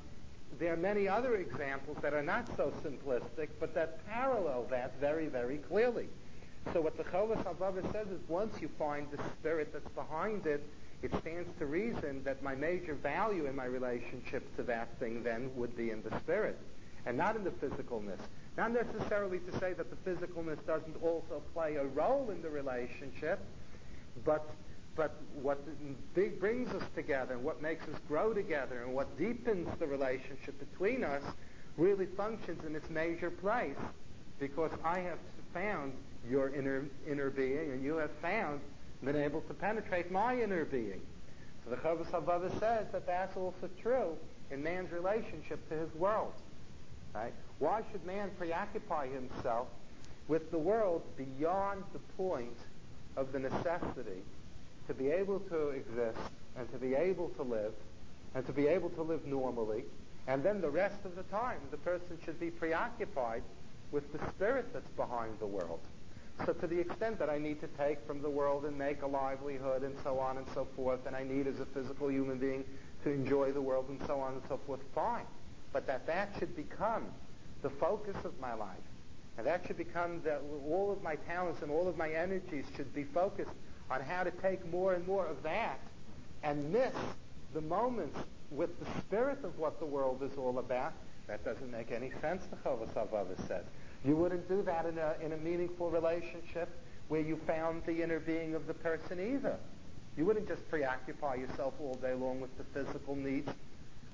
there 0.57 0.73
are 0.73 0.77
many 0.77 1.07
other 1.07 1.35
examples 1.35 1.97
that 2.01 2.13
are 2.13 2.23
not 2.23 2.47
so 2.57 2.73
simplistic, 2.83 3.49
but 3.59 3.73
that 3.75 4.05
parallel 4.07 4.65
that 4.69 4.99
very, 4.99 5.27
very 5.27 5.57
clearly. 5.57 6.07
So 6.73 6.81
what 6.81 6.97
the 6.97 7.03
Chovos 7.03 7.43
HaLevavos 7.43 7.91
says 7.91 8.07
is 8.07 8.19
once 8.27 8.55
you 8.61 8.69
find 8.77 9.07
the 9.11 9.21
spirit 9.39 9.71
that's 9.71 9.87
behind 9.89 10.45
it, 10.45 10.63
it 11.01 11.11
stands 11.21 11.49
to 11.59 11.65
reason 11.65 12.23
that 12.25 12.43
my 12.43 12.55
major 12.55 12.93
value 12.93 13.45
in 13.45 13.55
my 13.55 13.65
relationship 13.65 14.55
to 14.57 14.63
that 14.63 14.89
thing 14.99 15.23
then 15.23 15.49
would 15.55 15.75
be 15.77 15.91
in 15.91 16.03
the 16.03 16.17
spirit 16.19 16.59
and 17.05 17.17
not 17.17 17.35
in 17.35 17.43
the 17.43 17.51
physicalness. 17.51 18.19
Not 18.57 18.73
necessarily 18.73 19.39
to 19.39 19.59
say 19.59 19.73
that 19.73 19.89
the 19.89 20.09
physicalness 20.09 20.57
doesn't 20.67 21.01
also 21.01 21.41
play 21.53 21.75
a 21.75 21.85
role 21.85 22.29
in 22.31 22.41
the 22.41 22.49
relationship, 22.49 23.39
but 24.25 24.49
but 24.99 25.15
what 25.41 25.57
brings 26.41 26.67
us 26.73 26.83
together 26.93 27.33
and 27.33 27.41
what 27.41 27.61
makes 27.61 27.83
us 27.83 27.97
grow 28.09 28.33
together 28.33 28.83
and 28.83 28.93
what 28.93 29.17
deepens 29.17 29.69
the 29.79 29.87
relationship 29.87 30.59
between 30.59 31.05
us 31.05 31.23
really 31.77 32.05
functions 32.17 32.65
in 32.65 32.75
its 32.75 32.89
major 32.89 33.31
place 33.31 33.77
because 34.41 34.71
I 34.83 34.99
have 34.99 35.17
found 35.53 35.93
your 36.29 36.53
inner 36.53 36.83
inner 37.09 37.29
being 37.29 37.71
and 37.71 37.81
you 37.81 37.95
have 37.95 38.11
found 38.21 38.59
been 39.01 39.15
able 39.15 39.39
to 39.39 39.53
penetrate 39.53 40.11
my 40.11 40.37
inner 40.37 40.65
being. 40.65 40.99
So 41.63 41.69
the 41.69 41.77
Chovos 41.77 42.07
HaLevavos 42.07 42.59
says 42.59 42.87
that 42.91 43.07
that's 43.07 43.37
also 43.37 43.69
true 43.81 44.17
in 44.51 44.61
man's 44.61 44.91
relationship 44.91 45.65
to 45.69 45.75
his 45.77 45.93
world. 45.95 46.33
Right? 47.15 47.33
Why 47.59 47.83
should 47.89 48.05
man 48.05 48.31
preoccupy 48.37 49.07
himself 49.07 49.69
with 50.27 50.51
the 50.51 50.59
world 50.59 51.03
beyond 51.15 51.85
the 51.93 51.99
point 52.17 52.57
of 53.15 53.31
the 53.31 53.39
necessity 53.39 54.23
to 54.89 54.93
be 54.93 55.09
able 55.09 55.39
to 55.39 55.69
exist 55.69 56.19
and 56.57 56.69
to 56.73 56.77
be 56.77 56.95
able 56.95 57.29
to 57.29 57.43
live 57.43 57.73
and 58.35 58.45
to 58.45 58.51
be 58.51 58.67
able 58.67 58.89
to 58.89 59.01
live 59.01 59.25
normally 59.25 59.83
and 60.27 60.43
then 60.43 60.61
the 60.61 60.69
rest 60.69 60.97
of 61.05 61.15
the 61.15 61.23
time 61.23 61.59
the 61.71 61.77
person 61.77 62.17
should 62.25 62.39
be 62.39 62.51
preoccupied 62.51 63.43
with 63.91 64.11
the 64.11 64.19
spirit 64.29 64.71
that's 64.73 64.89
behind 64.91 65.39
the 65.39 65.45
world. 65.45 65.79
So 66.45 66.53
to 66.53 66.67
the 66.67 66.79
extent 66.79 67.19
that 67.19 67.29
I 67.29 67.37
need 67.37 67.59
to 67.61 67.67
take 67.67 68.05
from 68.05 68.21
the 68.21 68.29
world 68.29 68.65
and 68.65 68.77
make 68.77 69.01
a 69.01 69.07
livelihood 69.07 69.83
and 69.83 69.95
so 70.03 70.19
on 70.19 70.37
and 70.37 70.45
so 70.53 70.67
forth, 70.75 71.05
and 71.05 71.15
I 71.15 71.23
need 71.23 71.47
as 71.47 71.59
a 71.59 71.65
physical 71.65 72.09
human 72.09 72.37
being 72.37 72.63
to 73.03 73.09
enjoy 73.09 73.51
the 73.51 73.61
world 73.61 73.85
and 73.89 73.99
so 74.05 74.19
on 74.19 74.33
and 74.33 74.41
so 74.47 74.59
forth, 74.65 74.79
fine. 74.93 75.25
But 75.73 75.87
that 75.87 76.05
that 76.07 76.35
should 76.39 76.55
become 76.55 77.05
the 77.61 77.69
focus 77.69 78.15
of 78.23 78.39
my 78.39 78.53
life. 78.53 78.77
And 79.37 79.47
that 79.47 79.65
should 79.65 79.77
become 79.77 80.21
that 80.23 80.41
all 80.67 80.91
of 80.91 81.01
my 81.01 81.15
talents 81.15 81.61
and 81.61 81.71
all 81.71 81.87
of 81.87 81.97
my 81.97 82.09
energies 82.09 82.65
should 82.75 82.93
be 82.93 83.03
focused 83.03 83.51
on 83.89 84.01
how 84.01 84.23
to 84.23 84.31
take 84.31 84.69
more 84.71 84.93
and 84.93 85.05
more 85.07 85.25
of 85.25 85.41
that 85.43 85.79
and 86.43 86.71
miss 86.71 86.93
the 87.53 87.61
moments 87.61 88.17
with 88.51 88.79
the 88.79 88.85
spirit 89.01 89.43
of 89.43 89.57
what 89.57 89.79
the 89.79 89.85
world 89.85 90.21
is 90.23 90.37
all 90.37 90.59
about, 90.59 90.93
that 91.27 91.43
doesn't 91.45 91.71
make 91.71 91.91
any 91.91 92.11
sense, 92.21 92.43
the 92.49 92.55
Chovos 92.57 92.89
HaLevavos 92.93 93.47
says. 93.47 93.63
You 94.05 94.15
wouldn't 94.15 94.47
do 94.47 94.61
that 94.63 94.85
in 94.85 94.97
a, 94.97 95.15
in 95.21 95.33
a 95.33 95.37
meaningful 95.37 95.89
relationship 95.89 96.69
where 97.09 97.21
you 97.21 97.39
found 97.45 97.83
the 97.85 98.01
inner 98.01 98.19
being 98.19 98.55
of 98.55 98.67
the 98.67 98.73
person 98.73 99.19
either. 99.19 99.57
You 100.17 100.25
wouldn't 100.25 100.47
just 100.47 100.67
preoccupy 100.69 101.35
yourself 101.35 101.73
all 101.79 101.95
day 101.95 102.13
long 102.13 102.39
with 102.39 102.55
the 102.57 102.63
physical 102.65 103.15
needs 103.15 103.49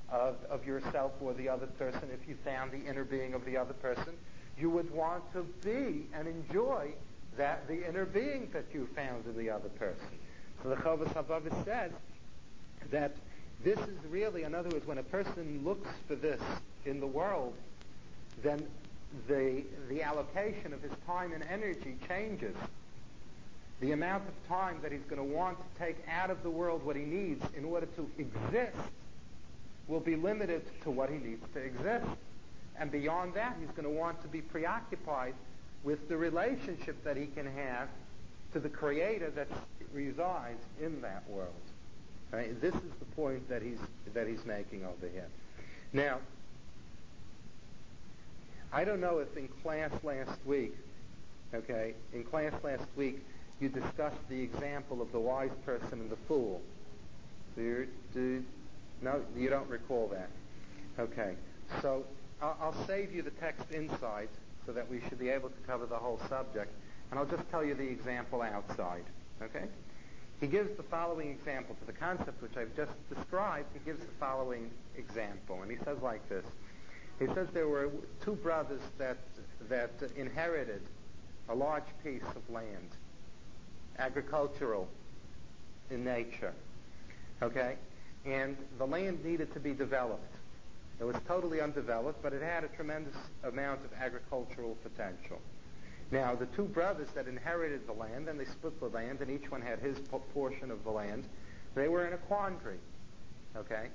of, 0.10 0.36
of 0.50 0.66
yourself 0.66 1.12
or 1.22 1.34
the 1.34 1.50
other 1.50 1.68
person 1.68 2.10
if 2.14 2.28
you 2.28 2.36
found 2.44 2.72
the 2.72 2.90
inner 2.90 3.04
being 3.04 3.34
of 3.34 3.46
the 3.46 3.58
other 3.58 3.74
person. 3.74 4.14
You 4.58 4.70
would 4.70 4.90
want 4.92 5.24
to 5.34 5.44
be 5.64 6.08
and 6.14 6.28
enjoy 6.28 6.94
that 7.38 7.68
the 7.68 7.88
inner 7.88 8.06
being 8.06 8.50
that 8.54 8.66
you 8.74 8.88
found 8.96 9.26
in 9.26 9.38
the 9.38 9.50
other 9.50 9.70
person. 9.70 10.08
So 10.64 10.70
the 10.70 10.76
Chovos 10.76 11.14
HaLevavos 11.14 11.66
says 11.66 11.92
that 12.92 13.16
this 13.64 13.80
is 13.80 13.98
really, 14.10 14.44
in 14.44 14.54
other 14.54 14.70
words, 14.70 14.86
when 14.86 14.98
a 14.98 15.04
person 15.04 15.62
looks 15.64 15.90
for 16.08 16.16
this 16.16 16.42
in 16.86 17.00
the 17.00 17.08
world, 17.08 17.54
then 18.44 18.66
the, 19.28 19.64
the 19.90 20.04
allocation 20.04 20.74
of 20.74 20.82
his 20.82 20.92
time 21.06 21.34
and 21.34 21.44
energy 21.50 21.98
changes. 22.08 22.56
The 23.82 23.92
amount 23.92 24.24
of 24.28 24.48
time 24.48 24.80
that 24.82 24.92
he's 24.92 25.04
going 25.10 25.18
to 25.18 25.36
want 25.36 25.58
to 25.58 25.80
take 25.84 25.98
out 26.10 26.30
of 26.30 26.44
the 26.44 26.50
world 26.50 26.84
what 26.86 26.96
he 26.96 27.04
needs 27.04 27.46
in 27.58 27.66
order 27.66 27.88
to 27.88 28.10
exist 28.18 28.78
will 29.88 30.00
be 30.00 30.16
limited 30.16 30.64
to 30.84 30.92
what 30.92 31.10
he 31.10 31.18
needs 31.18 31.44
to 31.54 31.60
exist. 31.60 32.08
And 32.78 32.92
beyond 32.92 33.34
that, 33.36 33.56
he's 33.60 33.70
going 33.70 33.84
to 33.84 33.90
want 33.90 34.22
to 34.22 34.28
be 34.28 34.42
preoccupied 34.42 35.34
with 35.86 36.10
the 36.10 36.18
relationship 36.18 37.02
that 37.06 37.16
he 37.16 37.28
can 37.28 37.46
have 37.46 37.88
to 38.52 38.60
the 38.60 38.68
Creator 38.68 39.30
that 39.32 39.48
resides 39.94 40.62
in 40.82 41.00
that 41.02 41.24
world. 41.30 41.54
Right? 42.32 42.60
This 42.60 42.74
is 42.74 42.92
the 43.00 43.06
point 43.16 43.48
that 43.48 43.62
he's 43.62 43.78
that 44.14 44.28
he's 44.28 44.44
making 44.46 44.84
over 44.84 45.08
here. 45.08 45.28
Now, 45.94 46.20
I 48.74 48.84
don't 48.84 49.00
know 49.00 49.20
if 49.20 49.38
in 49.38 49.48
class 49.64 49.92
last 50.04 50.38
week, 50.46 50.76
okay, 51.54 51.94
in 52.14 52.24
class 52.24 52.52
last 52.64 52.84
week 52.98 53.24
you 53.62 53.70
discussed 53.70 54.18
the 54.28 54.42
example 54.42 55.02
of 55.02 55.12
the 55.14 55.20
wise 55.20 55.52
person 55.66 55.94
and 55.94 56.10
the 56.10 56.18
fool. 56.28 56.62
Do 57.56 57.88
you, 58.14 58.44
no, 59.02 59.22
you 59.38 59.50
don't 59.50 59.70
recall 59.70 60.12
that. 60.12 60.30
Okay, 61.00 61.36
so 61.82 62.04
I'll, 62.42 62.58
I'll 62.60 62.88
save 62.88 63.16
you 63.16 63.22
the 63.22 63.32
text 63.32 63.72
inside 63.72 64.28
so 64.66 64.72
that 64.72 64.90
we 64.90 65.02
should 65.08 65.20
be 65.20 65.30
able 65.30 65.50
to 65.50 65.62
cover 65.68 65.86
the 65.86 65.98
whole 65.98 66.20
subject, 66.30 66.72
and 67.12 67.20
I'll 67.20 67.26
just 67.26 67.50
tell 67.50 67.64
you 67.64 67.76
the 67.76 67.88
example 67.88 68.42
outside. 68.42 69.04
Okay? 69.42 69.66
He 70.40 70.48
gives 70.48 70.76
the 70.76 70.84
following 70.84 71.30
example 71.30 71.76
to 71.80 71.86
the 71.86 71.98
concept 71.98 72.42
which 72.42 72.58
I've 72.58 72.76
just 72.76 72.92
described. 73.14 73.68
He 73.74 73.80
gives 73.86 74.00
the 74.00 74.12
following 74.20 74.70
example, 74.98 75.62
and 75.62 75.72
he 75.72 75.78
says 75.86 75.98
like 76.02 76.28
this. 76.30 76.46
He 77.20 77.28
says 77.28 77.48
there 77.54 77.70
were 77.70 77.90
two 78.24 78.36
brothers 78.36 78.82
that 78.98 79.18
that 79.70 79.92
inherited 80.18 80.82
a 81.48 81.56
large 81.56 81.86
piece 82.04 82.22
of 82.36 82.50
land, 82.50 82.90
agricultural 83.98 84.88
in 85.90 86.04
nature. 86.04 86.54
Okay, 87.42 87.76
and 88.26 88.58
the 88.78 88.86
land 88.86 89.24
needed 89.24 89.54
to 89.54 89.60
be 89.60 89.74
developed. 89.74 90.35
It 91.00 91.04
was 91.04 91.16
totally 91.28 91.60
undeveloped, 91.60 92.24
but 92.24 92.34
it 92.34 92.42
had 92.42 92.64
a 92.64 92.70
tremendous 92.70 93.16
amount 93.44 93.84
of 93.84 93.92
agricultural 93.94 94.78
potential. 94.82 95.42
Now, 96.12 96.36
the 96.36 96.46
two 96.48 96.66
brothers 96.66 97.10
that 97.16 97.28
inherited 97.28 97.88
the 97.88 97.94
land, 97.94 98.30
and 98.30 98.40
they 98.40 98.46
split 98.46 98.80
the 98.80 98.88
land, 98.88 99.20
and 99.22 99.30
each 99.30 99.52
one 99.52 99.62
had 99.62 99.80
his 99.80 99.98
portion 100.34 100.72
of 100.72 100.84
the 100.84 100.92
land, 100.92 101.26
they 101.74 101.88
were 101.88 102.08
in 102.08 102.14
a 102.14 102.18
quandary, 102.18 102.78
okay? 103.58 103.88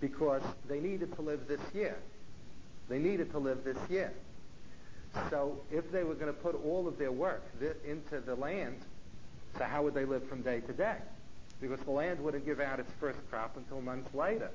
Because 0.00 0.42
they 0.68 0.80
needed 0.80 1.14
to 1.16 1.22
live 1.22 1.46
this 1.46 1.60
year. 1.72 1.96
They 2.88 2.98
needed 2.98 3.30
to 3.32 3.38
live 3.38 3.62
this 3.62 3.78
year. 3.88 4.12
So 5.28 5.60
if 5.70 5.90
they 5.92 6.02
were 6.02 6.14
going 6.14 6.32
to 6.32 6.40
put 6.40 6.54
all 6.64 6.88
of 6.88 6.98
their 6.98 7.12
work 7.12 7.44
into 7.86 8.20
the 8.20 8.34
land, 8.34 8.80
so 9.58 9.64
how 9.64 9.82
would 9.82 9.94
they 9.94 10.04
live 10.04 10.28
from 10.28 10.42
day 10.42 10.60
to 10.60 10.72
day? 10.72 10.96
Because 11.60 11.80
the 11.80 11.90
land 11.90 12.20
wouldn't 12.20 12.46
give 12.46 12.58
out 12.58 12.80
its 12.80 12.90
first 12.98 13.18
crop 13.30 13.56
until 13.56 13.80
months 13.80 14.12
later. 14.14 14.50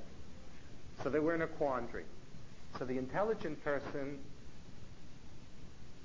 So 1.04 1.10
they 1.10 1.20
were 1.20 1.36
in 1.36 1.42
a 1.42 1.48
quandary. 1.48 2.06
So 2.78 2.86
the 2.86 2.98
intelligent 2.98 3.64
person 3.64 4.20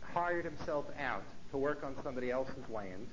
hired 0.03 0.45
himself 0.45 0.86
out 0.99 1.24
to 1.51 1.57
work 1.57 1.82
on 1.84 1.97
somebody 2.03 2.30
else's 2.30 2.68
land. 2.68 3.07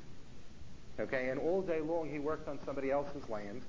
Okay, 0.99 1.29
and 1.29 1.39
all 1.39 1.61
day 1.61 1.79
long 1.79 2.09
he 2.09 2.19
worked 2.19 2.47
on 2.47 2.59
somebody 2.65 2.91
else's 2.91 3.27
land. 3.29 3.61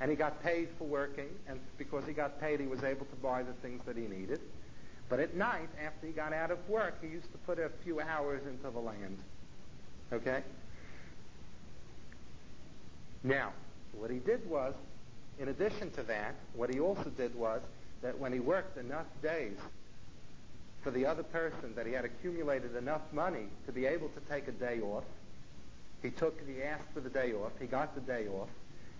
And 0.00 0.10
he 0.10 0.16
got 0.16 0.42
paid 0.44 0.68
for 0.78 0.84
working, 0.84 1.28
and 1.48 1.58
because 1.76 2.04
he 2.06 2.12
got 2.12 2.40
paid, 2.40 2.60
he 2.60 2.66
was 2.66 2.84
able 2.84 3.06
to 3.06 3.16
buy 3.16 3.42
the 3.42 3.52
things 3.54 3.82
that 3.84 3.96
he 3.96 4.04
needed. 4.04 4.40
But 5.08 5.18
at 5.18 5.34
night, 5.34 5.68
after 5.84 6.06
he 6.06 6.12
got 6.12 6.32
out 6.32 6.50
of 6.50 6.68
work, 6.68 7.02
he 7.02 7.08
used 7.08 7.32
to 7.32 7.38
put 7.38 7.58
a 7.58 7.70
few 7.82 8.00
hours 8.00 8.42
into 8.46 8.70
the 8.70 8.78
land. 8.78 9.18
Okay? 10.12 10.42
Now, 13.24 13.52
what 13.92 14.10
he 14.10 14.18
did 14.18 14.48
was, 14.48 14.74
in 15.38 15.48
addition 15.48 15.90
to 15.92 16.02
that, 16.04 16.34
what 16.54 16.72
he 16.72 16.80
also 16.80 17.10
did 17.16 17.34
was 17.34 17.60
that 18.02 18.18
when 18.18 18.32
he 18.32 18.40
worked 18.40 18.76
enough 18.76 19.06
days 19.22 19.56
for 20.82 20.90
the 20.90 21.06
other 21.06 21.22
person 21.22 21.74
that 21.74 21.86
he 21.86 21.92
had 21.92 22.04
accumulated 22.04 22.76
enough 22.76 23.02
money 23.12 23.46
to 23.66 23.72
be 23.72 23.86
able 23.86 24.08
to 24.08 24.20
take 24.30 24.48
a 24.48 24.52
day 24.52 24.80
off, 24.80 25.04
he 26.02 26.10
took, 26.10 26.38
he 26.46 26.62
asked 26.62 26.88
for 26.94 27.00
the 27.00 27.10
day 27.10 27.32
off, 27.32 27.52
he 27.60 27.66
got 27.66 27.94
the 27.94 28.00
day 28.00 28.28
off, 28.28 28.48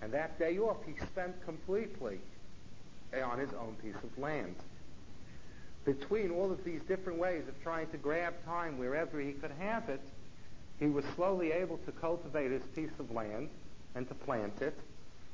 and 0.03 0.12
that 0.12 0.39
day 0.39 0.59
off 0.59 0.78
he 0.86 0.95
spent 1.07 1.45
completely 1.45 2.18
on 3.24 3.39
his 3.39 3.51
own 3.61 3.74
piece 3.82 3.95
of 4.03 4.18
land. 4.18 4.55
Between 5.84 6.30
all 6.30 6.53
of 6.53 6.64
these 6.64 6.82
different 6.82 7.18
ways 7.18 7.45
of 7.49 7.62
trying 7.62 7.89
to 7.89 7.97
grab 7.97 8.34
time 8.45 8.78
wherever 8.78 9.20
he 9.20 9.32
could 9.32 9.53
have 9.59 9.89
it, 9.89 10.03
he 10.78 10.86
was 10.86 11.05
slowly 11.16 11.53
able 11.53 11.78
to 11.78 11.93
cultivate 11.93 12.51
his 12.51 12.62
piece 12.74 12.91
of 12.99 13.11
land 13.11 13.49
and 13.95 14.07
to 14.09 14.14
plant 14.14 14.61
it, 14.61 14.78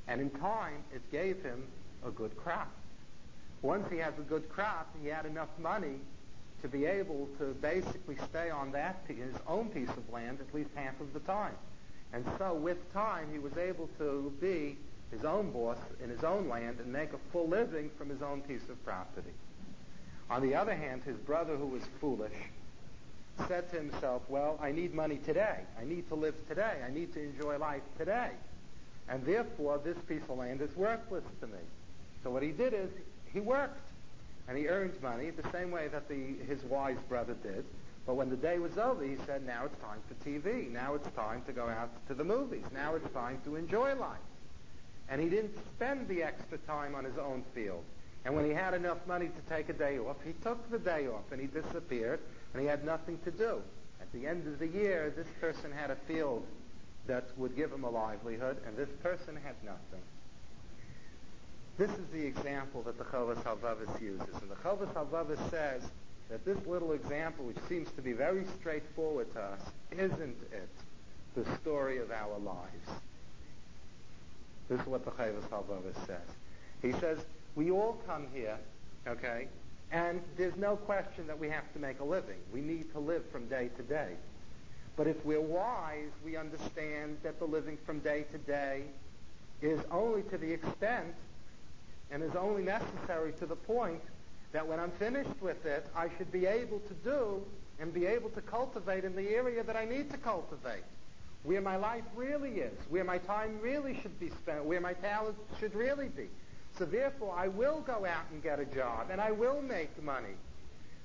and 0.08 0.20
in 0.20 0.30
time, 0.30 0.84
it 0.94 1.02
gave 1.10 1.42
him 1.42 1.64
a 2.04 2.10
good 2.10 2.36
crop. 2.36 2.70
Once 3.62 3.86
he 3.90 3.96
had 3.96 4.12
a 4.18 4.22
good 4.22 4.48
crop, 4.50 4.94
he 5.02 5.08
had 5.08 5.24
enough 5.24 5.48
money 5.58 5.96
to 6.60 6.68
be 6.68 6.84
able 6.84 7.28
to 7.38 7.54
basically 7.60 8.16
stay 8.30 8.50
on 8.50 8.72
that 8.72 9.02
his 9.08 9.34
own 9.46 9.68
piece 9.68 9.88
of 9.90 10.12
land 10.12 10.38
at 10.40 10.54
least 10.54 10.70
half 10.74 10.98
of 11.00 11.12
the 11.12 11.20
time. 11.20 11.54
And 12.12 12.24
so 12.38 12.54
with 12.54 12.92
time, 12.92 13.28
he 13.32 13.38
was 13.38 13.56
able 13.56 13.88
to 13.98 14.32
be 14.40 14.76
his 15.10 15.24
own 15.24 15.50
boss 15.50 15.78
in 16.02 16.10
his 16.10 16.24
own 16.24 16.48
land 16.48 16.78
and 16.80 16.92
make 16.92 17.12
a 17.12 17.18
full 17.32 17.48
living 17.48 17.90
from 17.98 18.08
his 18.08 18.22
own 18.22 18.40
piece 18.42 18.68
of 18.68 18.82
property. 18.84 19.32
On 20.30 20.42
the 20.42 20.54
other 20.54 20.74
hand, 20.74 21.02
his 21.04 21.16
brother, 21.16 21.56
who 21.56 21.66
was 21.66 21.82
foolish, 22.00 22.32
said 23.48 23.70
to 23.70 23.76
himself, 23.76 24.22
well, 24.28 24.58
I 24.62 24.72
need 24.72 24.94
money 24.94 25.18
today. 25.18 25.60
I 25.80 25.84
need 25.84 26.08
to 26.08 26.14
live 26.14 26.34
today. 26.48 26.78
I 26.86 26.90
need 26.90 27.12
to 27.14 27.22
enjoy 27.22 27.58
life 27.58 27.82
today. 27.98 28.30
And 29.08 29.24
therefore, 29.24 29.80
this 29.82 29.98
piece 30.08 30.22
of 30.28 30.38
land 30.38 30.60
is 30.60 30.74
worthless 30.76 31.24
to 31.40 31.46
me. 31.46 31.58
So 32.22 32.30
what 32.30 32.42
he 32.42 32.52
did 32.52 32.72
is 32.72 32.90
he 33.32 33.40
worked. 33.40 33.80
And 34.48 34.58
he 34.58 34.68
earned 34.68 35.00
money 35.02 35.30
the 35.30 35.48
same 35.52 35.70
way 35.70 35.88
that 35.88 36.08
the, 36.08 36.36
his 36.46 36.62
wise 36.64 36.98
brother 37.08 37.34
did. 37.42 37.64
But 38.06 38.16
when 38.16 38.28
the 38.28 38.36
day 38.36 38.58
was 38.58 38.76
over, 38.76 39.02
he 39.02 39.16
said, 39.24 39.46
now 39.46 39.64
it's 39.64 39.80
time 39.82 40.00
for 40.06 40.28
TV. 40.28 40.70
Now 40.70 40.94
it's 40.94 41.08
time 41.16 41.42
to 41.46 41.52
go 41.52 41.66
out 41.66 41.90
to 42.08 42.14
the 42.14 42.24
movies. 42.24 42.64
Now 42.74 42.94
it's 42.94 43.10
time 43.14 43.40
to 43.44 43.56
enjoy 43.56 43.94
life. 43.94 44.18
And 45.08 45.20
he 45.20 45.28
didn't 45.28 45.56
spend 45.76 46.08
the 46.08 46.22
extra 46.22 46.58
time 46.58 46.94
on 46.94 47.04
his 47.04 47.16
own 47.16 47.42
field. 47.54 47.84
And 48.24 48.34
when 48.34 48.44
he 48.44 48.52
had 48.52 48.74
enough 48.74 48.98
money 49.06 49.28
to 49.28 49.54
take 49.54 49.68
a 49.68 49.72
day 49.74 49.98
off, 49.98 50.16
he 50.24 50.32
took 50.42 50.70
the 50.70 50.78
day 50.78 51.08
off 51.08 51.30
and 51.30 51.40
he 51.40 51.46
disappeared 51.46 52.20
and 52.52 52.62
he 52.62 52.66
had 52.66 52.84
nothing 52.84 53.18
to 53.24 53.30
do. 53.30 53.60
At 54.00 54.12
the 54.12 54.26
end 54.26 54.46
of 54.46 54.58
the 54.58 54.66
year, 54.66 55.12
this 55.14 55.26
person 55.40 55.72
had 55.72 55.90
a 55.90 55.96
field 56.06 56.46
that 57.06 57.24
would 57.36 57.56
give 57.56 57.70
him 57.70 57.84
a 57.84 57.90
livelihood, 57.90 58.56
and 58.66 58.76
this 58.76 58.88
person 59.02 59.36
had 59.36 59.54
nothing. 59.64 60.02
This 61.76 61.90
is 61.90 62.06
the 62.12 62.24
example 62.24 62.82
that 62.82 62.98
the 62.98 63.04
Chovos 63.04 63.42
HaLevavos 63.42 64.00
uses. 64.00 64.34
And 64.40 64.50
the 64.50 64.54
Chovos 64.56 64.92
HaLevavos 64.94 65.50
says 65.50 65.82
that 66.30 66.44
this 66.44 66.58
little 66.66 66.92
example, 66.92 67.44
which 67.44 67.58
seems 67.68 67.90
to 67.92 68.02
be 68.02 68.12
very 68.12 68.44
straightforward 68.60 69.32
to 69.34 69.40
us, 69.40 69.60
isn't 69.92 70.36
it 70.52 70.68
the 71.34 71.44
story 71.56 71.98
of 71.98 72.10
our 72.10 72.38
lives? 72.38 72.88
This 74.68 74.80
is 74.80 74.86
what 74.86 75.04
the 75.04 75.10
Chovos 75.10 75.42
HaLevavos 75.50 76.06
says. 76.06 76.28
He 76.80 76.92
says, 76.92 77.18
we 77.54 77.70
all 77.70 78.00
come 78.06 78.26
here, 78.32 78.56
okay, 79.06 79.48
and 79.92 80.20
there's 80.36 80.56
no 80.56 80.76
question 80.76 81.26
that 81.26 81.38
we 81.38 81.48
have 81.48 81.70
to 81.72 81.78
make 81.78 82.00
a 82.00 82.04
living. 82.04 82.38
We 82.52 82.60
need 82.60 82.90
to 82.92 82.98
live 82.98 83.24
from 83.30 83.46
day 83.48 83.70
to 83.76 83.82
day. 83.82 84.12
But 84.96 85.06
if 85.06 85.24
we're 85.24 85.40
wise, 85.40 86.10
we 86.24 86.36
understand 86.36 87.18
that 87.22 87.38
the 87.38 87.44
living 87.46 87.78
from 87.84 87.98
day 88.00 88.24
to 88.32 88.38
day 88.38 88.84
is 89.60 89.80
only 89.90 90.22
to 90.24 90.38
the 90.38 90.52
extent 90.52 91.14
and 92.10 92.22
is 92.22 92.34
only 92.36 92.62
necessary 92.62 93.32
to 93.40 93.46
the 93.46 93.56
point 93.56 94.00
that 94.52 94.66
when 94.66 94.78
I'm 94.78 94.92
finished 94.92 95.40
with 95.40 95.66
it, 95.66 95.86
I 95.96 96.08
should 96.16 96.30
be 96.30 96.46
able 96.46 96.78
to 96.80 96.94
do 97.02 97.42
and 97.80 97.92
be 97.92 98.06
able 98.06 98.30
to 98.30 98.40
cultivate 98.40 99.04
in 99.04 99.16
the 99.16 99.30
area 99.30 99.64
that 99.64 99.76
I 99.76 99.84
need 99.84 100.10
to 100.12 100.16
cultivate. 100.18 100.84
where 101.44 101.60
my 101.60 101.76
life 101.76 102.04
really 102.16 102.52
is, 102.52 102.72
where 102.88 103.04
my 103.04 103.18
time 103.18 103.58
really 103.60 103.98
should 104.00 104.18
be 104.18 104.30
spent, 104.30 104.64
where 104.64 104.80
my 104.80 104.94
talent 104.94 105.36
should 105.60 105.74
really 105.74 106.08
be. 106.08 106.26
So 106.78 106.84
therefore, 106.84 107.34
I 107.36 107.48
will 107.48 107.80
go 107.80 108.04
out 108.04 108.24
and 108.32 108.42
get 108.42 108.58
a 108.58 108.64
job, 108.64 109.08
and 109.10 109.20
I 109.20 109.30
will 109.30 109.62
make 109.62 110.02
money. 110.02 110.34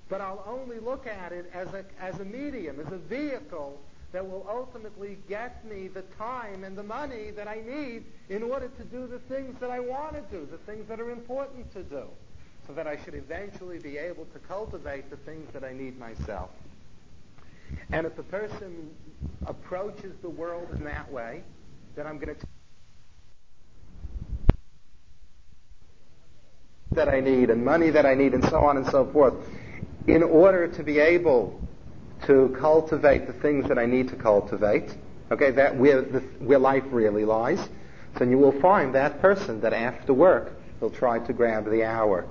But 0.09 0.21
I'll 0.21 0.43
only 0.47 0.79
look 0.79 1.05
at 1.05 1.31
it 1.31 1.49
as 1.53 1.67
a, 1.73 1.85
as 2.01 2.19
a 2.19 2.25
medium, 2.25 2.79
as 2.79 2.91
a 2.91 2.97
vehicle 2.97 3.79
that 4.11 4.27
will 4.27 4.45
ultimately 4.49 5.17
get 5.27 5.63
me 5.69 5.87
the 5.87 6.01
time 6.17 6.63
and 6.63 6.75
the 6.75 6.83
money 6.83 7.29
that 7.31 7.47
I 7.47 7.61
need 7.61 8.05
in 8.27 8.41
order 8.41 8.67
to 8.67 8.83
do 8.85 9.05
the 9.05 9.19
things 9.19 9.55
that 9.59 9.69
I 9.69 9.79
want 9.79 10.13
to 10.13 10.21
do, 10.35 10.47
the 10.49 10.57
things 10.57 10.87
that 10.87 10.99
are 10.99 11.11
important 11.11 11.71
to 11.73 11.83
do, 11.83 12.05
so 12.65 12.73
that 12.73 12.87
I 12.87 12.97
should 13.03 13.13
eventually 13.13 13.77
be 13.77 13.99
able 13.99 14.25
to 14.25 14.39
cultivate 14.39 15.11
the 15.11 15.17
things 15.17 15.47
that 15.53 15.63
I 15.63 15.73
need 15.73 15.99
myself. 15.99 16.49
And 17.91 18.07
if 18.07 18.17
a 18.17 18.23
person 18.23 18.89
approaches 19.45 20.15
the 20.23 20.29
world 20.29 20.69
in 20.73 20.83
that 20.85 21.11
way, 21.11 21.43
then 21.95 22.07
I'm 22.07 22.17
going 22.17 22.35
to 22.35 22.45
that 26.91 27.07
I 27.07 27.19
need 27.19 27.51
and 27.51 27.63
money 27.63 27.91
that 27.91 28.07
I 28.07 28.15
need 28.15 28.33
and 28.33 28.43
so 28.45 28.57
on 28.61 28.75
and 28.77 28.85
so 28.87 29.05
forth 29.05 29.35
in 30.11 30.23
order 30.23 30.67
to 30.67 30.83
be 30.83 30.99
able 30.99 31.59
to 32.25 32.55
cultivate 32.59 33.27
the 33.27 33.33
things 33.33 33.67
that 33.67 33.77
I 33.77 33.85
need 33.85 34.09
to 34.09 34.15
cultivate, 34.15 34.95
okay, 35.31 35.51
that 35.51 35.77
where, 35.77 36.01
the, 36.01 36.19
where 36.39 36.59
life 36.59 36.83
really 36.91 37.25
lies, 37.25 37.59
then 38.17 38.31
you 38.31 38.37
will 38.37 38.59
find 38.59 38.93
that 38.95 39.21
person 39.21 39.61
that 39.61 39.73
after 39.73 40.13
work 40.13 40.51
will 40.79 40.89
try 40.89 41.19
to 41.19 41.33
grab 41.33 41.69
the 41.69 41.83
hour, 41.83 42.25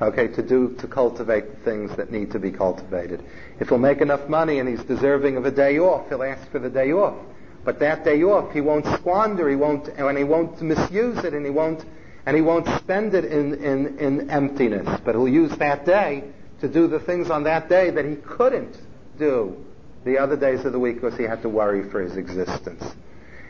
okay, 0.00 0.28
to 0.28 0.42
do, 0.42 0.74
to 0.78 0.86
cultivate 0.86 1.50
the 1.50 1.64
things 1.64 1.96
that 1.96 2.12
need 2.12 2.30
to 2.32 2.38
be 2.38 2.50
cultivated. 2.50 3.24
If 3.60 3.68
he'll 3.68 3.78
make 3.78 4.00
enough 4.00 4.28
money 4.28 4.58
and 4.58 4.68
he's 4.68 4.84
deserving 4.84 5.36
of 5.36 5.46
a 5.46 5.50
day 5.50 5.78
off, 5.78 6.08
he'll 6.08 6.22
ask 6.22 6.50
for 6.50 6.58
the 6.58 6.70
day 6.70 6.92
off. 6.92 7.16
But 7.64 7.80
that 7.80 8.04
day 8.04 8.22
off, 8.22 8.52
he 8.52 8.60
won't 8.60 8.86
squander, 8.98 9.48
he 9.48 9.56
won't, 9.56 9.88
and 9.88 10.16
he 10.16 10.24
won't 10.24 10.60
misuse 10.62 11.24
it, 11.24 11.34
and 11.34 11.44
he 11.44 11.50
won't, 11.50 11.84
and 12.24 12.36
he 12.36 12.42
won't 12.42 12.68
spend 12.78 13.14
it 13.14 13.24
in, 13.24 13.54
in, 13.54 13.98
in 13.98 14.30
emptiness. 14.30 15.00
But 15.04 15.16
he'll 15.16 15.26
use 15.26 15.56
that 15.56 15.84
day 15.84 16.32
to 16.60 16.68
do 16.68 16.86
the 16.86 17.00
things 17.00 17.30
on 17.30 17.44
that 17.44 17.68
day 17.68 17.90
that 17.90 18.04
he 18.04 18.16
couldn't 18.16 18.76
do 19.18 19.64
the 20.04 20.18
other 20.18 20.36
days 20.36 20.64
of 20.64 20.72
the 20.72 20.78
week 20.78 20.96
because 20.96 21.16
he 21.16 21.24
had 21.24 21.42
to 21.42 21.48
worry 21.48 21.88
for 21.90 22.00
his 22.00 22.16
existence. 22.16 22.84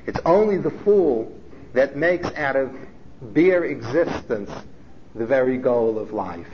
It's 0.07 0.21
only 0.25 0.57
the 0.59 0.71
fool 0.71 1.33
that 1.75 1.97
makes 1.97 2.29
out 2.35 2.57
of 2.57 2.75
bare 3.21 3.65
existence 3.65 4.51
the 5.15 5.27
very 5.27 5.59
goal 5.59 5.99
of 5.99 6.13
life. 6.13 6.47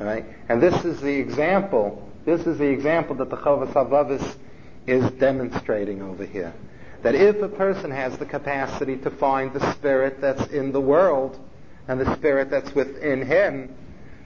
Right? 0.00 0.24
And 0.48 0.60
this 0.60 0.84
is 0.84 1.00
the 1.00 1.14
example, 1.14 2.10
this 2.24 2.46
is 2.46 2.58
the 2.58 2.68
example 2.68 3.14
that 3.16 3.30
the 3.30 3.36
Chovos 3.36 3.72
HaLevavos 3.72 4.36
is 4.86 5.08
demonstrating 5.12 6.02
over 6.02 6.24
here. 6.24 6.52
That 7.02 7.14
if 7.14 7.40
a 7.42 7.48
person 7.48 7.90
has 7.90 8.16
the 8.18 8.26
capacity 8.26 8.96
to 8.98 9.10
find 9.10 9.52
the 9.52 9.72
spirit 9.72 10.20
that's 10.20 10.46
in 10.48 10.72
the 10.72 10.80
world 10.80 11.38
and 11.86 12.00
the 12.00 12.16
spirit 12.16 12.50
that's 12.50 12.74
within 12.74 13.24
him, 13.24 13.74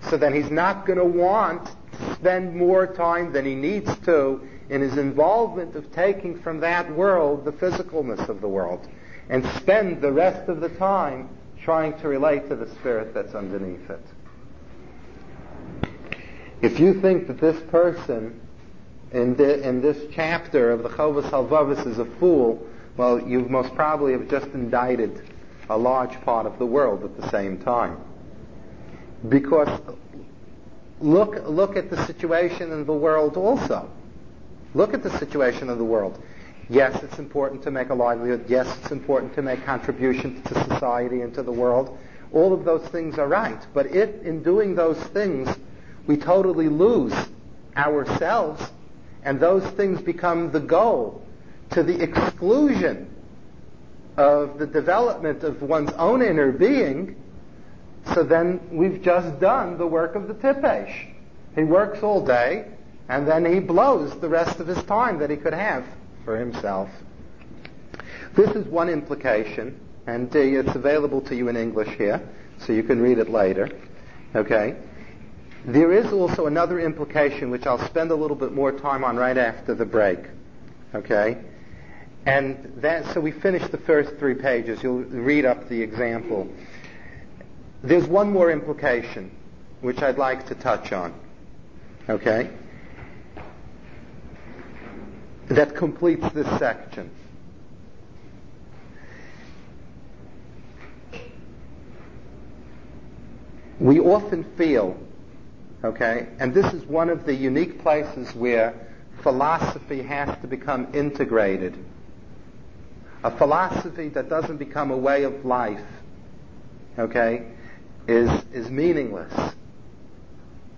so 0.02 0.16
then 0.16 0.32
he's 0.32 0.50
not 0.50 0.86
going 0.86 0.98
to 0.98 1.04
want 1.04 1.66
to 1.66 2.14
spend 2.14 2.54
more 2.54 2.86
time 2.86 3.32
than 3.32 3.44
he 3.44 3.54
needs 3.54 3.96
to 3.98 4.40
in 4.70 4.80
his 4.80 4.96
involvement 4.98 5.74
of 5.74 5.90
taking 5.92 6.40
from 6.40 6.60
that 6.60 6.90
world 6.94 7.44
the 7.44 7.52
physicalness 7.52 8.28
of 8.28 8.40
the 8.40 8.48
world 8.48 8.86
and 9.28 9.44
spend 9.56 10.00
the 10.00 10.12
rest 10.12 10.48
of 10.48 10.60
the 10.60 10.68
time 10.70 11.28
trying 11.62 11.98
to 12.00 12.08
relate 12.08 12.48
to 12.48 12.56
the 12.56 12.68
spirit 12.76 13.12
that's 13.12 13.34
underneath 13.34 13.90
it. 13.90 14.04
If 16.62 16.80
you 16.80 17.00
think 17.00 17.26
that 17.28 17.40
this 17.40 17.60
person 17.70 18.40
in, 19.12 19.36
the, 19.36 19.66
in 19.66 19.80
this 19.80 19.98
chapter 20.12 20.70
of 20.70 20.82
the 20.82 20.88
Chovos 20.88 21.24
HaLevavos 21.30 21.86
is 21.86 21.98
a 21.98 22.04
fool, 22.04 22.66
well, 22.96 23.20
you 23.20 23.40
most 23.48 23.74
probably 23.74 24.12
have 24.12 24.28
just 24.28 24.48
indicted 24.48 25.22
a 25.70 25.76
large 25.76 26.20
part 26.22 26.46
of 26.46 26.58
the 26.58 26.66
world 26.66 27.04
at 27.04 27.16
the 27.16 27.28
same 27.30 27.58
time. 27.58 27.98
Because 29.28 29.80
look, 31.00 31.42
look 31.46 31.76
at 31.76 31.90
the 31.90 32.04
situation 32.06 32.72
in 32.72 32.84
the 32.84 32.92
world 32.92 33.36
also. 33.36 33.90
Look 34.74 34.94
at 34.94 35.02
the 35.02 35.16
situation 35.18 35.70
of 35.70 35.78
the 35.78 35.84
world. 35.84 36.22
Yes, 36.68 37.02
it's 37.02 37.18
important 37.18 37.62
to 37.62 37.70
make 37.70 37.88
a 37.88 37.94
livelihood. 37.94 38.44
Yes, 38.48 38.68
it's 38.78 38.90
important 38.90 39.34
to 39.34 39.42
make 39.42 39.64
contributions 39.64 40.46
to 40.48 40.54
society 40.68 41.22
and 41.22 41.32
to 41.34 41.42
the 41.42 41.52
world. 41.52 41.98
All 42.32 42.52
of 42.52 42.64
those 42.64 42.86
things 42.88 43.18
are 43.18 43.26
right. 43.26 43.66
But 43.72 43.86
if 43.86 44.22
in 44.22 44.42
doing 44.42 44.74
those 44.74 44.98
things 44.98 45.48
we 46.06 46.16
totally 46.16 46.68
lose 46.68 47.14
ourselves 47.76 48.62
and 49.22 49.40
those 49.40 49.64
things 49.72 50.00
become 50.00 50.52
the 50.52 50.60
goal 50.60 51.22
to 51.70 51.82
the 51.82 52.02
exclusion 52.02 53.14
of 54.16 54.58
the 54.58 54.66
development 54.66 55.44
of 55.44 55.62
one's 55.62 55.92
own 55.92 56.22
inner 56.22 56.52
being, 56.52 57.16
so 58.14 58.22
then 58.22 58.60
we've 58.70 59.02
just 59.02 59.40
done 59.40 59.78
the 59.78 59.86
work 59.86 60.14
of 60.14 60.28
the 60.28 60.34
tipesh. 60.34 61.08
He 61.54 61.64
works 61.64 62.02
all 62.02 62.24
day, 62.24 62.66
and 63.08 63.26
then 63.26 63.44
he 63.44 63.60
blows 63.60 64.18
the 64.20 64.28
rest 64.28 64.60
of 64.60 64.66
his 64.66 64.82
time 64.84 65.18
that 65.18 65.30
he 65.30 65.36
could 65.36 65.54
have 65.54 65.84
for 66.24 66.36
himself. 66.38 66.90
This 68.36 68.50
is 68.50 68.66
one 68.66 68.88
implication, 68.88 69.80
and 70.06 70.34
uh, 70.34 70.38
it's 70.38 70.74
available 70.74 71.20
to 71.22 71.34
you 71.34 71.48
in 71.48 71.56
English 71.56 71.88
here, 71.96 72.20
so 72.58 72.72
you 72.72 72.82
can 72.82 73.00
read 73.00 73.18
it 73.18 73.30
later. 73.30 73.68
Okay? 74.34 74.76
There 75.64 75.92
is 75.92 76.12
also 76.12 76.46
another 76.46 76.80
implication 76.80 77.50
which 77.50 77.66
I'll 77.66 77.84
spend 77.86 78.10
a 78.10 78.14
little 78.14 78.36
bit 78.36 78.52
more 78.52 78.72
time 78.72 79.04
on 79.04 79.16
right 79.16 79.36
after 79.36 79.74
the 79.74 79.84
break. 79.84 80.20
Okay? 80.94 81.38
And 82.26 82.74
that, 82.82 83.12
so 83.12 83.20
we 83.20 83.32
finished 83.32 83.70
the 83.70 83.78
first 83.78 84.16
three 84.18 84.34
pages. 84.34 84.82
You'll 84.82 85.02
read 85.02 85.44
up 85.44 85.68
the 85.68 85.80
example. 85.80 86.48
There's 87.82 88.06
one 88.06 88.32
more 88.32 88.50
implication 88.50 89.30
which 89.80 90.02
I'd 90.02 90.18
like 90.18 90.46
to 90.46 90.54
touch 90.54 90.92
on. 90.92 91.14
Okay? 92.08 92.50
That 95.48 95.76
completes 95.76 96.28
this 96.32 96.46
section. 96.58 97.10
We 103.78 104.00
often 104.00 104.42
feel, 104.56 104.98
okay, 105.84 106.26
and 106.40 106.52
this 106.52 106.72
is 106.74 106.84
one 106.84 107.08
of 107.08 107.24
the 107.24 107.34
unique 107.34 107.80
places 107.80 108.34
where 108.34 108.74
philosophy 109.22 110.02
has 110.02 110.36
to 110.40 110.48
become 110.48 110.88
integrated. 110.92 111.78
A 113.22 113.30
philosophy 113.30 114.08
that 114.08 114.28
doesn't 114.28 114.56
become 114.56 114.90
a 114.90 114.96
way 114.96 115.22
of 115.22 115.44
life, 115.44 115.84
okay, 116.98 117.46
is, 118.08 118.30
is 118.52 118.70
meaningless. 118.70 119.32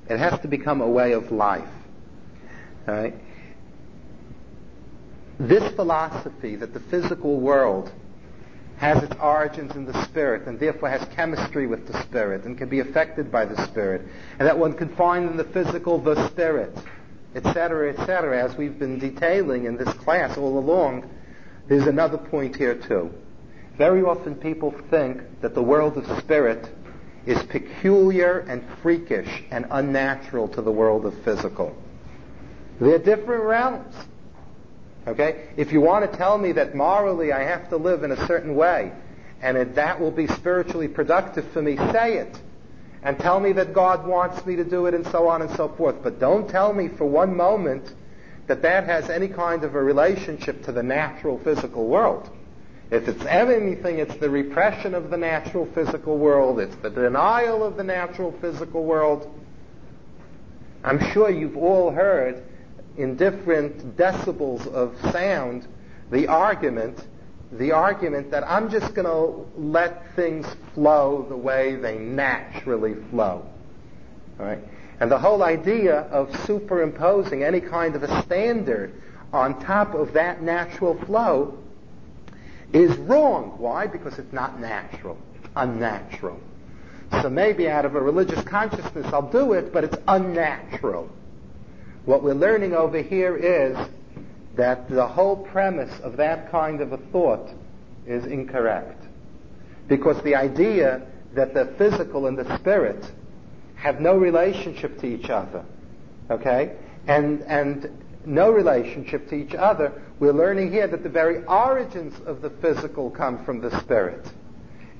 It 0.08 0.18
has 0.18 0.38
to 0.40 0.48
become 0.48 0.80
a 0.80 0.88
way 0.88 1.12
of 1.12 1.30
life. 1.30 1.68
This 5.38 5.72
philosophy 5.74 6.56
that 6.56 6.74
the 6.74 6.80
physical 6.80 7.40
world 7.40 7.92
has 8.78 9.02
its 9.02 9.14
origins 9.20 9.76
in 9.76 9.84
the 9.84 10.04
spirit 10.04 10.46
and 10.48 10.58
therefore 10.58 10.90
has 10.90 11.06
chemistry 11.14 11.66
with 11.66 11.86
the 11.86 12.02
spirit 12.02 12.44
and 12.44 12.58
can 12.58 12.68
be 12.68 12.80
affected 12.80 13.30
by 13.30 13.44
the 13.44 13.66
spirit, 13.66 14.02
and 14.38 14.48
that 14.48 14.58
one 14.58 14.72
can 14.72 14.88
find 14.96 15.30
in 15.30 15.36
the 15.36 15.44
physical 15.44 15.98
the 15.98 16.28
spirit, 16.28 16.76
etc., 17.34 17.92
etc., 17.92 18.42
as 18.42 18.56
we've 18.56 18.78
been 18.78 18.98
detailing 18.98 19.66
in 19.66 19.76
this 19.76 19.92
class 19.94 20.36
all 20.36 20.58
along, 20.58 21.08
there's 21.68 21.86
another 21.86 22.18
point 22.18 22.56
here 22.56 22.74
too. 22.74 23.12
Very 23.76 24.02
often 24.02 24.34
people 24.34 24.74
think 24.90 25.22
that 25.42 25.54
the 25.54 25.62
world 25.62 25.96
of 25.96 26.18
spirit 26.18 26.68
is 27.26 27.42
peculiar 27.44 28.38
and 28.40 28.64
freakish 28.82 29.44
and 29.50 29.66
unnatural 29.70 30.48
to 30.48 30.62
the 30.62 30.70
world 30.70 31.04
of 31.04 31.14
physical. 31.22 31.76
They're 32.80 32.98
different 32.98 33.44
realms. 33.44 33.94
Okay? 35.06 35.48
If 35.56 35.72
you 35.72 35.80
want 35.80 36.10
to 36.10 36.16
tell 36.16 36.38
me 36.38 36.52
that 36.52 36.74
morally 36.74 37.32
I 37.32 37.42
have 37.42 37.68
to 37.70 37.76
live 37.76 38.02
in 38.04 38.12
a 38.12 38.26
certain 38.26 38.54
way 38.54 38.92
and 39.42 39.56
that, 39.56 39.74
that 39.74 40.00
will 40.00 40.10
be 40.10 40.26
spiritually 40.26 40.88
productive 40.88 41.50
for 41.52 41.62
me, 41.62 41.76
say 41.76 42.18
it. 42.18 42.40
And 43.02 43.18
tell 43.18 43.40
me 43.40 43.52
that 43.52 43.72
God 43.72 44.06
wants 44.06 44.44
me 44.44 44.56
to 44.56 44.64
do 44.64 44.86
it 44.86 44.94
and 44.94 45.06
so 45.06 45.26
on 45.28 45.40
and 45.40 45.50
so 45.56 45.68
forth. 45.68 45.96
But 46.02 46.20
don't 46.20 46.48
tell 46.48 46.72
me 46.74 46.88
for 46.88 47.06
one 47.06 47.34
moment 47.34 47.94
that 48.46 48.62
that 48.62 48.84
has 48.84 49.08
any 49.08 49.28
kind 49.28 49.64
of 49.64 49.74
a 49.74 49.82
relationship 49.82 50.64
to 50.64 50.72
the 50.72 50.82
natural 50.82 51.38
physical 51.38 51.86
world. 51.86 52.28
If 52.90 53.06
it's 53.06 53.24
anything, 53.24 54.00
it's 54.00 54.16
the 54.16 54.28
repression 54.28 54.94
of 54.94 55.10
the 55.10 55.16
natural 55.16 55.66
physical 55.74 56.18
world. 56.18 56.58
It's 56.58 56.74
the 56.76 56.90
denial 56.90 57.62
of 57.62 57.76
the 57.76 57.84
natural 57.84 58.32
physical 58.40 58.84
world. 58.84 59.32
I'm 60.82 61.12
sure 61.12 61.30
you've 61.30 61.56
all 61.56 61.92
heard 61.92 62.42
in 62.96 63.16
different 63.16 63.96
decibels 63.96 64.66
of 64.66 64.96
sound 65.12 65.68
the 66.10 66.26
argument, 66.26 67.06
the 67.52 67.70
argument 67.70 68.32
that 68.32 68.42
I'm 68.48 68.68
just 68.70 68.92
going 68.94 69.06
to 69.06 69.46
let 69.56 70.16
things 70.16 70.46
flow 70.74 71.24
the 71.28 71.36
way 71.36 71.76
they 71.76 71.96
naturally 71.96 72.96
flow. 73.10 73.46
Right? 74.36 74.58
And 74.98 75.10
the 75.10 75.18
whole 75.18 75.44
idea 75.44 76.00
of 76.10 76.34
superimposing 76.44 77.44
any 77.44 77.60
kind 77.60 77.94
of 77.94 78.02
a 78.02 78.22
standard 78.22 79.00
on 79.32 79.60
top 79.60 79.94
of 79.94 80.12
that 80.14 80.42
natural 80.42 80.98
flow 81.04 81.56
is 82.72 82.96
wrong. 82.98 83.54
Why? 83.58 83.86
Because 83.86 84.18
it's 84.18 84.32
not 84.32 84.60
natural. 84.60 85.18
It's 85.36 85.48
unnatural. 85.56 86.40
So 87.22 87.28
maybe 87.28 87.68
out 87.68 87.84
of 87.84 87.96
a 87.96 88.00
religious 88.00 88.42
consciousness 88.44 89.06
I'll 89.12 89.30
do 89.30 89.52
it, 89.52 89.72
but 89.72 89.84
it's 89.84 89.96
unnatural. 90.06 91.10
What 92.04 92.22
we're 92.22 92.34
learning 92.34 92.72
over 92.72 93.02
here 93.02 93.36
is 93.36 93.76
that 94.56 94.88
the 94.88 95.06
whole 95.06 95.36
premise 95.36 96.00
of 96.00 96.16
that 96.16 96.50
kind 96.50 96.80
of 96.80 96.92
a 96.92 96.96
thought 96.96 97.50
is 98.06 98.24
incorrect. 98.26 99.04
Because 99.88 100.22
the 100.22 100.34
idea 100.36 101.06
that 101.34 101.54
the 101.54 101.74
physical 101.78 102.26
and 102.26 102.38
the 102.38 102.58
spirit 102.58 103.04
have 103.74 104.00
no 104.00 104.16
relationship 104.16 104.98
to 105.00 105.06
each 105.06 105.30
other, 105.30 105.64
okay, 106.30 106.76
and, 107.06 107.42
and 107.42 107.88
no 108.24 108.50
relationship 108.50 109.28
to 109.30 109.34
each 109.34 109.54
other, 109.54 109.92
we're 110.20 110.32
learning 110.32 110.70
here 110.70 110.86
that 110.86 111.02
the 111.02 111.08
very 111.08 111.42
origins 111.44 112.14
of 112.26 112.42
the 112.42 112.50
physical 112.50 113.10
come 113.10 113.42
from 113.44 113.60
the 113.60 113.80
spirit. 113.80 114.30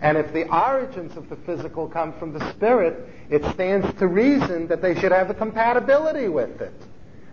And 0.01 0.17
if 0.17 0.33
the 0.33 0.49
origins 0.49 1.15
of 1.17 1.29
the 1.29 1.37
physical 1.37 1.87
come 1.87 2.15
from 2.15 2.33
the 2.33 2.53
spirit, 2.53 3.07
it 3.29 3.45
stands 3.53 3.87
to 3.99 4.07
reason 4.07 4.67
that 4.69 4.81
they 4.81 4.99
should 4.99 5.13
have 5.13 5.29
a 5.29 5.35
compatibility 5.35 6.29
with 6.29 6.63
it. 6.63 6.73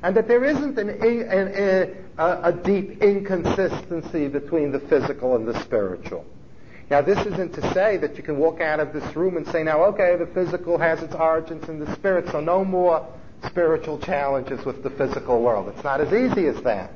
And 0.03 0.15
that 0.17 0.27
there 0.27 0.43
isn't 0.43 0.77
an, 0.77 0.89
an, 0.89 2.07
a, 2.17 2.41
a 2.43 2.51
deep 2.51 3.01
inconsistency 3.01 4.27
between 4.27 4.73
the 4.73 4.79
physical 4.81 5.37
and 5.37 5.47
the 5.47 5.59
spiritual. 5.63 6.25
Now, 6.89 7.01
this 7.01 7.19
isn't 7.25 7.53
to 7.53 7.73
say 7.73 7.97
that 7.97 8.17
you 8.17 8.23
can 8.23 8.37
walk 8.37 8.59
out 8.59 8.81
of 8.81 8.91
this 8.91 9.15
room 9.15 9.37
and 9.37 9.47
say, 9.47 9.63
now, 9.63 9.83
okay, 9.85 10.17
the 10.17 10.27
physical 10.27 10.77
has 10.77 11.01
its 11.01 11.15
origins 11.15 11.67
in 11.69 11.79
the 11.79 11.93
spirit, 11.95 12.27
so 12.31 12.41
no 12.41 12.65
more 12.65 13.07
spiritual 13.45 13.97
challenges 13.97 14.63
with 14.65 14.83
the 14.83 14.89
physical 14.89 15.41
world. 15.41 15.69
It's 15.73 15.83
not 15.83 16.01
as 16.01 16.11
easy 16.13 16.47
as 16.47 16.61
that. 16.63 16.91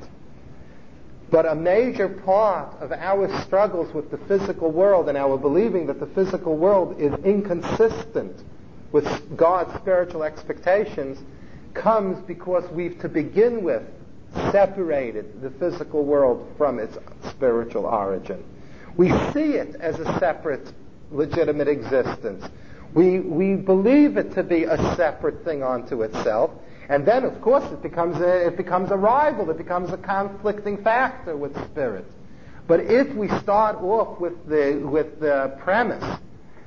But 1.31 1.45
a 1.45 1.55
major 1.55 2.09
part 2.09 2.75
of 2.81 2.91
our 2.91 3.41
struggles 3.43 3.93
with 3.93 4.11
the 4.11 4.17
physical 4.17 4.69
world 4.69 5.07
and 5.07 5.17
our 5.17 5.37
believing 5.37 5.87
that 5.87 5.99
the 5.99 6.07
physical 6.07 6.57
world 6.57 6.99
is 6.99 7.13
inconsistent 7.23 8.43
with 8.91 9.37
God's 9.37 9.73
spiritual 9.79 10.23
expectations 10.23 11.19
comes 11.73 12.21
because 12.27 12.69
we've 12.71 12.99
to 12.99 13.07
begin 13.07 13.63
with 13.63 13.83
separated 14.51 15.41
the 15.41 15.49
physical 15.51 16.03
world 16.03 16.53
from 16.57 16.79
its 16.79 16.97
spiritual 17.29 17.85
origin. 17.85 18.43
We 18.97 19.09
see 19.31 19.55
it 19.55 19.75
as 19.75 19.99
a 19.99 20.19
separate, 20.19 20.73
legitimate 21.11 21.67
existence. 21.67 22.45
We, 22.93 23.19
we 23.21 23.55
believe 23.55 24.17
it 24.17 24.33
to 24.33 24.43
be 24.43 24.65
a 24.65 24.77
separate 24.95 25.45
thing 25.45 25.63
unto 25.63 26.01
itself. 26.01 26.51
And 26.91 27.05
then, 27.05 27.23
of 27.23 27.39
course, 27.41 27.63
it 27.71 27.81
becomes 27.81 28.17
a, 28.17 28.47
it 28.47 28.57
becomes 28.57 28.91
a 28.91 28.97
rival. 28.97 29.49
It 29.49 29.57
becomes 29.57 29.93
a 29.93 29.97
conflicting 29.97 30.83
factor 30.83 31.37
with 31.37 31.55
spirit. 31.71 32.05
But 32.67 32.81
if 32.81 33.15
we 33.15 33.29
start 33.39 33.77
off 33.77 34.19
with 34.19 34.45
the, 34.45 34.75
with 34.83 35.21
the 35.21 35.57
premise 35.63 36.19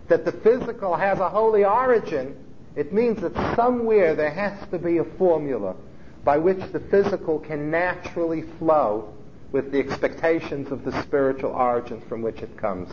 that 0.08 0.24
the 0.24 0.32
physical 0.32 0.96
has 0.96 1.18
a 1.18 1.28
holy 1.28 1.66
origin, 1.66 2.42
it 2.74 2.90
means 2.90 3.20
that 3.20 3.34
somewhere 3.54 4.14
there 4.14 4.30
has 4.30 4.66
to 4.70 4.78
be 4.78 4.96
a 4.96 5.04
formula 5.04 5.76
by 6.24 6.38
which 6.38 6.72
the 6.72 6.80
physical 6.80 7.38
can 7.38 7.70
naturally 7.70 8.44
flow 8.58 9.12
with 9.52 9.72
the 9.72 9.78
expectations 9.78 10.72
of 10.72 10.86
the 10.86 11.02
spiritual 11.02 11.50
origins 11.50 12.02
from 12.08 12.22
which 12.22 12.38
it 12.38 12.56
comes. 12.56 12.88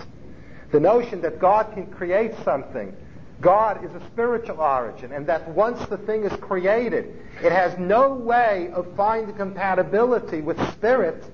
The 0.73 0.81
notion 0.81 1.21
that 1.21 1.39
God 1.39 1.71
can 1.73 1.87
create 1.87 2.33
something, 2.43 2.93
God 3.41 3.83
is 3.83 3.91
a 3.91 4.05
spiritual 4.07 4.61
origin, 4.61 5.11
and 5.11 5.27
that 5.27 5.49
once 5.49 5.83
the 5.87 5.97
thing 5.97 6.23
is 6.23 6.33
created, 6.39 7.13
it 7.43 7.51
has 7.51 7.77
no 7.77 8.13
way 8.13 8.69
of 8.73 8.87
finding 8.95 9.35
compatibility 9.35 10.41
with 10.41 10.57
spirit, 10.73 11.25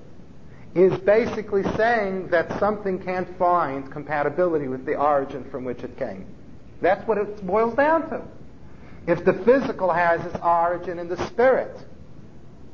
is 0.74 0.98
basically 1.00 1.62
saying 1.76 2.28
that 2.28 2.58
something 2.58 2.98
can't 2.98 3.38
find 3.38 3.90
compatibility 3.92 4.68
with 4.68 4.84
the 4.84 4.96
origin 4.96 5.48
from 5.50 5.64
which 5.64 5.82
it 5.82 5.96
came. 5.98 6.26
That's 6.80 7.06
what 7.06 7.18
it 7.18 7.46
boils 7.46 7.74
down 7.74 8.08
to. 8.10 8.22
If 9.06 9.24
the 9.24 9.32
physical 9.44 9.92
has 9.92 10.24
its 10.26 10.36
origin 10.42 10.98
in 10.98 11.08
the 11.08 11.26
spirit, 11.28 11.78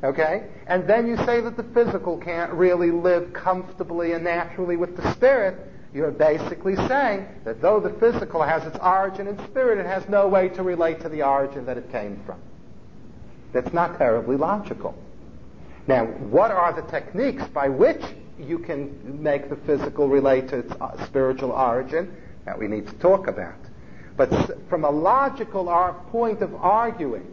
Okay? 0.04 0.48
And 0.66 0.86
then 0.86 1.06
you 1.06 1.16
say 1.16 1.40
that 1.40 1.56
the 1.56 1.62
physical 1.62 2.18
can't 2.18 2.52
really 2.52 2.90
live 2.90 3.32
comfortably 3.32 4.12
and 4.12 4.22
naturally 4.22 4.76
with 4.76 4.96
the 4.96 5.12
spirit. 5.14 5.56
You're 5.94 6.10
basically 6.10 6.74
saying 6.74 7.28
that 7.44 7.62
though 7.62 7.78
the 7.78 7.90
physical 8.00 8.42
has 8.42 8.64
its 8.64 8.76
origin 8.82 9.28
in 9.28 9.38
spirit, 9.46 9.78
it 9.78 9.86
has 9.86 10.08
no 10.08 10.26
way 10.26 10.48
to 10.50 10.62
relate 10.64 11.00
to 11.02 11.08
the 11.08 11.22
origin 11.22 11.64
that 11.66 11.78
it 11.78 11.90
came 11.92 12.20
from. 12.26 12.40
That's 13.52 13.72
not 13.72 13.96
terribly 13.96 14.36
logical. 14.36 14.96
Now, 15.86 16.06
what 16.06 16.50
are 16.50 16.72
the 16.72 16.90
techniques 16.90 17.44
by 17.54 17.68
which 17.68 18.02
you 18.40 18.58
can 18.58 19.22
make 19.22 19.48
the 19.48 19.54
physical 19.54 20.08
relate 20.08 20.48
to 20.48 20.58
its 20.58 20.72
uh, 20.80 21.06
spiritual 21.06 21.52
origin? 21.52 22.16
That 22.44 22.58
we 22.58 22.66
need 22.66 22.88
to 22.88 22.94
talk 22.94 23.28
about. 23.28 23.54
But 24.16 24.30
from 24.68 24.84
a 24.84 24.90
logical 24.90 25.66
point 26.10 26.42
of 26.42 26.54
arguing, 26.56 27.32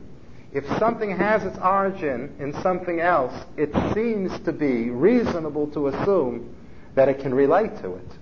if 0.53 0.66
something 0.78 1.09
has 1.18 1.43
its 1.43 1.57
origin 1.57 2.36
in 2.39 2.53
something 2.62 2.99
else, 2.99 3.34
it 3.57 3.72
seems 3.95 4.38
to 4.45 4.51
be 4.51 4.91
reasonable 4.91 5.68
to 5.72 5.88
assume 5.88 6.55
that 6.93 7.09
it 7.09 7.20
can 7.20 7.34
relate 7.34 7.76
to 7.82 7.95
it. 7.95 8.20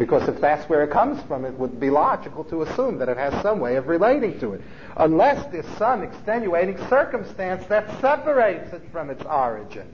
Because 0.00 0.26
if 0.30 0.40
that's 0.40 0.66
where 0.66 0.82
it 0.82 0.90
comes 0.90 1.22
from, 1.24 1.44
it 1.44 1.52
would 1.58 1.78
be 1.78 1.90
logical 1.90 2.42
to 2.44 2.62
assume 2.62 2.96
that 3.00 3.10
it 3.10 3.18
has 3.18 3.34
some 3.42 3.60
way 3.60 3.76
of 3.76 3.86
relating 3.86 4.40
to 4.40 4.54
it. 4.54 4.62
Unless 4.96 5.52
there's 5.52 5.68
some 5.76 6.02
extenuating 6.02 6.78
circumstance 6.88 7.66
that 7.66 7.86
separates 8.00 8.72
it 8.72 8.80
from 8.90 9.10
its 9.10 9.22
origin. 9.24 9.86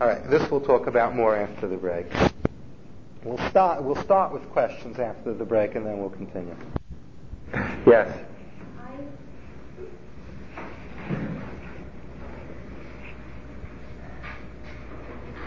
All 0.00 0.06
right, 0.06 0.30
this 0.30 0.48
we'll 0.48 0.60
talk 0.60 0.86
about 0.86 1.16
more 1.16 1.34
after 1.34 1.66
the 1.66 1.76
break. 1.76 2.06
We'll 3.24 3.50
start, 3.50 3.82
we'll 3.82 4.00
start 4.00 4.32
with 4.32 4.48
questions 4.50 5.00
after 5.00 5.34
the 5.34 5.44
break 5.44 5.74
and 5.74 5.84
then 5.84 5.98
we'll 5.98 6.10
continue. 6.10 6.54
Yes? 7.84 8.16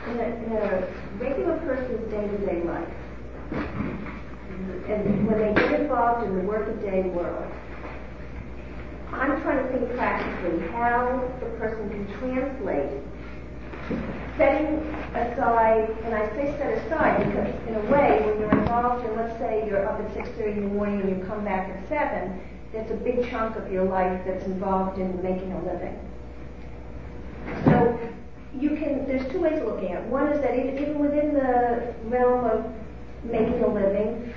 in 0.10 0.20
a, 0.20 0.24
in 0.24 0.52
a 0.52 0.88
regular 1.20 1.58
person's 1.60 2.12
day-to-day 2.12 2.64
life, 2.64 2.88
and 3.52 5.28
when 5.28 5.38
they 5.40 5.54
get 5.54 5.82
involved 5.82 6.26
in 6.28 6.36
the 6.36 6.44
workaday 6.44 7.04
world, 7.10 7.52
I'm 9.12 9.42
trying 9.42 9.66
to 9.66 9.72
think 9.72 9.96
practically 9.96 10.68
how 10.70 11.32
the 11.40 11.46
person 11.58 11.90
can 11.90 12.20
translate 12.20 13.02
setting 14.38 14.80
aside, 15.16 15.90
and 16.04 16.14
I 16.14 16.30
say 16.36 16.56
set 16.58 16.86
aside 16.86 17.26
because 17.26 17.68
in 17.68 17.76
a 17.76 17.92
way, 17.92 18.22
when 18.26 18.40
you're 18.40 18.52
involved 18.52 19.06
in, 19.06 19.16
let's 19.16 19.38
say 19.40 19.66
you're 19.68 19.88
up 19.88 20.00
at 20.00 20.14
6.30 20.14 20.58
in 20.58 20.62
the 20.62 20.76
morning 20.76 21.02
and 21.02 21.10
you 21.10 21.26
come 21.26 21.44
back 21.44 21.70
at 21.70 21.88
7, 21.90 22.40
there's 22.72 22.92
a 22.92 22.96
big 22.96 23.30
chunk 23.30 23.56
of 23.56 23.72
your 23.72 23.86
life 23.86 24.22
that's 24.26 24.46
involved 24.46 25.00
in 25.00 25.22
making 25.24 25.54
a 25.54 25.64
living. 25.64 25.98
So 27.66 28.00
you 28.60 28.72
can, 28.72 29.08
there's 29.08 29.32
two 29.32 29.40
ways 29.40 29.60
of 29.60 29.68
looking 29.68 29.94
at 29.94 30.04
it. 30.04 30.10
One 30.10 30.28
is 30.28 30.42
that 30.42 30.54
even 30.54 31.00
within 31.00 31.34
the 31.34 31.94
realm 32.06 32.46
of 32.46 32.66
making 33.24 33.64
a 33.64 33.68
living, 33.68 34.34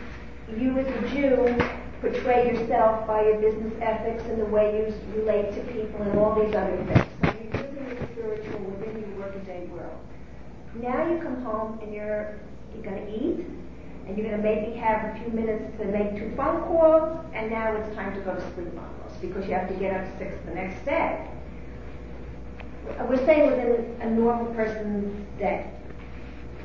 you 0.56 0.78
as 0.78 0.86
a 0.86 1.08
Jew 1.08 1.56
portray 2.00 2.48
yourself 2.48 3.06
by 3.06 3.22
your 3.22 3.38
business 3.40 3.72
ethics 3.80 4.22
and 4.24 4.40
the 4.40 4.46
way 4.46 4.76
you 4.76 5.20
relate 5.20 5.54
to 5.54 5.60
people 5.72 6.02
and 6.02 6.18
all 6.18 6.34
these 6.34 6.54
other 6.54 6.76
things. 6.76 7.06
So 7.22 7.28
you're 7.28 7.66
using 7.66 7.98
the 7.98 8.06
spiritual 8.12 8.60
within 8.60 9.00
your 9.00 9.18
workaday 9.20 9.66
world. 9.66 9.98
Now 10.74 11.10
you 11.10 11.20
come 11.20 11.42
home 11.42 11.78
and 11.82 11.92
you're 11.92 12.40
you're 12.74 12.84
going 12.84 13.04
to 13.04 13.12
eat, 13.12 13.44
and 14.06 14.16
you're 14.16 14.28
going 14.28 14.36
to 14.36 14.42
maybe 14.42 14.76
have 14.76 15.14
a 15.14 15.18
few 15.18 15.32
minutes 15.32 15.76
to 15.78 15.84
make 15.86 16.16
two 16.16 16.32
phone 16.36 16.62
calls, 16.62 17.24
and 17.34 17.50
now 17.50 17.74
it's 17.76 17.94
time 17.96 18.14
to 18.14 18.20
go 18.20 18.34
to 18.34 18.54
sleep 18.54 18.68
almost 18.78 19.20
because 19.20 19.46
you 19.46 19.54
have 19.54 19.68
to 19.68 19.74
get 19.74 19.92
up 19.92 20.18
six 20.18 20.36
the 20.46 20.54
next 20.54 20.84
day 20.84 21.28
we're 23.08 23.24
saying 23.26 23.50
within 23.50 23.96
a 24.00 24.10
normal 24.10 24.52
person's 24.54 25.26
day. 25.38 25.70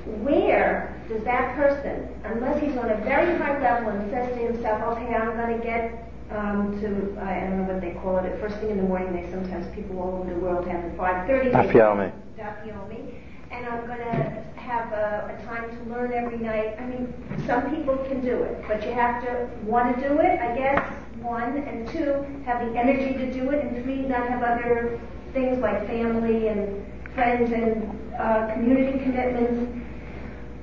Where 0.05 0.95
does 1.09 1.23
that 1.23 1.55
person, 1.55 2.07
unless 2.23 2.61
he's 2.61 2.77
on 2.77 2.89
a 2.89 2.97
very 2.97 3.37
high 3.37 3.59
level 3.59 3.89
and 3.89 4.09
says 4.11 4.35
to 4.35 4.39
himself, 4.39 4.97
okay, 4.97 5.13
I'm 5.13 5.35
going 5.35 5.59
to 5.59 5.63
get 5.63 6.11
um, 6.31 6.79
to, 6.81 7.21
I 7.21 7.39
don't 7.41 7.65
know 7.65 7.73
what 7.73 7.81
they 7.81 7.91
call 7.91 8.17
it, 8.19 8.25
at 8.25 8.39
first 8.39 8.57
thing 8.57 8.71
in 8.71 8.77
the 8.77 8.83
morning, 8.83 9.13
they 9.13 9.29
sometimes, 9.31 9.73
people 9.75 9.99
all 9.99 10.21
over 10.21 10.33
the 10.33 10.39
world 10.39 10.67
have 10.67 10.83
at 10.83 10.97
5.30. 10.97 11.51
Dafyomi. 11.51 12.11
Dafyomi. 12.37 13.13
And 13.51 13.65
I'm 13.67 13.85
going 13.85 13.99
to 13.99 14.43
have 14.57 14.91
a, 14.91 15.37
a, 15.39 15.45
time 15.45 15.69
to 15.69 15.89
learn 15.89 16.11
every 16.11 16.39
night. 16.39 16.75
I 16.79 16.85
mean, 16.85 17.13
some 17.45 17.75
people 17.75 17.97
can 18.09 18.21
do 18.21 18.43
it, 18.43 18.63
but 18.67 18.83
you 18.83 18.91
have 18.93 19.23
to 19.23 19.49
want 19.63 19.95
to 19.95 20.09
do 20.09 20.19
it, 20.19 20.39
I 20.39 20.55
guess, 20.55 20.91
one, 21.21 21.57
and 21.57 21.87
two, 21.89 22.25
have 22.45 22.65
the 22.65 22.77
energy 22.77 23.13
to 23.13 23.31
do 23.31 23.51
it, 23.51 23.63
and 23.63 23.83
three, 23.83 24.01
not 24.01 24.27
have 24.27 24.43
other 24.43 24.99
things 25.33 25.59
like 25.59 25.85
family 25.87 26.47
and 26.47 26.85
friends 27.13 27.51
and 27.51 28.13
uh, 28.19 28.51
community 28.53 28.99
commitments. 28.99 29.84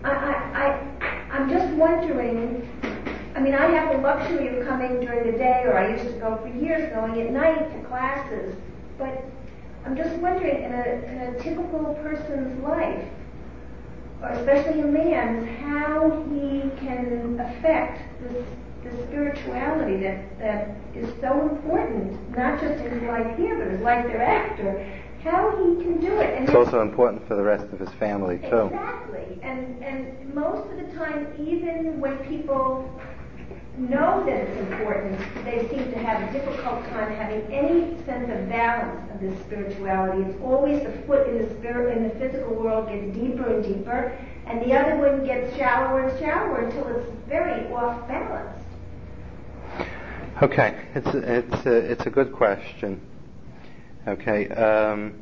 I, 0.05 0.11
I, 0.11 1.37
I'm 1.37 1.49
just 1.49 1.73
wondering. 1.75 2.69
I 3.35 3.41
mean, 3.41 3.55
I 3.55 3.67
have 3.67 3.97
the 3.97 4.03
luxury 4.03 4.49
of 4.49 4.67
coming 4.67 5.01
during 5.01 5.31
the 5.31 5.39
day, 5.39 5.63
or 5.65 5.79
I 5.79 5.91
used 5.93 6.05
to 6.05 6.13
go 6.21 6.37
for 6.37 6.49
years 6.49 6.93
going 6.93 7.21
at 7.21 7.33
night 7.33 7.73
to 7.73 7.89
classes. 7.89 8.55
But 8.99 9.25
I'm 9.87 9.97
just 9.97 10.15
wondering, 10.17 10.65
in 10.65 10.73
a, 10.73 11.43
typical 11.43 11.95
person's 12.03 12.63
life, 12.63 13.09
or 14.21 14.29
especially 14.29 14.81
a 14.83 14.87
man's, 14.87 15.49
how 15.61 16.25
he 16.31 16.71
can 16.79 17.41
affect 17.41 18.03
this, 18.23 18.45
this 18.85 19.05
spirituality 19.09 19.97
that, 20.03 20.39
that 20.39 20.77
is 20.95 21.09
so 21.21 21.49
important, 21.49 22.37
not 22.37 22.61
just 22.61 22.85
in 22.85 22.91
his 22.93 23.03
life 23.05 23.37
here, 23.39 23.59
but 23.59 23.73
his 23.73 23.81
life 23.81 24.07
thereafter. 24.07 24.87
How 25.23 25.51
he 25.57 25.83
can 25.83 26.01
do 26.01 26.19
it. 26.19 26.35
And 26.35 26.49
it's 26.49 26.55
also 26.55 26.83
important 26.83 27.27
for 27.29 27.37
the 27.37 27.43
rest 27.43 27.73
of 27.73 27.79
his 27.79 27.91
family 27.91 28.39
too. 28.39 28.67
Exactly. 28.67 29.39
And 29.43 29.83
and 29.83 30.35
most 30.35 30.69
of 30.71 30.77
the 30.77 30.93
time, 30.97 31.29
even 31.39 32.01
when 32.01 32.19
people 32.27 32.91
know 33.79 34.25
that 34.27 34.35
it's 34.35 34.59
important, 34.61 35.19
they 35.45 35.69
seem 35.69 35.93
to 35.93 35.99
have 35.99 36.29
a 36.29 36.33
difficult 36.33 36.85
time 36.91 37.15
having 37.15 37.41
any 37.53 37.97
sense 38.05 38.31
of 38.31 38.49
balance 38.49 39.11
of 39.13 39.21
this 39.21 39.39
spirituality. 39.47 40.23
It's 40.23 40.43
always 40.43 40.83
the 40.83 40.93
foot 41.07 41.29
in 41.29 41.39
the 41.39 41.55
spirit 41.55 41.97
in 41.97 42.09
the 42.09 42.15
physical 42.17 42.55
world 42.55 42.89
gets 42.89 43.17
deeper 43.17 43.47
and 43.47 43.63
deeper, 43.63 44.19
and 44.47 44.61
the 44.61 44.75
other 44.75 44.97
one 44.97 45.25
gets 45.25 45.57
shallower 45.57 46.09
and 46.09 46.19
shallower 46.19 46.65
until 46.65 46.89
it's 46.89 47.11
very 47.29 47.73
off 47.73 48.09
balance. 48.09 48.59
Okay, 50.43 50.77
it's 50.95 51.15
it's 51.15 51.67
a, 51.67 51.93
it's 51.93 52.07
a 52.07 52.11
good 52.11 52.33
question. 52.33 53.01
Okay. 54.07 54.49
Um, 54.49 55.15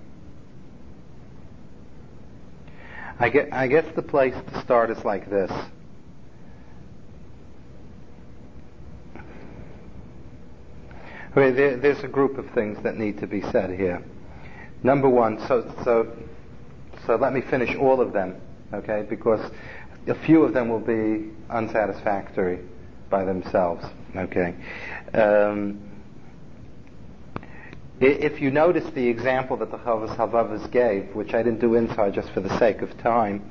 I, 3.19 3.29
get, 3.29 3.53
I 3.53 3.67
guess 3.67 3.85
the 3.95 4.03
place 4.03 4.35
to 4.53 4.61
start 4.63 4.91
is 4.91 5.05
like 5.05 5.29
this. 5.29 5.51
Okay, 11.33 11.53
there, 11.53 11.77
there's 11.77 12.03
a 12.03 12.09
group 12.09 12.39
of 12.39 12.51
things 12.51 12.83
that 12.83 12.97
need 12.97 13.21
to 13.21 13.27
be 13.27 13.41
said 13.53 13.71
here. 13.71 14.03
Number 14.83 15.09
one, 15.09 15.39
so 15.47 15.73
so 15.85 16.11
so 17.07 17.17
let 17.17 17.33
me 17.33 17.41
finish 17.41 17.77
all 17.77 18.01
of 18.01 18.13
them, 18.13 18.41
okay? 18.73 19.07
Because 19.09 19.41
a 20.09 20.15
few 20.15 20.43
of 20.43 20.53
them 20.55 20.69
will 20.69 20.81
be 20.81 21.31
unsatisfactory 21.51 22.61
by 23.11 23.25
themselves, 23.25 23.85
okay? 24.17 24.55
Um, 25.15 25.90
if 28.01 28.41
you 28.41 28.51
notice 28.51 28.89
the 28.95 29.07
example 29.07 29.59
that 29.59 29.71
the 29.71 29.77
Chovos 29.77 30.17
Halvavos 30.17 30.71
gave, 30.71 31.15
which 31.15 31.35
I 31.35 31.43
didn't 31.43 31.61
do 31.61 31.75
inside 31.75 32.15
just 32.15 32.31
for 32.31 32.41
the 32.41 32.59
sake 32.59 32.81
of 32.81 32.97
time, 32.99 33.45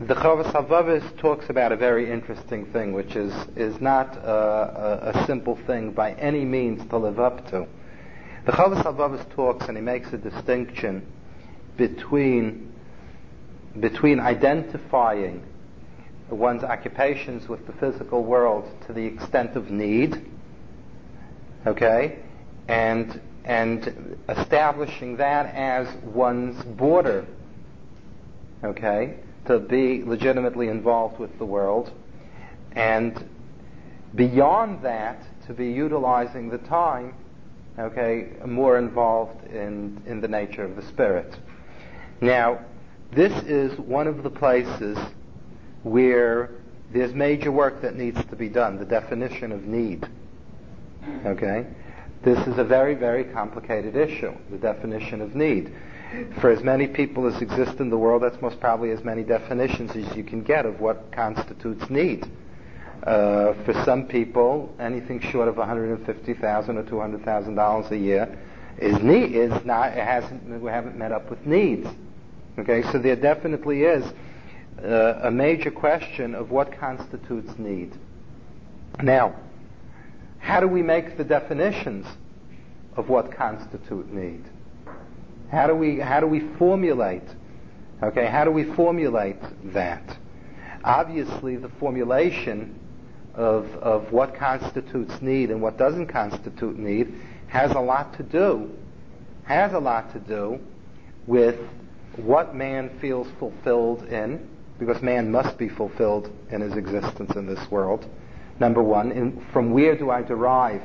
the 0.00 0.14
Chovos 0.14 0.52
Halvavos 0.52 1.16
talks 1.18 1.48
about 1.48 1.70
a 1.70 1.76
very 1.76 2.10
interesting 2.10 2.66
thing, 2.66 2.92
which 2.92 3.14
is, 3.14 3.32
is 3.56 3.80
not 3.80 4.16
a, 4.16 5.12
a, 5.12 5.20
a, 5.20 5.26
simple 5.26 5.56
thing 5.66 5.92
by 5.92 6.12
any 6.14 6.44
means 6.44 6.88
to 6.88 6.96
live 6.96 7.20
up 7.20 7.48
to. 7.50 7.66
The 8.44 8.52
Chovos 8.52 8.82
Halvavos 8.82 9.28
talks 9.30 9.68
and 9.68 9.76
he 9.76 9.82
makes 9.82 10.12
a 10.12 10.18
distinction 10.18 11.06
between, 11.76 12.72
between 13.78 14.18
identifying 14.18 15.44
one's 16.28 16.64
occupations 16.64 17.48
with 17.48 17.66
the 17.66 17.72
physical 17.74 18.24
world 18.24 18.68
to 18.86 18.92
the 18.92 19.04
extent 19.04 19.56
of 19.56 19.70
need, 19.70 20.24
okay, 21.66 22.18
and, 22.68 23.20
and 23.44 24.18
establishing 24.28 25.16
that 25.16 25.54
as 25.54 25.88
one's 26.04 26.62
border, 26.64 27.26
okay, 28.62 29.16
to 29.46 29.58
be 29.58 30.04
legitimately 30.04 30.68
involved 30.68 31.18
with 31.18 31.36
the 31.38 31.44
world, 31.44 31.90
and 32.72 33.28
beyond 34.14 34.82
that, 34.82 35.22
to 35.46 35.54
be 35.54 35.70
utilizing 35.70 36.50
the 36.50 36.58
time, 36.58 37.14
okay, 37.78 38.32
more 38.44 38.78
involved 38.78 39.46
in, 39.46 40.02
in 40.06 40.20
the 40.20 40.28
nature 40.28 40.62
of 40.62 40.76
the 40.76 40.82
spirit. 40.82 41.38
Now, 42.20 42.60
this 43.12 43.32
is 43.44 43.78
one 43.78 44.06
of 44.06 44.22
the 44.22 44.30
places 44.30 44.98
where 45.82 46.50
there's 46.92 47.14
major 47.14 47.50
work 47.50 47.80
that 47.82 47.96
needs 47.96 48.22
to 48.26 48.36
be 48.36 48.48
done, 48.48 48.78
the 48.78 48.84
definition 48.84 49.52
of 49.52 49.64
need. 49.64 50.06
Okay? 51.24 51.66
This 52.22 52.38
is 52.46 52.58
a 52.58 52.64
very, 52.64 52.94
very 52.94 53.24
complicated 53.24 53.96
issue, 53.96 54.32
the 54.50 54.58
definition 54.58 55.20
of 55.20 55.34
need 55.34 55.72
for 56.40 56.50
as 56.50 56.62
many 56.62 56.86
people 56.86 57.26
as 57.26 57.40
exist 57.42 57.80
in 57.80 57.90
the 57.90 57.98
world, 57.98 58.22
that's 58.22 58.40
most 58.40 58.60
probably 58.60 58.90
as 58.90 59.04
many 59.04 59.22
definitions 59.22 59.94
as 59.94 60.16
you 60.16 60.24
can 60.24 60.42
get 60.42 60.64
of 60.64 60.80
what 60.80 61.12
constitutes 61.12 61.88
need. 61.90 62.26
Uh, 63.02 63.52
for 63.64 63.74
some 63.84 64.06
people, 64.06 64.74
anything 64.80 65.20
short 65.20 65.48
of 65.48 65.56
150,000 65.56 66.76
or 66.76 66.82
200,000 66.82 67.54
dollars 67.54 67.90
a 67.92 67.96
year 67.96 68.38
is 68.78 68.98
need 69.02 69.34
is 69.34 69.52
not 69.64 69.92
it 69.92 70.04
hasn't 70.04 70.60
we 70.60 70.70
haven't 70.70 70.96
met 70.96 71.12
up 71.12 71.28
with 71.30 71.44
needs. 71.46 71.88
Okay, 72.58 72.82
so 72.90 72.98
there 72.98 73.16
definitely 73.16 73.82
is 73.82 74.04
uh, 74.82 75.20
a 75.22 75.30
major 75.30 75.70
question 75.70 76.34
of 76.34 76.50
what 76.50 76.76
constitutes 76.78 77.56
need. 77.58 77.92
Now, 79.02 79.36
how 80.38 80.60
do 80.60 80.68
we 80.68 80.82
make 80.82 81.16
the 81.16 81.24
definitions 81.24 82.06
of 82.96 83.08
what 83.08 83.32
constitute 83.32 84.12
need? 84.12 84.44
How 85.50 85.66
do 85.66 85.74
we 85.74 85.98
how 85.98 86.20
do 86.20 86.26
we 86.26 86.40
formulate? 86.58 87.22
Okay, 88.02 88.26
how 88.26 88.44
do 88.44 88.50
we 88.50 88.64
formulate 88.74 89.40
that? 89.72 90.16
Obviously, 90.84 91.56
the 91.56 91.70
formulation 91.80 92.78
of 93.34 93.66
of 93.76 94.12
what 94.12 94.34
constitutes 94.34 95.20
need 95.20 95.50
and 95.50 95.60
what 95.60 95.78
doesn't 95.78 96.06
constitute 96.06 96.78
need 96.78 97.14
has 97.48 97.72
a 97.72 97.80
lot 97.80 98.16
to 98.16 98.22
do 98.22 98.70
has 99.48 99.72
a 99.72 99.78
lot 99.78 100.12
to 100.12 100.20
do 100.20 100.60
with 101.26 101.58
what 102.16 102.54
man 102.54 102.90
feels 103.00 103.26
fulfilled 103.38 104.02
in, 104.04 104.46
because 104.78 105.00
man 105.02 105.30
must 105.30 105.56
be 105.56 105.68
fulfilled 105.68 106.30
in 106.50 106.60
his 106.60 106.74
existence 106.74 107.34
in 107.34 107.46
this 107.46 107.70
world. 107.70 108.06
Number 108.60 108.82
one, 108.82 109.12
in, 109.12 109.44
from 109.52 109.72
where 109.72 109.96
do 109.96 110.10
I 110.10 110.22
derive 110.22 110.82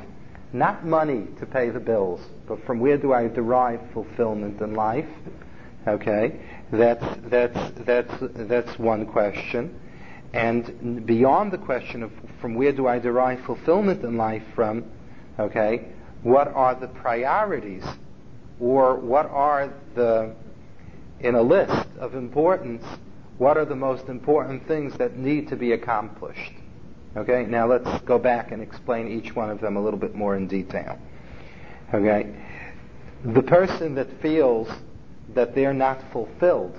not 0.53 0.85
money 0.85 1.27
to 1.39 1.45
pay 1.47 1.71
the 1.71 1.79
bills, 1.79 2.21
but 2.47 2.63
from 2.65 2.79
where 2.79 2.97
do 2.97 3.11
I 3.11 3.27
derive 3.27 3.81
fulfillment 3.91 4.61
in 4.61 4.75
life? 4.75 5.09
Okay, 5.87 6.39
that's 6.71 7.03
that's 7.25 7.71
that's 7.79 8.13
that's 8.19 8.79
one 8.79 9.05
question, 9.07 9.77
and 10.33 11.05
beyond 11.05 11.51
the 11.51 11.57
question 11.57 12.03
of 12.03 12.11
from 12.39 12.53
where 12.53 12.71
do 12.71 12.87
I 12.87 12.99
derive 12.99 13.43
fulfillment 13.45 14.03
in 14.03 14.15
life 14.15 14.43
from? 14.55 14.85
Okay, 15.39 15.87
what 16.21 16.47
are 16.49 16.75
the 16.75 16.87
priorities, 16.87 17.83
or 18.59 18.95
what 18.95 19.25
are 19.25 19.73
the 19.95 20.35
in 21.19 21.35
a 21.35 21.41
list 21.41 21.87
of 21.99 22.13
importance? 22.13 22.83
What 23.39 23.57
are 23.57 23.65
the 23.65 23.75
most 23.75 24.07
important 24.07 24.67
things 24.67 24.95
that 24.99 25.17
need 25.17 25.49
to 25.49 25.55
be 25.55 25.71
accomplished? 25.71 26.53
Okay, 27.15 27.45
now 27.47 27.67
let's 27.67 28.01
go 28.05 28.17
back 28.17 28.51
and 28.51 28.61
explain 28.61 29.07
each 29.07 29.35
one 29.35 29.51
of 29.51 29.61
them 29.61 29.77
a 29.77 29.81
little 29.81 29.99
bit 29.99 30.15
more 30.15 30.35
in 30.35 30.47
detail. 30.47 30.97
Okay, 31.93 32.35
the 33.23 33.43
person 33.43 33.93
that 33.95 34.07
feels 34.19 34.67
that 35.35 35.53
they're 35.53 35.75
not 35.75 36.03
fulfilled, 36.11 36.75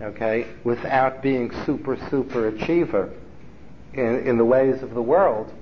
okay, 0.00 0.46
without 0.64 1.22
being 1.22 1.50
super, 1.66 1.98
super 2.10 2.48
achiever 2.48 3.12
in, 3.92 4.26
in 4.26 4.38
the 4.38 4.44
ways 4.44 4.82
of 4.82 4.94
the 4.94 5.02
world, 5.02 5.52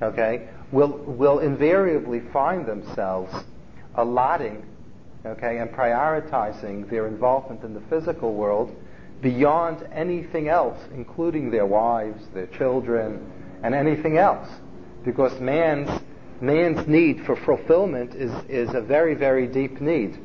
okay, 0.00 0.48
will, 0.70 0.92
will 0.92 1.40
invariably 1.40 2.20
find 2.32 2.64
themselves 2.64 3.34
allotting, 3.96 4.64
okay, 5.24 5.58
and 5.58 5.70
prioritizing 5.70 6.88
their 6.88 7.08
involvement 7.08 7.64
in 7.64 7.74
the 7.74 7.82
physical 7.90 8.34
world 8.34 8.74
beyond 9.20 9.86
anything 9.92 10.48
else, 10.48 10.78
including 10.94 11.50
their 11.50 11.66
wives, 11.66 12.22
their 12.34 12.46
children, 12.46 13.32
and 13.62 13.74
anything 13.74 14.18
else. 14.18 14.48
Because 15.04 15.38
man's, 15.40 16.02
man's 16.40 16.86
need 16.86 17.24
for 17.24 17.36
fulfillment 17.36 18.14
is, 18.14 18.32
is 18.48 18.74
a 18.74 18.80
very, 18.80 19.14
very 19.14 19.46
deep 19.46 19.80
need. 19.80 20.18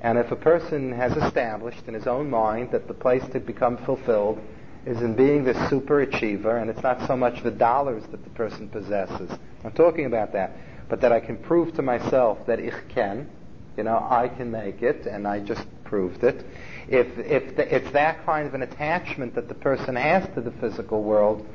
And 0.00 0.18
if 0.18 0.30
a 0.30 0.36
person 0.36 0.92
has 0.92 1.16
established 1.16 1.82
in 1.86 1.94
his 1.94 2.06
own 2.06 2.30
mind 2.30 2.70
that 2.72 2.88
the 2.88 2.94
place 2.94 3.24
to 3.32 3.40
become 3.40 3.76
fulfilled 3.78 4.40
is 4.86 5.00
in 5.02 5.14
being 5.14 5.44
the 5.44 5.68
super 5.68 6.00
achiever, 6.00 6.56
and 6.56 6.70
it's 6.70 6.82
not 6.82 7.06
so 7.06 7.16
much 7.16 7.42
the 7.42 7.50
dollars 7.50 8.04
that 8.10 8.22
the 8.24 8.30
person 8.30 8.68
possesses. 8.68 9.30
I'm 9.64 9.72
talking 9.72 10.06
about 10.06 10.32
that. 10.32 10.52
But 10.88 11.02
that 11.02 11.12
I 11.12 11.20
can 11.20 11.36
prove 11.36 11.74
to 11.74 11.82
myself 11.82 12.38
that 12.46 12.58
ich 12.60 12.74
can, 12.88 13.28
you 13.76 13.82
know, 13.82 14.06
I 14.08 14.28
can 14.28 14.50
make 14.50 14.82
it, 14.82 15.06
and 15.06 15.28
I 15.28 15.40
just 15.40 15.66
proved 15.84 16.24
it 16.24 16.44
if, 16.88 17.06
if 17.18 17.92
that 17.92 18.24
kind 18.24 18.46
of 18.46 18.54
an 18.54 18.62
attachment 18.62 19.34
that 19.34 19.48
the 19.48 19.54
person 19.54 19.96
has 19.96 20.26
to 20.34 20.40
the 20.40 20.50
physical 20.52 21.02
world, 21.02 21.46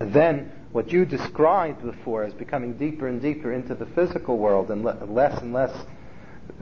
then 0.00 0.52
what 0.72 0.90
you 0.92 1.04
described 1.04 1.82
before 1.82 2.24
as 2.24 2.32
becoming 2.34 2.74
deeper 2.74 3.08
and 3.08 3.22
deeper 3.22 3.52
into 3.52 3.74
the 3.74 3.86
physical 3.86 4.38
world 4.38 4.70
and 4.70 4.84
le- 4.84 5.04
less 5.06 5.40
and 5.40 5.52
less, 5.52 5.74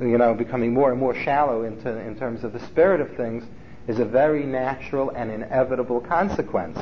you 0.00 0.18
know, 0.18 0.34
becoming 0.34 0.72
more 0.72 0.90
and 0.90 1.00
more 1.00 1.14
shallow 1.14 1.64
into, 1.64 1.98
in 1.98 2.16
terms 2.18 2.44
of 2.44 2.52
the 2.52 2.64
spirit 2.66 3.00
of 3.00 3.14
things 3.16 3.44
is 3.88 3.98
a 3.98 4.04
very 4.04 4.44
natural 4.44 5.10
and 5.10 5.30
inevitable 5.30 6.00
consequence 6.00 6.78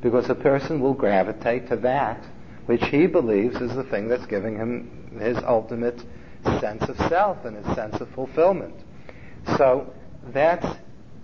because 0.00 0.28
a 0.28 0.34
person 0.34 0.80
will 0.80 0.94
gravitate 0.94 1.68
to 1.68 1.76
that 1.76 2.22
which 2.68 2.84
he 2.88 3.06
believes 3.06 3.56
is 3.62 3.74
the 3.74 3.84
thing 3.84 4.08
that's 4.08 4.26
giving 4.26 4.54
him 4.54 5.18
his 5.18 5.38
ultimate 5.38 6.04
sense 6.60 6.82
of 6.82 6.98
self 7.08 7.42
and 7.46 7.56
his 7.56 7.74
sense 7.74 7.98
of 7.98 8.08
fulfillment. 8.10 8.74
So 9.56 9.90
that's, 10.32 10.66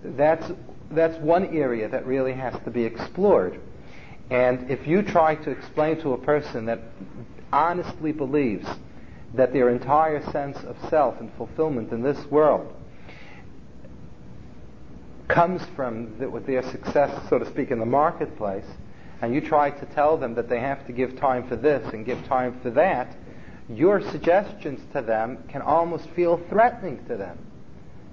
that's, 0.03 0.51
that's 0.91 1.17
one 1.19 1.45
area 1.55 1.87
that 1.89 2.05
really 2.05 2.33
has 2.33 2.53
to 2.63 2.71
be 2.71 2.83
explored. 2.83 3.59
And 4.29 4.69
if 4.69 4.87
you 4.87 5.01
try 5.01 5.35
to 5.35 5.51
explain 5.51 6.01
to 6.01 6.13
a 6.13 6.17
person 6.17 6.65
that 6.65 6.79
honestly 7.53 8.11
believes 8.11 8.67
that 9.33 9.53
their 9.53 9.69
entire 9.69 10.23
sense 10.31 10.57
of 10.63 10.77
self 10.89 11.19
and 11.19 11.31
fulfillment 11.37 11.91
in 11.91 12.01
this 12.01 12.25
world 12.27 12.73
comes 15.27 15.61
from 15.75 16.17
the, 16.19 16.27
their 16.45 16.63
success, 16.63 17.11
so 17.29 17.39
to 17.39 17.45
speak, 17.45 17.71
in 17.71 17.79
the 17.79 17.85
marketplace, 17.85 18.65
and 19.21 19.33
you 19.33 19.41
try 19.41 19.69
to 19.69 19.85
tell 19.87 20.17
them 20.17 20.35
that 20.35 20.49
they 20.49 20.59
have 20.59 20.85
to 20.87 20.93
give 20.93 21.17
time 21.17 21.47
for 21.47 21.55
this 21.55 21.93
and 21.93 22.05
give 22.05 22.23
time 22.27 22.59
for 22.61 22.69
that, 22.71 23.15
your 23.69 24.01
suggestions 24.11 24.79
to 24.93 25.01
them 25.01 25.43
can 25.49 25.61
almost 25.61 26.07
feel 26.09 26.37
threatening 26.49 27.03
to 27.07 27.17
them. 27.17 27.37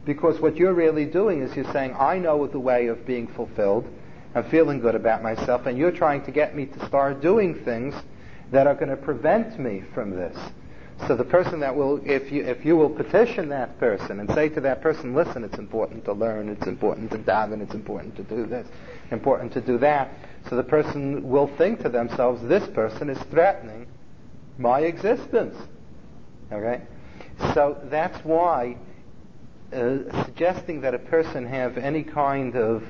Because 0.05 0.41
what 0.41 0.57
you're 0.57 0.75
really 0.75 1.05
doing 1.05 1.43
is 1.43 1.55
you're 1.55 1.73
saying, 1.73 1.95
I 1.99 2.19
know 2.19 2.47
the 2.47 2.59
way 2.59 2.89
of 2.89 3.07
being 3.07 3.29
fulfilled, 3.29 3.87
I'm 4.35 4.49
feeling 4.51 4.81
good 4.81 4.95
about 4.95 5.23
myself, 5.23 5.67
and 5.67 5.79
you're 5.79 5.93
trying 5.93 6.25
to 6.25 6.31
get 6.31 6.57
me 6.57 6.67
to 6.67 6.87
start 6.87 7.21
doing 7.21 7.65
things 7.65 7.95
that 8.51 8.67
are 8.67 8.75
going 8.75 8.89
to 8.89 8.97
prevent 8.97 9.59
me 9.59 9.83
from 9.95 10.11
this. 10.11 10.37
So 11.07 11.17
the 11.17 11.25
person 11.25 11.61
that 11.61 11.75
will, 11.75 12.01
if 12.05 12.31
you, 12.31 12.45
if 12.45 12.65
you 12.65 12.77
will 12.77 12.91
petition 12.91 13.49
that 13.49 13.79
person 13.81 14.21
and 14.21 14.31
say 14.35 14.49
to 14.51 14.61
that 14.61 14.81
person, 14.83 15.15
listen, 15.15 15.43
it's 15.43 15.59
important 15.59 16.05
to 16.05 16.13
learn, 16.13 16.49
it's 16.49 16.67
important 16.67 17.11
to 17.11 17.19
daven, 17.19 17.61
it's 17.61 17.75
important 17.75 18.15
to 18.17 18.23
do 18.23 18.47
this, 18.47 18.67
important 19.11 19.53
to 19.55 19.61
do 19.61 19.79
that. 19.79 20.13
So 20.49 20.57
the 20.57 20.63
person 20.63 21.29
will 21.29 21.49
think 21.57 21.83
to 21.83 21.89
themselves, 21.89 22.43
this 22.47 22.69
person 22.69 23.11
is 23.11 23.19
threatening 23.31 23.87
my 24.59 24.81
existence. 24.81 25.57
Okay? 26.53 26.83
So 27.55 27.79
that's 27.85 28.25
why 28.25 28.77
uh, 29.73 30.25
suggesting 30.25 30.81
that 30.83 30.95
a 30.95 30.99
person 30.99 31.47
have 31.47 31.79
any 31.79 32.03
kind 32.03 32.57
of 32.57 32.83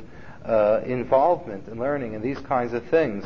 uh, 0.44 0.80
involvement 0.84 1.68
in 1.68 1.78
learning 1.78 2.14
and 2.14 2.24
these 2.24 2.38
kinds 2.40 2.72
of 2.72 2.84
things, 2.86 3.24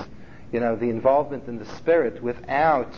you 0.53 0.61
know, 0.61 0.77
the 0.77 0.91
involvement 0.91 1.49
in 1.49 1.59
the 1.59 1.65
spirit 1.77 2.23
without 2.23 2.91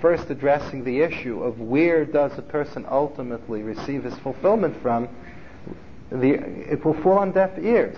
first 0.00 0.30
addressing 0.30 0.84
the 0.84 1.00
issue 1.00 1.42
of 1.42 1.60
where 1.60 2.04
does 2.04 2.36
a 2.38 2.42
person 2.42 2.86
ultimately 2.88 3.62
receive 3.62 4.04
his 4.04 4.16
fulfillment 4.18 4.80
from, 4.80 5.08
the, 6.10 6.34
it 6.70 6.84
will 6.84 7.00
fall 7.02 7.18
on 7.18 7.32
deaf 7.32 7.58
ears, 7.58 7.96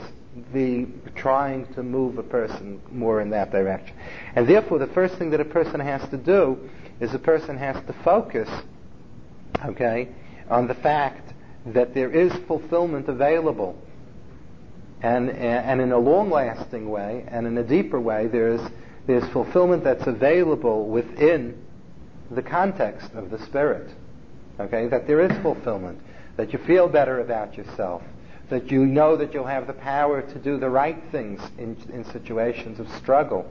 the 0.53 0.87
trying 1.15 1.67
to 1.75 1.83
move 1.83 2.19
a 2.19 2.23
person 2.23 2.81
more 2.91 3.21
in 3.21 3.31
that 3.31 3.51
direction. 3.51 3.95
And 4.35 4.49
therefore, 4.49 4.79
the 4.79 4.87
first 4.89 5.17
thing 5.17 5.31
that 5.31 5.41
a 5.41 5.45
person 5.45 5.81
has 5.81 6.09
to 6.11 6.17
do 6.17 6.59
is 7.01 7.13
a 7.15 7.19
person 7.19 7.57
has 7.59 7.77
to 7.87 7.95
focus, 8.05 8.49
okay, 9.65 10.09
on 10.49 10.67
the 10.67 10.75
fact 10.75 11.35
that 11.67 11.95
there 11.95 12.11
is 12.11 12.33
fulfillment 12.47 13.09
available. 13.09 13.77
And, 15.03 15.31
and 15.31 15.81
in 15.81 15.93
a 15.93 15.99
long-lasting 15.99 16.91
way, 16.91 17.25
and 17.29 17.47
in 17.47 17.57
a 17.57 17.63
deeper 17.63 17.99
way, 17.99 18.27
there's, 18.27 18.61
there's 19.07 19.27
fulfillment 19.33 19.83
that's 19.83 20.07
available 20.07 20.89
within 20.89 21.63
the 22.31 22.43
context 22.43 23.13
of 23.15 23.31
the 23.31 23.39
Spirit. 23.47 23.91
Okay? 24.59 24.89
That 24.89 25.07
there 25.07 25.21
is 25.21 25.37
fulfillment. 25.43 26.01
That 26.37 26.53
you 26.53 26.59
feel 26.61 26.89
better 26.89 27.21
about 27.21 27.57
yourself. 27.57 28.03
That 28.51 28.71
you 28.71 28.85
know 28.85 29.17
that 29.17 29.33
you'll 29.33 29.47
have 29.47 29.67
the 29.67 29.73
power 29.73 30.21
to 30.23 30.39
do 30.39 30.59
the 30.59 30.69
right 30.69 31.03
things 31.11 31.41
in, 31.57 31.77
in 31.93 32.05
situations 32.05 32.79
of 32.79 32.89
struggle 32.99 33.51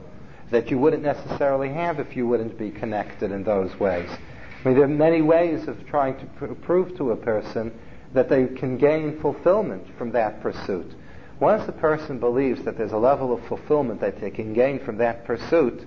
that 0.50 0.70
you 0.70 0.78
wouldn't 0.78 1.02
necessarily 1.02 1.68
have 1.68 2.00
if 2.00 2.16
you 2.16 2.26
wouldn't 2.26 2.58
be 2.58 2.70
connected 2.70 3.30
in 3.30 3.44
those 3.44 3.78
ways. 3.78 4.08
I 4.10 4.68
mean, 4.68 4.74
there 4.74 4.84
are 4.84 4.88
many 4.88 5.22
ways 5.22 5.68
of 5.68 5.86
trying 5.86 6.18
to 6.18 6.26
pr- 6.26 6.54
prove 6.54 6.96
to 6.98 7.12
a 7.12 7.16
person 7.16 7.72
that 8.12 8.28
they 8.28 8.46
can 8.46 8.76
gain 8.76 9.20
fulfillment 9.20 9.86
from 9.96 10.12
that 10.12 10.42
pursuit. 10.42 10.92
Once 11.38 11.66
a 11.68 11.72
person 11.72 12.18
believes 12.18 12.62
that 12.64 12.76
there's 12.76 12.92
a 12.92 12.98
level 12.98 13.32
of 13.32 13.46
fulfillment 13.46 14.00
that 14.00 14.20
they 14.20 14.30
can 14.30 14.52
gain 14.52 14.78
from 14.84 14.98
that 14.98 15.24
pursuit, 15.24 15.86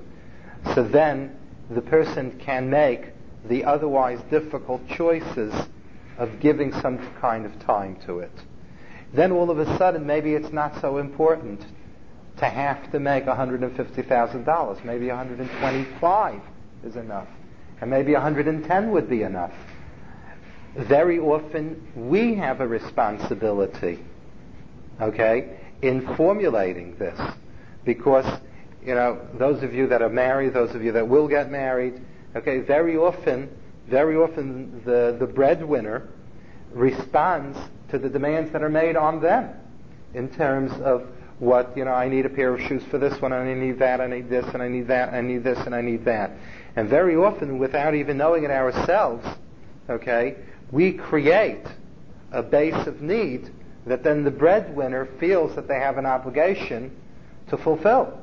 so 0.73 0.83
then 0.83 1.35
the 1.69 1.81
person 1.81 2.39
can 2.39 2.69
make 2.69 3.11
the 3.45 3.63
otherwise 3.63 4.19
difficult 4.31 4.81
choices 4.87 5.53
of 6.17 6.39
giving 6.39 6.71
some 6.81 6.97
kind 7.19 7.45
of 7.45 7.59
time 7.59 7.97
to 8.05 8.19
it. 8.19 8.31
Then 9.13 9.31
all 9.31 9.51
of 9.51 9.59
a 9.59 9.77
sudden, 9.77 10.05
maybe 10.05 10.33
it's 10.33 10.51
not 10.51 10.79
so 10.81 10.97
important 10.97 11.63
to 12.37 12.45
have 12.45 12.91
to 12.91 12.99
make 12.99 13.25
$150,000. 13.25 14.85
Maybe 14.85 15.07
125 15.07 16.41
is 16.83 16.95
enough. 16.95 17.27
And 17.79 17.89
maybe 17.91 18.13
110 18.13 18.91
would 18.91 19.09
be 19.09 19.21
enough. 19.21 19.53
Very 20.75 21.19
often 21.19 21.87
we 21.95 22.35
have 22.35 22.61
a 22.61 22.67
responsibility, 22.67 23.99
okay, 24.99 25.59
in 25.81 26.15
formulating 26.15 26.95
this. 26.97 27.19
Because 27.85 28.25
you 28.85 28.95
know, 28.95 29.19
those 29.35 29.63
of 29.63 29.73
you 29.73 29.87
that 29.87 30.01
are 30.01 30.09
married, 30.09 30.53
those 30.53 30.75
of 30.75 30.83
you 30.83 30.91
that 30.93 31.07
will 31.07 31.27
get 31.27 31.49
married, 31.49 32.01
okay, 32.35 32.59
very 32.59 32.97
often, 32.97 33.49
very 33.87 34.15
often 34.15 34.81
the, 34.83 35.15
the 35.19 35.25
breadwinner 35.25 36.09
responds 36.73 37.57
to 37.89 37.97
the 37.97 38.09
demands 38.09 38.51
that 38.51 38.63
are 38.63 38.69
made 38.69 38.95
on 38.95 39.21
them 39.21 39.49
in 40.13 40.29
terms 40.29 40.71
of 40.81 41.07
what, 41.39 41.75
you 41.75 41.85
know, 41.85 41.91
I 41.91 42.07
need 42.07 42.25
a 42.25 42.29
pair 42.29 42.53
of 42.53 42.61
shoes 42.61 42.83
for 42.89 42.97
this 42.97 43.19
one, 43.21 43.33
and 43.33 43.49
I 43.49 43.53
need 43.53 43.79
that, 43.79 44.01
I 44.01 44.07
need 44.07 44.29
this, 44.29 44.45
and 44.53 44.61
I 44.61 44.67
need 44.67 44.87
that, 44.87 45.13
I 45.13 45.21
need 45.21 45.43
this, 45.43 45.59
and 45.65 45.73
I 45.73 45.81
need 45.81 46.05
that. 46.05 46.31
And 46.75 46.89
very 46.89 47.15
often, 47.15 47.59
without 47.59 47.95
even 47.95 48.17
knowing 48.17 48.43
it 48.43 48.51
ourselves, 48.51 49.25
okay, 49.89 50.35
we 50.73 50.91
create 50.91 51.67
a 52.31 52.41
base 52.41 52.87
of 52.87 52.99
need 52.99 53.51
that 53.85 54.03
then 54.03 54.23
the 54.23 54.31
breadwinner 54.31 55.05
feels 55.19 55.55
that 55.55 55.67
they 55.67 55.75
have 55.75 55.99
an 55.99 56.05
obligation 56.05 56.91
to 57.47 57.57
fulfill. 57.57 58.19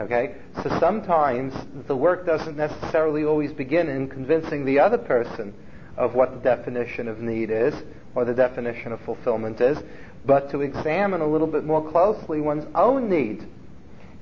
Okay? 0.00 0.36
So 0.62 0.70
sometimes 0.80 1.52
the 1.86 1.94
work 1.94 2.24
doesn't 2.24 2.56
necessarily 2.56 3.24
always 3.24 3.52
begin 3.52 3.90
in 3.90 4.08
convincing 4.08 4.64
the 4.64 4.78
other 4.78 4.96
person 4.96 5.52
of 5.98 6.14
what 6.14 6.32
the 6.32 6.40
definition 6.40 7.06
of 7.06 7.20
need 7.20 7.50
is 7.50 7.74
or 8.14 8.24
the 8.24 8.32
definition 8.32 8.92
of 8.92 9.00
fulfillment 9.02 9.60
is, 9.60 9.76
but 10.24 10.50
to 10.52 10.62
examine 10.62 11.20
a 11.20 11.26
little 11.26 11.46
bit 11.46 11.64
more 11.64 11.86
closely 11.90 12.40
one's 12.40 12.66
own 12.74 13.10
need. 13.10 13.46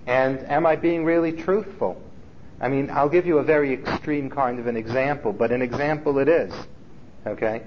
And 0.08 0.40
am 0.50 0.66
I 0.66 0.74
being 0.74 1.04
really 1.04 1.30
truthful? 1.30 2.02
I 2.60 2.68
mean, 2.68 2.90
I'll 2.90 3.08
give 3.08 3.24
you 3.24 3.38
a 3.38 3.44
very 3.44 3.72
extreme 3.72 4.30
kind 4.30 4.58
of 4.58 4.66
an 4.66 4.76
example, 4.76 5.32
but 5.32 5.52
an 5.52 5.62
example 5.62 6.18
it 6.18 6.28
is. 6.28 6.52
Okay? 7.26 7.62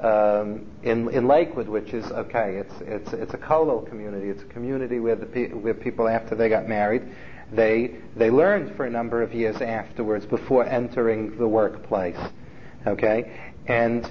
Um, 0.00 0.66
in, 0.82 1.08
in 1.10 1.28
Lakewood, 1.28 1.68
which 1.68 1.92
is 1.92 2.04
okay, 2.06 2.56
it's 2.56 2.74
it's 2.80 3.12
it's 3.12 3.34
a 3.34 3.38
kollel 3.38 3.88
community. 3.88 4.30
It's 4.30 4.42
a 4.42 4.46
community 4.46 4.98
where 4.98 5.14
the 5.14 5.26
pe- 5.26 5.50
where 5.50 5.74
people 5.74 6.08
after 6.08 6.34
they 6.34 6.48
got 6.48 6.68
married 6.68 7.02
they, 7.52 7.96
they 8.16 8.30
learned 8.30 8.76
for 8.76 8.86
a 8.86 8.90
number 8.90 9.22
of 9.22 9.34
years 9.34 9.60
afterwards 9.60 10.24
before 10.24 10.64
entering 10.64 11.36
the 11.36 11.46
workplace. 11.46 12.18
Okay? 12.86 13.52
And 13.66 14.06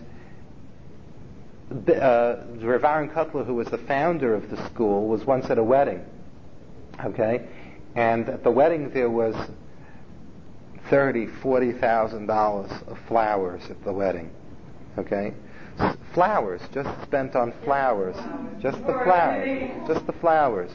uh, 1.71 2.35
Rav 2.59 2.83
Aaron 2.83 3.09
Kotler, 3.09 3.45
who 3.45 3.55
was 3.55 3.67
the 3.67 3.79
founder 3.79 4.35
of 4.35 4.49
the 4.51 4.63
school, 4.67 5.07
was 5.07 5.25
once 5.25 5.49
at 5.49 5.57
a 5.57 5.63
wedding. 5.63 6.05
Okay? 7.03 7.47
And 7.95 8.29
at 8.29 8.43
the 8.43 8.51
wedding 8.51 8.91
there 8.91 9.09
was 9.09 9.35
thirty, 10.89 11.25
forty 11.25 11.71
thousand 11.71 12.27
dollars 12.27 12.71
of 12.87 12.99
flowers 13.07 13.63
at 13.69 13.83
the 13.83 13.91
wedding. 13.91 14.29
Okay? 14.97 15.33
Flowers, 16.13 16.61
just 16.73 16.89
spent 17.03 17.35
on 17.35 17.53
flowers. 17.63 18.15
Just 18.61 18.77
the 18.85 18.93
flowers. 19.03 19.71
Just 19.87 20.05
the 20.05 20.13
flowers. 20.13 20.71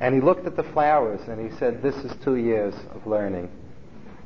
And 0.00 0.14
he 0.14 0.20
looked 0.20 0.46
at 0.46 0.56
the 0.56 0.62
flowers 0.62 1.20
and 1.28 1.50
he 1.50 1.56
said, 1.58 1.82
This 1.82 1.96
is 1.96 2.12
two 2.22 2.36
years 2.36 2.74
of 2.94 3.06
learning. 3.06 3.50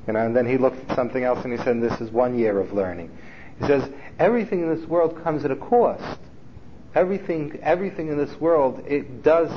You 0.06 0.14
know, 0.14 0.26
and 0.26 0.36
then 0.36 0.46
he 0.46 0.58
looked 0.58 0.90
at 0.90 0.96
something 0.96 1.22
else 1.22 1.44
and 1.44 1.56
he 1.56 1.64
said, 1.64 1.80
This 1.80 2.00
is 2.00 2.10
one 2.10 2.38
year 2.38 2.58
of 2.58 2.72
learning. 2.72 3.10
He 3.60 3.66
says, 3.66 3.88
Everything 4.18 4.62
in 4.62 4.74
this 4.74 4.86
world 4.88 5.22
comes 5.22 5.44
at 5.44 5.50
a 5.50 5.56
cost. 5.56 6.18
Everything, 6.94 7.58
everything 7.62 8.08
in 8.08 8.18
this 8.18 8.38
world, 8.38 8.84
it 8.86 9.22
does, 9.22 9.50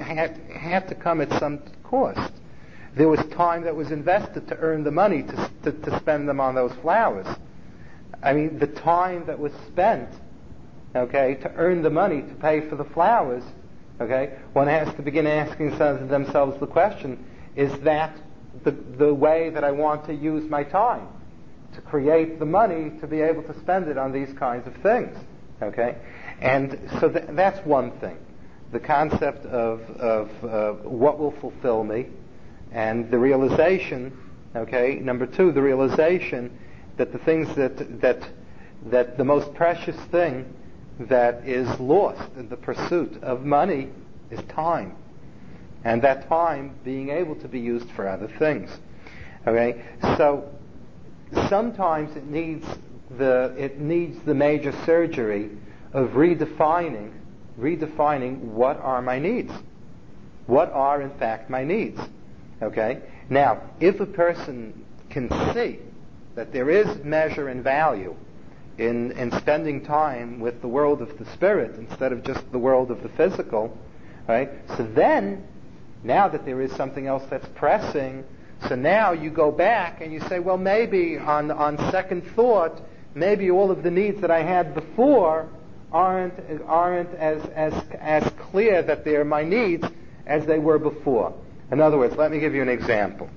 have, 0.00 0.36
have 0.50 0.88
to 0.88 0.94
come 0.94 1.20
at 1.20 1.30
some 1.38 1.60
cost. 1.82 2.32
There 2.96 3.08
was 3.08 3.20
time 3.32 3.64
that 3.64 3.74
was 3.74 3.90
invested 3.90 4.48
to 4.48 4.56
earn 4.58 4.84
the 4.84 4.90
money 4.90 5.24
to, 5.24 5.50
to, 5.64 5.72
to 5.72 5.98
spend 5.98 6.28
them 6.28 6.40
on 6.40 6.54
those 6.54 6.72
flowers. 6.80 7.26
I 8.24 8.32
mean, 8.32 8.58
the 8.58 8.66
time 8.66 9.26
that 9.26 9.38
was 9.38 9.52
spent, 9.68 10.08
okay, 10.96 11.34
to 11.42 11.52
earn 11.54 11.82
the 11.82 11.90
money 11.90 12.22
to 12.22 12.34
pay 12.34 12.68
for 12.68 12.76
the 12.76 12.84
flowers 12.84 13.44
Okay? 14.00 14.36
One 14.52 14.66
has 14.66 14.92
to 14.96 15.02
begin 15.02 15.26
asking 15.26 15.78
themselves 15.78 16.58
the 16.58 16.66
question, 16.66 17.24
is 17.56 17.72
that 17.80 18.16
the, 18.64 18.72
the 18.72 19.14
way 19.14 19.50
that 19.50 19.62
I 19.62 19.70
want 19.70 20.06
to 20.06 20.14
use 20.14 20.48
my 20.48 20.64
time? 20.64 21.08
To 21.74 21.80
create 21.80 22.38
the 22.38 22.46
money 22.46 22.92
to 23.00 23.06
be 23.06 23.20
able 23.20 23.42
to 23.44 23.58
spend 23.60 23.88
it 23.88 23.98
on 23.98 24.12
these 24.12 24.32
kinds 24.34 24.66
of 24.66 24.74
things. 24.76 25.16
Okay? 25.62 25.96
And 26.40 26.78
so 27.00 27.08
th- 27.08 27.26
that's 27.30 27.64
one 27.64 27.92
thing. 27.98 28.18
The 28.72 28.80
concept 28.80 29.46
of, 29.46 29.80
of 29.90 30.44
uh, 30.44 30.72
what 30.88 31.18
will 31.18 31.32
fulfill 31.40 31.84
me 31.84 32.06
and 32.72 33.08
the 33.10 33.18
realization, 33.18 34.16
okay, 34.56 34.96
number 34.96 35.26
two, 35.26 35.52
the 35.52 35.62
realization 35.62 36.58
that 36.96 37.12
the 37.12 37.18
things 37.18 37.54
that, 37.56 38.00
that 38.00 38.22
that 38.86 39.16
the 39.16 39.24
most 39.24 39.54
precious 39.54 39.96
thing 40.10 40.52
that 41.00 41.46
is 41.46 41.68
lost 41.80 42.30
in 42.36 42.48
the 42.48 42.56
pursuit 42.56 43.22
of 43.22 43.44
money 43.44 43.88
is 44.30 44.40
time. 44.48 44.94
And 45.84 46.02
that 46.02 46.28
time 46.28 46.74
being 46.84 47.10
able 47.10 47.34
to 47.36 47.48
be 47.48 47.60
used 47.60 47.90
for 47.90 48.08
other 48.08 48.28
things. 48.38 48.70
Okay? 49.46 49.82
So 50.16 50.48
sometimes 51.48 52.16
it 52.16 52.26
needs 52.26 52.66
the 53.18 53.54
it 53.58 53.78
needs 53.78 54.18
the 54.24 54.34
major 54.34 54.72
surgery 54.84 55.50
of 55.92 56.10
redefining 56.10 57.12
redefining 57.58 58.38
what 58.40 58.78
are 58.80 59.00
my 59.02 59.18
needs. 59.18 59.52
What 60.46 60.72
are 60.72 61.00
in 61.00 61.10
fact 61.18 61.48
my 61.50 61.64
needs? 61.64 62.00
Okay? 62.62 63.00
Now, 63.30 63.62
if 63.80 64.00
a 64.00 64.06
person 64.06 64.84
can 65.10 65.28
see 65.54 65.78
that 66.34 66.52
there 66.52 66.70
is 66.70 67.02
measure 67.04 67.48
and 67.48 67.62
value 67.62 68.14
in, 68.78 69.12
in 69.12 69.30
spending 69.38 69.84
time 69.84 70.40
with 70.40 70.60
the 70.60 70.68
world 70.68 71.00
of 71.00 71.16
the 71.18 71.26
spirit 71.32 71.76
instead 71.76 72.12
of 72.12 72.24
just 72.24 72.50
the 72.52 72.58
world 72.58 72.90
of 72.90 73.02
the 73.02 73.08
physical, 73.10 73.76
right? 74.26 74.50
So 74.76 74.82
then, 74.82 75.46
now 76.02 76.28
that 76.28 76.44
there 76.44 76.60
is 76.60 76.72
something 76.72 77.06
else 77.06 77.22
that's 77.30 77.46
pressing, 77.54 78.24
so 78.68 78.74
now 78.74 79.12
you 79.12 79.30
go 79.30 79.52
back 79.52 80.00
and 80.00 80.12
you 80.12 80.20
say, 80.20 80.38
well, 80.38 80.58
maybe 80.58 81.18
on, 81.18 81.50
on 81.50 81.78
second 81.90 82.26
thought, 82.34 82.80
maybe 83.14 83.50
all 83.50 83.70
of 83.70 83.82
the 83.82 83.90
needs 83.90 84.20
that 84.20 84.30
I 84.30 84.42
had 84.42 84.74
before 84.74 85.48
aren't, 85.92 86.34
aren't 86.66 87.14
as, 87.14 87.44
as, 87.54 87.72
as 88.00 88.24
clear 88.50 88.82
that 88.82 89.04
they're 89.04 89.24
my 89.24 89.44
needs 89.44 89.86
as 90.26 90.46
they 90.46 90.58
were 90.58 90.78
before. 90.78 91.32
In 91.70 91.80
other 91.80 91.98
words, 91.98 92.16
let 92.16 92.30
me 92.30 92.40
give 92.40 92.54
you 92.54 92.62
an 92.62 92.68
example. 92.68 93.28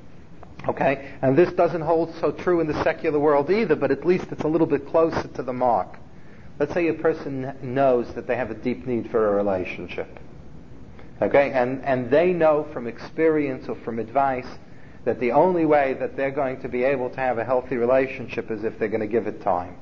Okay? 0.67 1.13
And 1.21 1.37
this 1.37 1.51
doesn't 1.53 1.81
hold 1.81 2.13
so 2.15 2.31
true 2.31 2.59
in 2.59 2.67
the 2.67 2.83
secular 2.83 3.19
world 3.19 3.49
either, 3.49 3.75
but 3.75 3.91
at 3.91 4.05
least 4.05 4.25
it's 4.31 4.43
a 4.43 4.47
little 4.47 4.67
bit 4.67 4.87
closer 4.87 5.27
to 5.27 5.43
the 5.43 5.53
mark. 5.53 5.97
Let's 6.59 6.73
say 6.73 6.87
a 6.87 6.93
person 6.93 7.55
knows 7.61 8.13
that 8.15 8.27
they 8.27 8.35
have 8.35 8.51
a 8.51 8.55
deep 8.55 8.87
need 8.87 9.09
for 9.11 9.27
a 9.27 9.35
relationship. 9.35 10.19
Okay? 11.21 11.51
And, 11.51 11.83
and 11.83 12.09
they 12.09 12.33
know 12.33 12.67
from 12.73 12.87
experience 12.87 13.69
or 13.69 13.75
from 13.75 13.99
advice 13.99 14.47
that 15.05 15.19
the 15.19 15.31
only 15.31 15.65
way 15.65 15.93
that 15.93 16.17
they're 16.17 16.31
going 16.31 16.61
to 16.61 16.67
be 16.67 16.83
able 16.83 17.09
to 17.11 17.17
have 17.17 17.37
a 17.37 17.45
healthy 17.45 17.77
relationship 17.77 18.51
is 18.51 18.63
if 18.63 18.77
they're 18.77 18.89
going 18.89 19.01
to 19.01 19.07
give 19.07 19.27
it 19.27 19.41
time. 19.41 19.77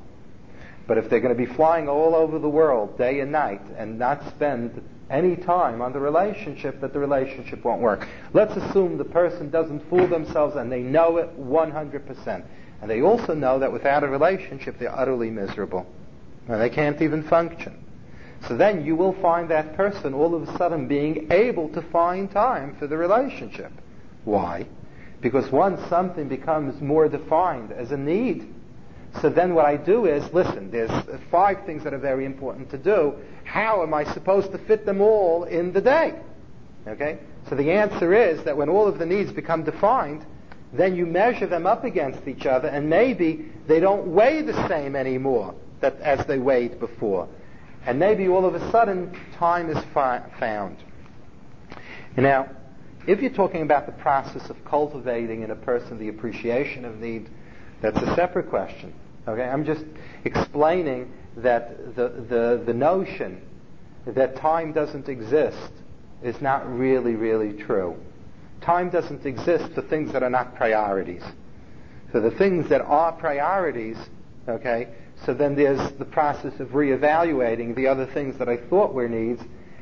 But 0.87 0.97
if 0.97 1.09
they're 1.09 1.19
going 1.19 1.35
to 1.35 1.45
be 1.45 1.51
flying 1.51 1.89
all 1.89 2.15
over 2.15 2.37
the 2.37 2.49
world 2.49 2.97
day 2.97 3.19
and 3.19 3.31
night 3.31 3.61
and 3.77 3.97
not 3.97 4.27
spend 4.29 4.81
any 5.09 5.35
time 5.35 5.81
on 5.81 5.93
the 5.93 5.99
relationship 5.99 6.81
that 6.81 6.93
the 6.93 6.99
relationship 6.99 7.63
won't 7.63 7.81
work. 7.81 8.07
Let's 8.33 8.55
assume 8.55 8.97
the 8.97 9.05
person 9.05 9.49
doesn't 9.49 9.87
fool 9.89 10.07
themselves 10.07 10.55
and 10.55 10.71
they 10.71 10.81
know 10.81 11.17
it 11.17 11.39
100%. 11.39 12.45
And 12.81 12.89
they 12.89 13.01
also 13.01 13.33
know 13.33 13.59
that 13.59 13.71
without 13.71 14.03
a 14.03 14.07
relationship 14.07 14.79
they're 14.79 14.97
utterly 14.97 15.29
miserable. 15.29 15.85
And 16.47 16.61
they 16.61 16.69
can't 16.69 17.01
even 17.01 17.23
function. 17.23 17.83
So 18.47 18.57
then 18.57 18.85
you 18.85 18.95
will 18.95 19.13
find 19.21 19.49
that 19.49 19.75
person 19.75 20.13
all 20.13 20.35
of 20.35 20.47
a 20.47 20.57
sudden 20.57 20.87
being 20.87 21.31
able 21.31 21.69
to 21.69 21.81
find 21.81 22.29
time 22.29 22.75
for 22.77 22.87
the 22.87 22.97
relationship. 22.97 23.71
Why? 24.23 24.67
Because 25.21 25.51
once 25.51 25.81
something 25.89 26.27
becomes 26.27 26.79
more 26.81 27.07
defined 27.07 27.71
as 27.71 27.91
a 27.91 27.97
need, 27.97 28.53
so 29.21 29.29
then 29.29 29.53
what 29.53 29.65
I 29.65 29.77
do 29.77 30.05
is, 30.05 30.31
listen, 30.33 30.71
there's 30.71 30.91
five 31.31 31.65
things 31.65 31.83
that 31.83 31.93
are 31.93 31.99
very 31.99 32.25
important 32.25 32.69
to 32.71 32.77
do. 32.77 33.15
How 33.43 33.83
am 33.83 33.93
I 33.93 34.03
supposed 34.13 34.51
to 34.51 34.57
fit 34.57 34.85
them 34.85 35.01
all 35.01 35.43
in 35.43 35.71
the 35.73 35.81
day? 35.81 36.19
Okay? 36.87 37.19
So 37.49 37.55
the 37.55 37.71
answer 37.71 38.13
is 38.13 38.43
that 38.43 38.57
when 38.57 38.69
all 38.69 38.87
of 38.87 38.99
the 38.99 39.05
needs 39.05 39.31
become 39.31 39.63
defined, 39.63 40.25
then 40.73 40.95
you 40.95 41.05
measure 41.05 41.47
them 41.47 41.65
up 41.65 41.83
against 41.83 42.27
each 42.27 42.45
other 42.45 42.67
and 42.67 42.89
maybe 42.89 43.51
they 43.67 43.79
don't 43.79 44.07
weigh 44.07 44.41
the 44.41 44.67
same 44.67 44.95
anymore 44.95 45.55
that, 45.81 45.99
as 46.01 46.25
they 46.25 46.37
weighed 46.37 46.79
before. 46.79 47.27
And 47.85 47.99
maybe 47.99 48.27
all 48.27 48.45
of 48.45 48.55
a 48.55 48.71
sudden 48.71 49.15
time 49.37 49.69
is 49.69 49.83
fi- 49.93 50.23
found. 50.39 50.77
Now, 52.17 52.49
if 53.07 53.21
you're 53.21 53.31
talking 53.31 53.61
about 53.61 53.85
the 53.85 53.91
process 53.91 54.49
of 54.49 54.65
cultivating 54.65 55.43
in 55.43 55.51
a 55.51 55.55
person 55.55 55.99
the 55.99 56.09
appreciation 56.09 56.83
of 56.83 56.97
need, 56.97 57.29
that's 57.81 58.01
a 58.01 58.15
separate 58.15 58.49
question. 58.49 58.93
Okay, 59.27 59.43
I'm 59.43 59.65
just 59.65 59.85
explaining 60.23 61.11
that 61.37 61.95
the, 61.95 62.09
the, 62.29 62.63
the 62.65 62.73
notion 62.73 63.41
that 64.05 64.35
time 64.35 64.71
doesn't 64.71 65.09
exist 65.09 65.71
is 66.23 66.39
not 66.41 66.67
really, 66.71 67.15
really 67.15 67.53
true. 67.53 67.95
Time 68.61 68.89
doesn't 68.89 69.25
exist 69.25 69.73
for 69.73 69.81
things 69.81 70.13
that 70.13 70.23
are 70.23 70.29
not 70.29 70.55
priorities. 70.55 71.23
So 72.11 72.21
the 72.21 72.31
things 72.31 72.69
that 72.69 72.81
are 72.81 73.11
priorities, 73.11 73.97
okay, 74.47 74.89
so 75.25 75.33
then 75.33 75.55
there's 75.55 75.91
the 75.93 76.05
process 76.05 76.59
of 76.59 76.69
reevaluating 76.69 77.75
the 77.75 77.87
other 77.87 78.05
things 78.05 78.37
that 78.37 78.47
I 78.47 78.57
thought 78.57 78.93
were 78.93 79.09
needs 79.09 79.41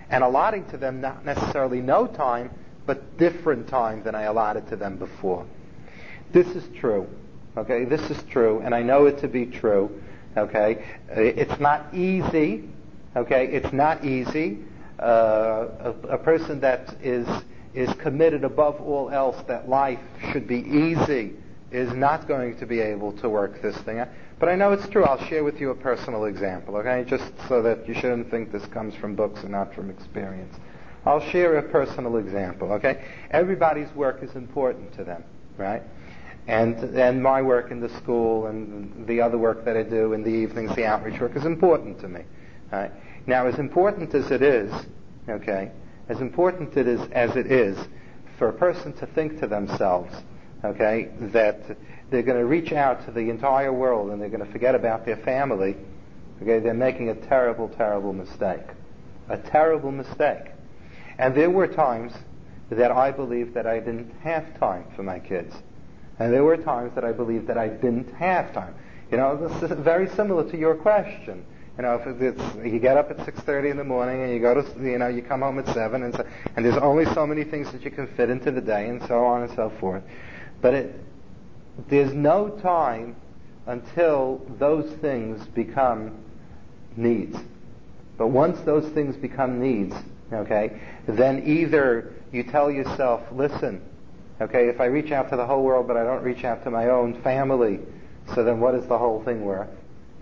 and 0.10 0.24
allotting 0.24 0.66
to 0.70 0.78
them 0.78 1.02
not 1.02 1.26
necessarily 1.26 1.82
no 1.82 2.08
time, 2.08 2.50
but 2.86 3.18
different 3.18 3.68
time 3.68 4.04
than 4.04 4.16
I 4.16 4.24
allotted 4.24 4.68
to 4.70 4.76
them 4.76 4.98
before. 4.98 5.46
This 6.32 6.48
is 6.48 6.64
true. 6.80 7.08
Okay, 7.56 7.86
this 7.86 8.10
is 8.10 8.22
true, 8.24 8.62
and 8.64 8.74
I 8.74 8.82
know 8.82 9.06
it 9.06 9.20
to 9.20 9.28
be 9.28 9.46
true. 9.46 10.02
Okay, 10.36 10.84
it's 11.10 11.60
not 11.60 11.94
easy. 11.94 12.68
Okay, 13.16 13.48
it's 13.48 13.72
not 13.72 14.04
easy. 14.04 14.60
Uh, 15.00 15.68
a, 15.80 15.94
a 16.10 16.18
person 16.18 16.60
that 16.62 16.96
is 17.04 17.28
is 17.74 17.92
committed 17.96 18.44
above 18.44 18.80
all 18.82 19.10
else 19.10 19.42
that 19.48 19.68
life 19.68 20.00
should 20.32 20.48
be 20.48 20.60
easy 20.60 21.34
is 21.72 21.92
not 21.94 22.28
going 22.28 22.56
to 22.58 22.66
be 22.66 22.80
able 22.80 23.12
to 23.14 23.30
work 23.30 23.62
this 23.62 23.76
thing 23.80 24.00
out. 24.00 24.08
But 24.40 24.50
I 24.50 24.56
know 24.56 24.72
it's 24.74 24.88
true. 24.90 25.04
I'll 25.04 25.24
share 25.26 25.44
with 25.44 25.60
you 25.60 25.72
a 25.72 25.76
personal 25.76 26.26
example, 26.26 26.76
okay? 26.78 27.04
Just 27.08 27.32
so 27.48 27.62
that 27.64 27.88
you 27.88 27.96
shouldn't 27.96 28.30
think 28.30 28.52
this 28.52 28.66
comes 28.68 28.94
from 28.96 29.16
books 29.16 29.42
and 29.42 29.52
not 29.52 29.74
from 29.74 29.90
experience. 29.90 30.54
I'll 31.06 31.20
share 31.32 31.58
a 31.58 31.64
personal 31.64 32.18
example, 32.18 32.72
okay? 32.74 33.04
Everybody's 33.32 33.92
work 33.96 34.22
is 34.22 34.36
important 34.36 34.94
to 34.94 35.04
them, 35.04 35.24
right? 35.58 35.82
And, 36.48 36.76
and 36.98 37.24
my 37.24 37.42
work 37.42 37.72
in 37.72 37.80
the 37.80 37.90
school 38.00 38.48
and 38.48 39.08
the 39.08 39.22
other 39.22 39.38
work 39.38 39.64
that 39.66 39.78
I 39.78 39.84
do 39.84 40.14
in 40.14 40.24
the 40.24 40.30
evenings, 40.30 40.76
the 40.76 40.86
outreach 40.86 41.20
work 41.20 41.36
is 41.36 41.46
important 41.46 42.02
to 42.02 42.10
me. 42.10 42.24
Right? 42.72 42.92
Now, 43.26 43.48
as 43.48 43.60
important 43.60 44.14
as 44.14 44.30
it 44.32 44.42
is, 44.42 44.74
okay, 45.30 45.72
as 46.10 46.20
important 46.20 46.76
it 46.76 46.88
is 46.88 47.00
as 47.12 47.36
it 47.38 47.50
is 47.50 47.78
for 48.38 48.50
a 48.50 48.54
person 48.54 48.92
to 48.94 49.06
think 49.06 49.40
to 49.40 49.48
themselves, 49.48 50.14
okay, 50.66 51.10
that 51.32 51.62
they're 52.10 52.24
going 52.24 52.38
to 52.38 52.46
reach 52.46 52.74
out 52.74 53.06
to 53.06 53.12
the 53.12 53.30
entire 53.30 53.72
world 53.72 54.12
and 54.12 54.22
they're 54.22 54.30
going 54.30 54.46
to 54.46 54.52
forget 54.52 54.76
about 54.76 55.06
their 55.06 55.18
family, 55.18 55.78
okay, 56.42 56.60
they're 56.60 56.74
making 56.74 57.10
a 57.10 57.16
terrible, 57.16 57.70
terrible 57.70 58.12
mistake. 58.12 58.66
A 59.30 59.38
terrible 59.38 59.92
mistake. 59.92 60.52
And 61.18 61.34
there 61.36 61.50
were 61.50 61.68
times 61.68 62.12
that 62.70 62.92
I 62.92 63.12
believed 63.12 63.54
that 63.54 63.68
I 63.68 63.80
didn't 63.80 64.12
have 64.22 64.60
time 64.60 64.86
for 64.96 65.04
my 65.04 65.20
kids. 65.20 65.56
And 66.20 66.32
there 66.32 66.44
were 66.44 66.58
times 66.58 66.94
that 66.96 67.04
I 67.04 67.12
believed 67.12 67.48
that 67.48 67.58
I 67.58 67.68
didn't 67.68 68.14
have 68.16 68.54
time. 68.54 68.76
You 69.12 69.18
know, 69.18 69.36
this 69.36 69.72
is 69.72 69.78
very 69.80 70.08
similar 70.10 70.50
to 70.50 70.58
your 70.58 70.76
question. 70.76 71.46
You 71.78 71.84
know, 71.84 71.96
if 71.96 72.22
it's 72.22 72.56
you 72.64 72.80
get 72.80 72.98
up 72.98 73.10
at 73.10 73.18
6:30 73.18 73.72
in 73.72 73.78
the 73.78 73.84
morning 73.84 74.22
and 74.22 74.32
you 74.32 74.40
go 74.40 74.54
to 74.54 74.84
you 74.84 75.00
know 75.00 75.08
you 75.08 75.24
come 75.24 75.42
home 75.42 75.58
at 75.58 75.68
seven 75.68 76.04
and 76.04 76.14
so, 76.14 76.26
and 76.56 76.64
there's 76.64 76.78
only 76.78 77.06
so 77.14 77.26
many 77.26 77.44
things 77.44 77.72
that 77.72 77.84
you 77.84 77.90
can 77.90 78.08
fit 78.16 78.30
into 78.30 78.52
the 78.52 78.62
day 78.62 78.88
and 78.90 79.02
so 79.08 79.24
on 79.26 79.42
and 79.42 79.52
so 79.56 79.72
forth. 79.80 80.04
But 80.62 80.76
it, 80.76 81.00
there's 81.90 82.14
no 82.14 82.50
time 82.50 83.16
until 83.66 84.46
those 84.60 84.92
things 84.98 85.46
become 85.48 86.18
needs. 86.96 87.38
But 88.18 88.28
once 88.28 88.60
those 88.62 88.88
things 88.90 89.16
become 89.16 89.60
needs, 89.60 89.96
okay, 90.32 90.80
then 91.08 91.48
either 91.48 92.14
you 92.32 92.44
tell 92.44 92.70
yourself, 92.70 93.22
listen, 93.32 93.82
Okay, 94.44 94.68
if 94.68 94.82
I 94.82 94.86
reach 94.86 95.14
out 95.14 95.30
to 95.30 95.38
the 95.38 95.46
whole 95.46 95.64
world 95.64 95.88
but 95.88 95.96
I 95.96 96.04
don't 96.04 96.22
reach 96.22 96.44
out 96.44 96.66
to 96.66 96.70
my 96.70 96.90
own 96.90 97.22
family, 97.22 97.80
so 98.36 98.44
then 98.44 98.60
what 98.60 98.76
is 98.76 98.86
the 98.88 98.98
whole 98.98 99.24
thing 99.24 99.46
worth? 99.46 99.70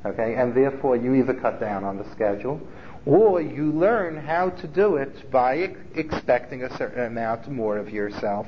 Okay, 0.05 0.35
and 0.35 0.53
therefore 0.53 0.95
you 0.95 1.15
either 1.15 1.33
cut 1.33 1.59
down 1.59 1.83
on 1.83 1.97
the 1.97 2.07
schedule 2.11 2.61
or 3.07 3.41
you 3.41 3.71
learn 3.71 4.15
how 4.15 4.51
to 4.51 4.67
do 4.67 4.97
it 4.97 5.31
by 5.31 5.73
expecting 5.95 6.63
a 6.63 6.77
certain 6.77 7.05
amount 7.05 7.49
more 7.49 7.79
of 7.79 7.89
yourself 7.89 8.45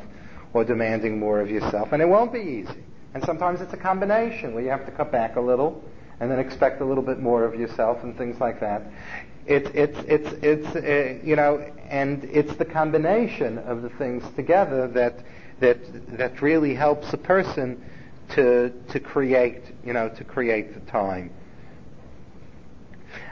or 0.54 0.64
demanding 0.64 1.18
more 1.20 1.42
of 1.42 1.50
yourself. 1.50 1.92
And 1.92 2.04
it 2.04 2.08
won't 2.08 2.32
be 2.32 2.40
easy. 2.40 2.84
And 3.16 3.24
sometimes 3.26 3.60
it's 3.60 3.74
a 3.74 3.78
combination 3.78 4.54
where 4.54 4.64
you 4.64 4.70
have 4.70 4.86
to 4.86 4.92
cut 4.92 5.12
back 5.12 5.38
a 5.38 5.42
little 5.42 5.84
and 6.20 6.30
then 6.30 6.38
expect 6.38 6.82
a 6.82 6.86
little 6.86 7.04
bit 7.04 7.20
more 7.20 7.46
of 7.46 7.60
yourself 7.60 8.04
and 8.04 8.16
things 8.16 8.40
like 8.40 8.60
that. 8.60 8.84
It's, 9.48 9.70
it's, 9.74 9.98
it's, 10.08 10.44
it's, 10.44 10.76
uh, 10.76 11.26
you 11.26 11.36
know, 11.36 11.66
and 11.90 12.24
it's 12.26 12.54
the 12.58 12.66
combination 12.66 13.58
of 13.58 13.82
the 13.82 13.90
things 13.90 14.24
together 14.36 14.88
that 14.90 15.24
that 15.64 16.18
that 16.18 16.42
really 16.42 16.76
helps 16.76 17.14
a 17.14 17.18
person 17.18 17.84
to 18.36 18.70
to 18.90 19.00
create 19.00 19.62
you 19.86 19.94
know 19.94 20.10
to 20.10 20.24
create 20.24 20.74
the 20.74 20.92
time. 20.92 21.32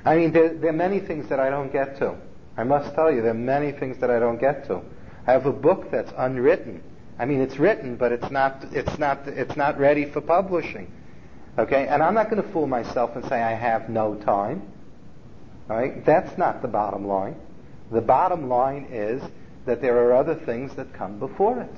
I 0.05 0.15
mean, 0.15 0.31
there, 0.31 0.53
there, 0.53 0.69
are 0.69 0.73
many 0.87 0.99
things 0.99 1.27
that 1.29 1.39
I 1.39 1.49
don't 1.49 1.71
get 1.71 1.97
to. 1.99 2.15
I 2.57 2.63
must 2.63 2.93
tell 2.95 3.11
you, 3.11 3.21
there 3.21 3.31
are 3.31 3.45
many 3.55 3.71
things 3.71 3.97
that 3.99 4.09
I 4.09 4.19
don't 4.19 4.39
get 4.39 4.65
to. 4.67 4.81
I 5.27 5.31
have 5.31 5.45
a 5.45 5.51
book 5.51 5.91
that's 5.91 6.11
unwritten. 6.17 6.83
I 7.19 7.25
mean, 7.25 7.41
it's 7.41 7.57
written, 7.57 7.97
but 7.97 8.11
it's 8.11 8.31
not 8.31 8.65
it's 8.71 8.97
not 8.97 9.27
it's 9.27 9.55
not 9.55 9.77
ready 9.79 10.05
for 10.05 10.21
publishing. 10.21 10.91
Okay? 11.57 11.87
And 11.87 12.01
I'm 12.01 12.13
not 12.13 12.29
going 12.29 12.41
to 12.41 12.49
fool 12.51 12.67
myself 12.67 13.15
and 13.15 13.25
say 13.25 13.41
I 13.41 13.53
have 13.53 13.89
no 13.89 14.15
time. 14.15 14.63
Right? 15.67 16.03
That's 16.05 16.37
not 16.37 16.61
the 16.61 16.67
bottom 16.67 17.05
line. 17.07 17.35
The 17.91 18.01
bottom 18.01 18.47
line 18.49 18.87
is 18.89 19.21
that 19.65 19.81
there 19.81 19.97
are 20.05 20.13
other 20.13 20.35
things 20.35 20.75
that 20.75 20.93
come 20.93 21.19
before 21.19 21.61
it. 21.61 21.75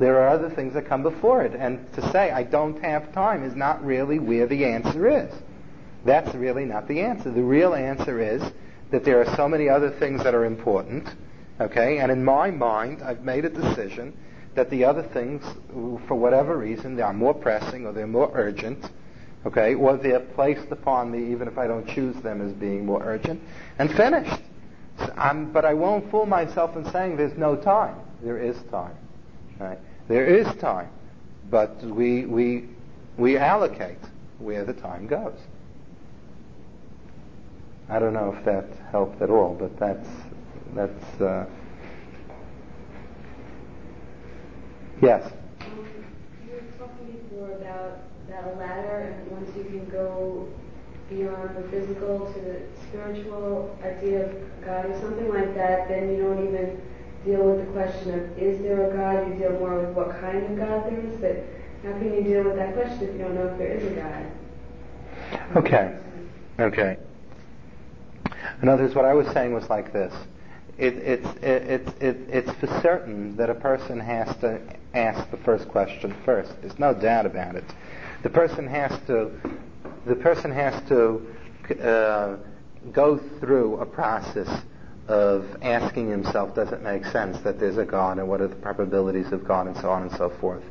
There 0.00 0.18
are 0.22 0.28
other 0.30 0.48
things 0.48 0.72
that 0.72 0.86
come 0.86 1.02
before 1.02 1.42
it. 1.42 1.52
And 1.54 1.92
to 1.92 2.10
say 2.10 2.30
I 2.30 2.42
don't 2.42 2.82
have 2.82 3.12
time 3.12 3.44
is 3.44 3.54
not 3.54 3.84
really 3.84 4.18
where 4.18 4.46
the 4.46 4.64
answer 4.64 5.06
is. 5.06 5.30
That's 6.06 6.34
really 6.34 6.64
not 6.64 6.88
the 6.88 7.00
answer. 7.00 7.30
The 7.30 7.42
real 7.42 7.74
answer 7.74 8.18
is 8.18 8.42
that 8.92 9.04
there 9.04 9.20
are 9.20 9.36
so 9.36 9.46
many 9.46 9.68
other 9.68 9.90
things 9.90 10.24
that 10.24 10.34
are 10.34 10.46
important, 10.46 11.06
okay? 11.60 11.98
And 11.98 12.10
in 12.10 12.24
my 12.24 12.50
mind, 12.50 13.02
I've 13.02 13.22
made 13.24 13.44
a 13.44 13.50
decision 13.50 14.16
that 14.54 14.70
the 14.70 14.86
other 14.86 15.02
things, 15.02 15.44
for 16.08 16.14
whatever 16.14 16.56
reason, 16.56 16.96
they 16.96 17.02
are 17.02 17.12
more 17.12 17.34
pressing 17.34 17.84
or 17.84 17.92
they're 17.92 18.06
more 18.06 18.30
urgent, 18.32 18.90
okay? 19.44 19.74
Or 19.74 19.98
they're 19.98 20.20
placed 20.20 20.72
upon 20.72 21.10
me 21.10 21.30
even 21.30 21.46
if 21.46 21.58
I 21.58 21.66
don't 21.66 21.86
choose 21.86 22.16
them 22.22 22.40
as 22.40 22.54
being 22.54 22.86
more 22.86 23.02
urgent, 23.04 23.42
and 23.78 23.92
finished. 23.92 24.42
So 24.98 25.48
but 25.52 25.66
I 25.66 25.74
won't 25.74 26.10
fool 26.10 26.24
myself 26.24 26.74
in 26.74 26.90
saying 26.90 27.18
there's 27.18 27.36
no 27.36 27.54
time. 27.54 27.96
There 28.22 28.38
is 28.38 28.56
time, 28.70 28.96
right? 29.58 29.78
There 30.10 30.26
is 30.26 30.52
time, 30.56 30.88
but 31.50 31.80
we 31.84 32.26
we 32.26 32.64
we 33.16 33.36
allocate 33.36 34.02
where 34.40 34.64
the 34.64 34.72
time 34.72 35.06
goes. 35.06 35.38
I 37.88 38.00
don't 38.00 38.14
know 38.14 38.34
if 38.36 38.44
that 38.44 38.64
helped 38.90 39.22
at 39.22 39.30
all, 39.30 39.54
but 39.54 39.78
that's 39.78 40.08
that's. 40.74 41.20
Uh, 41.20 41.46
yes. 45.00 45.30
Um, 45.60 45.86
you 46.44 46.54
were 46.54 46.62
talking 46.76 47.20
before 47.30 47.52
about 47.52 48.00
that 48.30 48.58
ladder, 48.58 49.14
and 49.14 49.30
once 49.30 49.56
you 49.56 49.62
can 49.62 49.88
go 49.90 50.48
beyond 51.08 51.56
the 51.56 51.62
physical 51.68 52.32
to 52.32 52.40
the 52.40 52.62
spiritual 52.88 53.78
idea 53.84 54.26
of 54.26 54.64
God 54.64 54.86
or 54.86 55.00
something 55.00 55.28
like 55.28 55.54
that, 55.54 55.86
then 55.86 56.10
you 56.10 56.24
don't 56.24 56.48
even 56.48 56.82
deal 57.24 57.42
with 57.42 57.66
the 57.66 57.72
question 57.72 58.14
of 58.14 58.38
is 58.38 58.60
there 58.62 58.90
a 58.90 58.96
God? 58.96 59.28
You 59.28 59.34
deal 59.34 59.58
more 59.58 59.80
with 59.80 59.94
what 59.94 60.20
kind 60.20 60.38
of 60.38 60.56
God 60.56 60.86
there 60.86 61.00
is. 61.00 61.20
But 61.20 61.44
how 61.82 61.98
can 61.98 62.14
you 62.14 62.22
deal 62.22 62.44
with 62.44 62.56
that 62.56 62.74
question 62.74 63.08
if 63.08 63.12
you 63.12 63.18
don't 63.18 63.34
know 63.34 63.48
if 63.48 63.58
there 63.58 63.72
is 63.72 63.92
a 63.92 63.94
God? 63.96 65.56
Okay. 65.56 65.96
Okay. 66.58 66.96
In 68.62 68.68
other 68.68 68.82
words, 68.82 68.94
what 68.94 69.04
I 69.04 69.14
was 69.14 69.26
saying 69.28 69.54
was 69.54 69.68
like 69.70 69.92
this. 69.92 70.12
It, 70.76 70.96
it's, 70.96 71.28
it, 71.42 72.02
it, 72.02 72.16
it's 72.30 72.50
for 72.52 72.66
certain 72.80 73.36
that 73.36 73.50
a 73.50 73.54
person 73.54 74.00
has 74.00 74.34
to 74.38 74.60
ask 74.94 75.30
the 75.30 75.36
first 75.38 75.68
question 75.68 76.14
first. 76.24 76.52
There's 76.60 76.78
no 76.78 76.94
doubt 76.94 77.26
about 77.26 77.54
it. 77.54 77.64
The 78.22 78.30
person 78.30 78.66
has 78.66 78.98
to, 79.06 79.30
the 80.06 80.16
person 80.16 80.50
has 80.50 80.74
to 80.88 81.36
uh, 81.82 82.36
go 82.92 83.18
through 83.40 83.78
a 83.80 83.86
process 83.86 84.62
of 85.10 85.44
asking 85.60 86.08
himself, 86.08 86.54
does 86.54 86.70
it 86.72 86.82
make 86.82 87.04
sense 87.06 87.36
that 87.40 87.58
there's 87.58 87.78
a 87.78 87.84
God 87.84 88.18
and 88.18 88.28
what 88.28 88.40
are 88.40 88.46
the 88.46 88.54
probabilities 88.54 89.32
of 89.32 89.46
God 89.46 89.66
and 89.66 89.76
so 89.76 89.90
on 89.90 90.02
and 90.02 90.12
so 90.12 90.30
forth. 90.40 90.62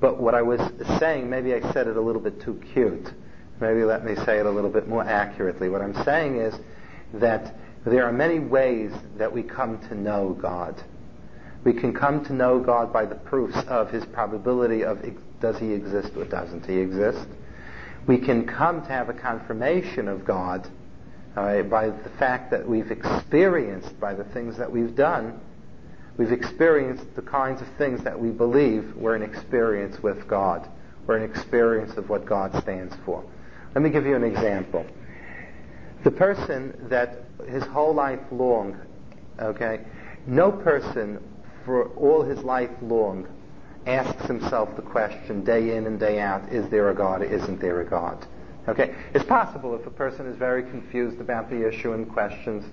But 0.00 0.20
what 0.20 0.34
I 0.34 0.42
was 0.42 0.60
saying, 1.00 1.28
maybe 1.28 1.52
I 1.52 1.60
said 1.72 1.88
it 1.88 1.96
a 1.96 2.00
little 2.00 2.20
bit 2.20 2.40
too 2.40 2.62
cute. 2.72 3.12
Maybe 3.60 3.82
let 3.82 4.04
me 4.04 4.14
say 4.24 4.38
it 4.38 4.46
a 4.46 4.50
little 4.50 4.70
bit 4.70 4.86
more 4.86 5.02
accurately. 5.02 5.68
What 5.68 5.82
I'm 5.82 6.04
saying 6.04 6.36
is 6.36 6.54
that 7.14 7.56
there 7.84 8.04
are 8.04 8.12
many 8.12 8.38
ways 8.38 8.92
that 9.16 9.32
we 9.32 9.42
come 9.42 9.78
to 9.88 9.94
know 9.94 10.36
God. 10.40 10.80
We 11.64 11.72
can 11.72 11.92
come 11.92 12.24
to 12.26 12.32
know 12.32 12.60
God 12.60 12.92
by 12.92 13.04
the 13.06 13.14
proofs 13.16 13.58
of 13.66 13.90
his 13.90 14.04
probability 14.06 14.84
of 14.84 15.04
does 15.40 15.58
he 15.58 15.72
exist 15.72 16.12
or 16.16 16.24
doesn't 16.24 16.66
he 16.66 16.78
exist. 16.78 17.26
We 18.06 18.18
can 18.18 18.46
come 18.46 18.82
to 18.82 18.88
have 18.88 19.08
a 19.08 19.14
confirmation 19.14 20.06
of 20.06 20.24
God 20.24 20.68
uh, 21.36 21.62
by 21.62 21.90
the 21.90 22.10
fact 22.18 22.50
that 22.50 22.66
we've 22.66 22.90
experienced, 22.90 23.98
by 24.00 24.14
the 24.14 24.24
things 24.24 24.56
that 24.56 24.70
we've 24.70 24.96
done, 24.96 25.38
we've 26.16 26.32
experienced 26.32 27.14
the 27.14 27.22
kinds 27.22 27.60
of 27.60 27.68
things 27.76 28.02
that 28.04 28.18
we 28.18 28.30
believe 28.30 28.94
we're 28.96 29.14
an 29.14 29.22
experience 29.22 30.02
with 30.02 30.26
God. 30.26 30.66
We're 31.06 31.18
an 31.18 31.30
experience 31.30 31.96
of 31.96 32.08
what 32.08 32.24
God 32.24 32.54
stands 32.62 32.94
for. 33.04 33.24
Let 33.74 33.82
me 33.82 33.90
give 33.90 34.06
you 34.06 34.16
an 34.16 34.24
example. 34.24 34.86
The 36.04 36.10
person 36.10 36.88
that 36.88 37.24
his 37.48 37.62
whole 37.64 37.94
life 37.94 38.20
long, 38.30 38.80
okay, 39.38 39.80
no 40.26 40.50
person 40.50 41.22
for 41.64 41.88
all 41.90 42.22
his 42.22 42.38
life 42.38 42.70
long 42.80 43.28
asks 43.86 44.26
himself 44.26 44.74
the 44.76 44.82
question 44.82 45.44
day 45.44 45.76
in 45.76 45.86
and 45.86 46.00
day 46.00 46.18
out, 46.18 46.50
is 46.50 46.68
there 46.70 46.88
a 46.90 46.94
God, 46.94 47.22
isn't 47.22 47.60
there 47.60 47.80
a 47.80 47.84
God? 47.84 48.26
Okay, 48.68 48.94
it's 49.14 49.24
possible 49.24 49.76
if 49.76 49.86
a 49.86 49.90
person 49.90 50.26
is 50.26 50.36
very 50.36 50.64
confused 50.64 51.20
about 51.20 51.48
the 51.50 51.68
issue 51.68 51.92
and 51.92 52.10
questions, 52.10 52.64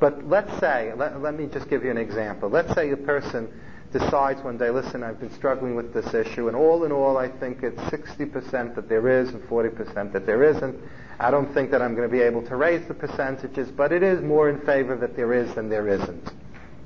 but 0.00 0.28
let's 0.28 0.58
say, 0.58 0.92
let, 0.96 1.22
let 1.22 1.38
me 1.38 1.46
just 1.46 1.70
give 1.70 1.84
you 1.84 1.90
an 1.90 1.96
example. 1.96 2.48
Let's 2.48 2.74
say 2.74 2.90
a 2.90 2.96
person 2.96 3.48
decides 3.92 4.42
one 4.42 4.58
day, 4.58 4.70
listen, 4.70 5.04
I've 5.04 5.20
been 5.20 5.32
struggling 5.32 5.76
with 5.76 5.94
this 5.94 6.12
issue, 6.14 6.48
and 6.48 6.56
all 6.56 6.84
in 6.84 6.90
all, 6.90 7.16
I 7.16 7.28
think 7.28 7.62
it's 7.62 7.80
60% 7.80 8.74
that 8.74 8.88
there 8.88 9.08
is 9.08 9.30
and 9.30 9.42
40% 9.44 10.12
that 10.12 10.26
there 10.26 10.42
isn't. 10.42 10.76
I 11.20 11.30
don't 11.30 11.52
think 11.54 11.70
that 11.70 11.80
I'm 11.80 11.94
going 11.94 12.08
to 12.08 12.12
be 12.12 12.22
able 12.22 12.42
to 12.42 12.56
raise 12.56 12.86
the 12.88 12.94
percentages, 12.94 13.70
but 13.70 13.92
it 13.92 14.02
is 14.02 14.20
more 14.22 14.50
in 14.50 14.60
favor 14.66 14.96
that 14.96 15.16
there 15.16 15.32
is 15.32 15.54
than 15.54 15.68
there 15.68 15.86
isn't. 15.88 16.32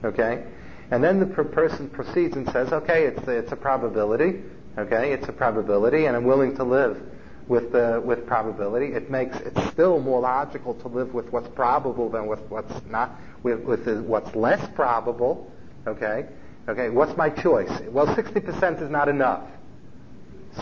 Okay? 0.05 0.45
And 0.91 1.03
then 1.03 1.19
the 1.19 1.27
per- 1.27 1.45
person 1.45 1.89
proceeds 1.89 2.37
and 2.37 2.49
says, 2.51 2.73
okay, 2.73 3.07
it's, 3.07 3.27
it's 3.27 3.53
a 3.53 3.57
probability. 3.57 4.43
Okay? 4.77 5.13
It's 5.13 5.29
a 5.29 5.33
probability, 5.33 6.05
and 6.05 6.15
I'm 6.15 6.25
willing 6.25 6.55
to 6.57 6.65
live 6.65 7.01
with, 7.49 7.73
the, 7.73 8.01
with 8.05 8.27
probability. 8.27 8.93
It 8.95 9.11
makes 9.11 9.37
it 9.39 9.57
still 9.73 10.01
more 10.01 10.21
logical 10.21 10.75
to 10.75 10.89
live 10.89 11.15
with 11.15 11.31
what's 11.33 11.49
probable 11.49 12.09
than 12.09 12.27
with 12.27 12.41
what's 12.49 12.75
not, 12.87 13.19
with, 13.43 13.61
with 13.61 13.85
the, 13.85 14.03
what's 14.03 14.35
less 14.35 14.69
probable. 14.75 15.51
Okay? 15.87 16.27
Okay, 16.69 16.91
what's 16.91 17.17
my 17.17 17.29
choice? 17.29 17.71
Well, 17.89 18.07
60% 18.07 18.83
is 18.83 18.91
not 18.91 19.09
enough. 19.09 19.45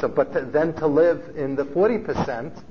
So, 0.01 0.09
but 0.09 0.33
to, 0.33 0.43
then 0.43 0.75
to 0.75 0.87
live 0.87 1.37
in 1.37 1.55
the 1.57 1.65
40%, 1.65 2.63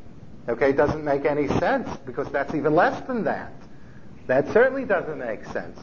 okay, 0.50 0.72
doesn't 0.72 1.04
make 1.04 1.26
any 1.26 1.48
sense 1.60 1.90
because 2.06 2.28
that's 2.32 2.54
even 2.56 2.74
less 2.74 3.06
than 3.08 3.24
that. 3.26 3.52
That 4.28 4.52
certainly 4.52 4.86
doesn't 4.86 5.20
make 5.20 5.46
sense. 5.46 5.80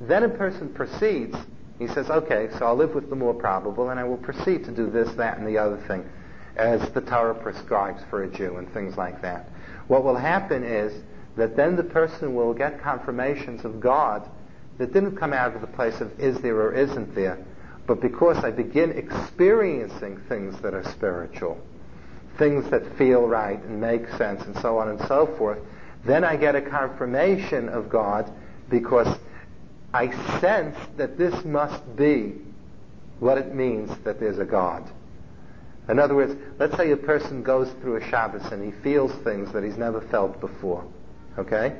Then 0.00 0.24
a 0.24 0.28
person 0.28 0.68
proceeds. 0.68 1.36
He 1.78 1.86
says, 1.88 2.10
okay, 2.10 2.48
so 2.58 2.66
I'll 2.66 2.76
live 2.76 2.94
with 2.94 3.08
the 3.08 3.16
more 3.16 3.34
probable 3.34 3.90
and 3.90 3.98
I 3.98 4.04
will 4.04 4.18
proceed 4.18 4.64
to 4.64 4.70
do 4.70 4.90
this, 4.90 5.12
that, 5.14 5.38
and 5.38 5.46
the 5.46 5.58
other 5.58 5.78
thing 5.88 6.04
as 6.56 6.88
the 6.90 7.00
Torah 7.00 7.34
prescribes 7.34 8.02
for 8.10 8.22
a 8.22 8.28
Jew 8.28 8.56
and 8.56 8.72
things 8.72 8.96
like 8.96 9.22
that. 9.22 9.48
What 9.88 10.04
will 10.04 10.16
happen 10.16 10.64
is 10.64 10.92
that 11.36 11.56
then 11.56 11.76
the 11.76 11.84
person 11.84 12.34
will 12.34 12.52
get 12.54 12.82
confirmations 12.82 13.64
of 13.64 13.80
God 13.80 14.28
that 14.78 14.92
didn't 14.92 15.16
come 15.16 15.32
out 15.32 15.54
of 15.54 15.60
the 15.60 15.66
place 15.66 16.00
of 16.00 16.18
is 16.20 16.38
there 16.40 16.56
or 16.56 16.74
isn't 16.74 17.14
there, 17.14 17.38
but 17.86 18.00
because 18.00 18.38
I 18.44 18.50
begin 18.50 18.90
experiencing 18.92 20.20
things 20.28 20.60
that 20.60 20.74
are 20.74 20.84
spiritual, 20.84 21.58
things 22.38 22.68
that 22.70 22.96
feel 22.96 23.26
right 23.26 23.62
and 23.62 23.80
make 23.80 24.08
sense 24.10 24.42
and 24.42 24.56
so 24.58 24.78
on 24.78 24.88
and 24.88 25.00
so 25.06 25.26
forth, 25.38 25.58
then 26.04 26.24
I 26.24 26.36
get 26.36 26.56
a 26.56 26.62
confirmation 26.62 27.68
of 27.68 27.88
God 27.88 28.30
because 28.68 29.18
I 29.94 30.10
sense 30.40 30.76
that 30.96 31.18
this 31.18 31.44
must 31.44 31.96
be 31.96 32.34
what 33.20 33.38
it 33.38 33.54
means 33.54 33.90
that 34.04 34.18
there's 34.18 34.38
a 34.38 34.44
God. 34.44 34.90
In 35.88 35.98
other 35.98 36.14
words, 36.14 36.34
let's 36.58 36.76
say 36.76 36.92
a 36.92 36.96
person 36.96 37.42
goes 37.42 37.70
through 37.80 37.96
a 37.96 38.08
Shabbos 38.08 38.52
and 38.52 38.64
he 38.64 38.82
feels 38.82 39.12
things 39.24 39.52
that 39.52 39.64
he's 39.64 39.76
never 39.76 40.00
felt 40.00 40.40
before. 40.40 40.84
Okay? 41.38 41.76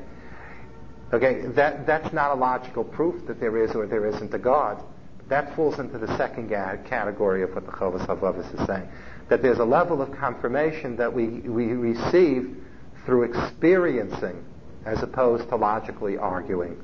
Okay, 1.12 1.46
that, 1.48 1.86
that's 1.86 2.12
not 2.12 2.30
a 2.30 2.34
logical 2.34 2.84
proof 2.84 3.26
that 3.26 3.38
there 3.38 3.62
is 3.62 3.74
or 3.74 3.86
there 3.86 4.06
isn't 4.06 4.32
a 4.34 4.38
God. 4.38 4.82
That 5.28 5.54
falls 5.54 5.78
into 5.78 5.98
the 5.98 6.14
second 6.16 6.48
category 6.48 7.42
of 7.42 7.54
what 7.54 7.64
the 7.64 7.72
Chovos 7.72 8.04
HaLevavos 8.06 8.60
is 8.60 8.66
saying. 8.66 8.88
That 9.28 9.40
there's 9.40 9.58
a 9.58 9.64
level 9.64 10.02
of 10.02 10.10
confirmation 10.12 10.96
that 10.96 11.12
we, 11.12 11.26
we 11.26 11.66
receive 11.66 12.56
through 13.04 13.24
experiencing 13.24 14.44
as 14.84 15.02
opposed 15.02 15.48
to 15.50 15.56
logically 15.56 16.18
arguing. 16.18 16.82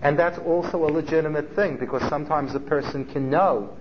And 0.00 0.18
that's 0.18 0.38
also 0.38 0.84
a 0.84 0.90
legitimate 0.90 1.54
thing 1.54 1.76
because 1.76 2.02
sometimes 2.08 2.54
a 2.54 2.60
person 2.60 3.04
can 3.04 3.30
know 3.30 3.76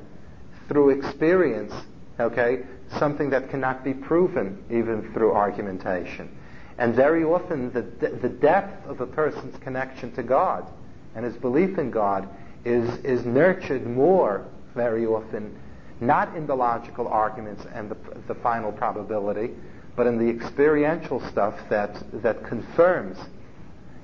through 0.68 0.92
experience, 0.92 1.74
okay, 2.20 2.64
something 2.98 3.30
that 3.32 3.50
cannot 3.50 3.84
be 3.84 3.94
proven 3.94 4.64
even 4.70 5.12
through 5.14 5.34
argumentation. 5.34 6.30
And 6.78 6.96
very 6.96 7.24
often, 7.24 7.72
the, 7.72 7.82
the 7.82 8.30
depth 8.30 8.88
of 8.88 9.02
a 9.02 9.06
person's 9.06 9.58
connection 9.60 10.12
to 10.16 10.24
God 10.24 10.68
and 11.16 11.24
his 11.24 11.36
belief 11.36 11.78
in 11.78 11.92
God 11.92 12.28
is, 12.66 12.90
is 13.04 13.26
nurtured 13.26 13.86
more, 13.86 14.46
very 14.74 15.06
often, 15.06 15.56
not 16.02 16.36
in 16.36 16.48
the 16.48 16.56
logical 16.56 17.08
arguments 17.08 17.66
and 17.74 17.90
the, 17.90 17.98
the 18.28 18.36
final 18.36 18.72
probability, 18.72 19.52
but 19.96 20.08
in 20.08 20.18
the 20.18 20.28
experiential 20.28 21.20
stuff 21.30 21.56
that, 21.70 21.96
that 22.22 22.44
confirms. 22.46 23.18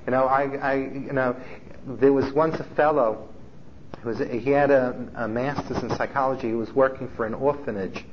You 0.06 0.12
know, 0.12 0.26
I, 0.26 0.42
I, 0.56 0.74
you 0.74 1.12
know, 1.12 1.36
there 1.86 2.12
was 2.12 2.32
once 2.32 2.60
a 2.60 2.64
fellow 2.76 3.28
was, 4.04 4.18
he 4.18 4.50
had 4.50 4.70
a, 4.70 5.08
a 5.16 5.28
master's 5.28 5.82
in 5.82 5.90
psychology. 5.90 6.48
He 6.48 6.54
was 6.54 6.72
working 6.72 7.10
for 7.16 7.26
an 7.26 7.34
orphanage 7.34 8.04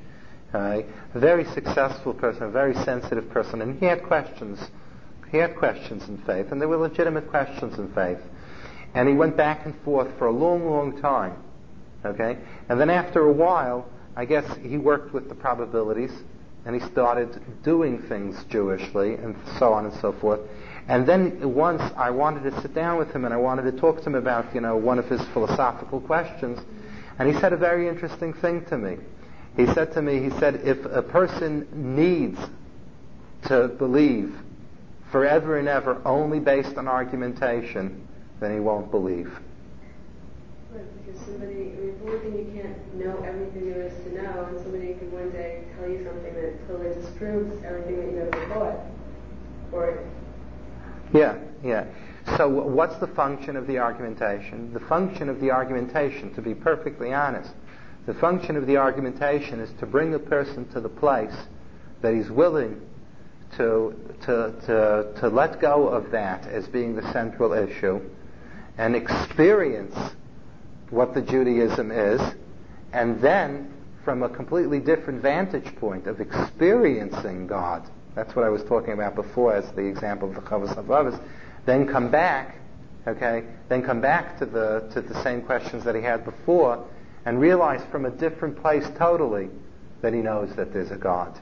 a 0.54 0.86
very 1.16 1.46
successful 1.46 2.14
person, 2.14 2.44
a 2.44 2.50
very 2.50 2.74
sensitive 2.84 3.30
person, 3.30 3.62
and 3.62 3.80
he 3.80 3.86
had 3.86 4.04
questions. 4.04 4.60
He 5.32 5.38
had 5.38 5.56
questions 5.56 6.08
in 6.08 6.18
faith, 6.20 6.52
and 6.52 6.62
they 6.62 6.66
were 6.66 6.78
legitimate 6.78 7.30
questions 7.30 7.78
in 7.78 7.94
faith. 7.94 8.20
And 8.94 9.10
he 9.10 9.14
went 9.14 9.36
back 9.36 9.66
and 9.66 9.76
forth 9.84 10.08
for 10.18 10.28
a 10.28 10.32
long, 10.32 10.70
long 10.70 11.00
time. 11.02 11.44
Okay? 12.06 12.38
And 12.70 12.80
then 12.80 12.90
after 12.90 13.22
a 13.22 13.34
while, 13.34 13.90
I 14.16 14.26
guess 14.26 14.46
he 14.62 14.78
worked 14.78 15.14
with 15.14 15.28
the 15.28 15.36
probabilities, 15.36 16.12
and 16.66 16.80
he 16.80 16.88
started 16.90 17.42
doing 17.64 18.02
things 18.04 18.42
Jewishly, 18.50 19.16
and 19.16 19.36
so 19.60 19.74
on 19.74 19.86
and 19.86 19.94
so 20.02 20.14
forth. 20.14 20.40
And 20.88 21.06
then 21.06 21.54
once 21.54 21.82
I 21.98 22.12
wanted 22.12 22.50
to 22.50 22.62
sit 22.62 22.74
down 22.74 22.98
with 22.98 23.12
him 23.12 23.26
and 23.26 23.34
I 23.34 23.38
wanted 23.38 23.64
to 23.64 23.74
talk 23.74 23.98
to 24.00 24.06
him 24.06 24.16
about, 24.16 24.54
you 24.56 24.62
know, 24.62 24.78
one 24.78 25.00
of 25.00 25.10
his 25.10 25.22
philosophical 25.34 26.00
questions, 26.00 26.60
and 27.20 27.28
he 27.34 27.40
said 27.42 27.52
a 27.52 27.58
very 27.58 27.90
interesting 27.90 28.34
thing 28.34 28.64
to 28.66 28.78
me. 28.78 28.98
He 29.58 29.66
said 29.74 29.92
to 29.94 30.02
me, 30.02 30.22
he 30.22 30.30
said, 30.40 30.62
if 30.64 30.86
a 30.86 31.02
person 31.02 31.68
needs 31.74 32.40
to 33.48 33.68
believe 33.68 34.36
forever 35.12 35.58
and 35.58 35.68
ever 35.68 36.02
only 36.06 36.40
based 36.40 36.78
on 36.78 36.88
argumentation, 36.88 38.08
then 38.40 38.54
he 38.54 38.60
won't 38.60 38.92
believe. 38.92 39.32
Because 40.72 41.22
somebody, 41.22 41.74
I 41.74 41.80
mean, 41.80 42.06
one 42.06 42.20
thing 42.20 42.38
you 42.38 42.62
can't 42.62 42.96
know 42.96 43.24
everything 43.24 43.74
there 43.74 43.88
is 43.88 43.94
to 44.04 44.22
know, 44.22 44.46
and 44.46 44.62
somebody 44.62 44.94
could 44.94 45.12
one 45.12 45.32
day 45.32 45.64
tell 45.78 45.90
you 45.90 46.04
something 46.06 46.34
that 46.34 46.68
totally 46.68 46.94
disproves 46.94 47.64
everything 47.66 47.98
that 47.98 48.12
you 48.12 48.20
ever 48.22 48.54
thought. 48.54 48.80
Or 49.72 50.00
yeah, 51.14 51.38
yeah. 51.64 51.86
So 52.36 52.50
what's 52.50 52.98
the 52.98 53.08
function 53.08 53.56
of 53.56 53.68
the 53.68 53.80
argumentation? 53.80 54.74
The 54.74 54.82
function 54.82 55.30
of 55.30 55.40
the 55.40 55.52
argumentation, 55.52 56.34
to 56.36 56.42
be 56.42 56.54
perfectly 56.54 57.14
honest, 57.14 57.52
the 58.06 58.14
function 58.14 58.56
of 58.58 58.68
the 58.68 58.78
argumentation 58.78 59.60
is 59.60 59.70
to 59.80 59.86
bring 59.86 60.14
a 60.14 60.20
person 60.20 60.68
to 60.70 60.82
the 60.82 60.90
place 60.90 61.36
that 62.02 62.14
he's 62.14 62.30
willing 62.30 62.82
to, 63.56 63.96
to, 64.22 64.54
to, 64.66 65.14
to 65.20 65.28
let 65.30 65.62
go 65.62 65.88
of 65.88 66.12
that 66.12 66.46
as 66.48 66.68
being 66.68 66.96
the 66.96 67.12
central 67.14 67.54
issue 67.54 68.02
and 68.78 68.96
experience 68.96 69.96
what 70.90 71.14
the 71.14 71.22
Judaism 71.22 71.92
is, 71.92 72.22
and 72.94 73.20
then 73.22 73.74
from 74.04 74.24
a 74.24 74.30
completely 74.30 74.80
different 74.80 75.22
vantage 75.22 75.76
point 75.78 76.08
of 76.08 76.22
experiencing 76.22 77.48
God, 77.48 77.90
that's 78.18 78.36
what 78.36 78.44
I 78.44 78.50
was 78.50 78.64
talking 78.64 78.94
about 78.94 79.14
before 79.14 79.54
as 79.54 79.72
the 79.74 79.86
example 79.86 80.28
of 80.28 80.34
the 80.34 80.42
Chovos 80.42 80.74
HaLevavos. 80.74 81.22
Then 81.68 81.88
come 81.88 82.10
back, 82.10 82.56
okay, 83.06 83.44
then 83.70 83.84
come 83.84 84.02
back 84.02 84.40
to 84.40 84.46
the, 84.48 84.90
to 84.92 85.02
the 85.02 85.22
same 85.22 85.44
questions 85.44 85.84
that 85.84 85.94
he 85.94 86.02
had 86.02 86.26
before 86.26 86.84
and 87.26 87.40
realize 87.40 87.84
from 87.92 88.06
a 88.06 88.10
different 88.10 88.60
place 88.60 88.90
totally 88.98 89.50
that 90.02 90.16
he 90.16 90.22
knows 90.22 90.56
that 90.56 90.74
there's 90.74 90.90
a 90.90 90.96
God. 90.96 91.40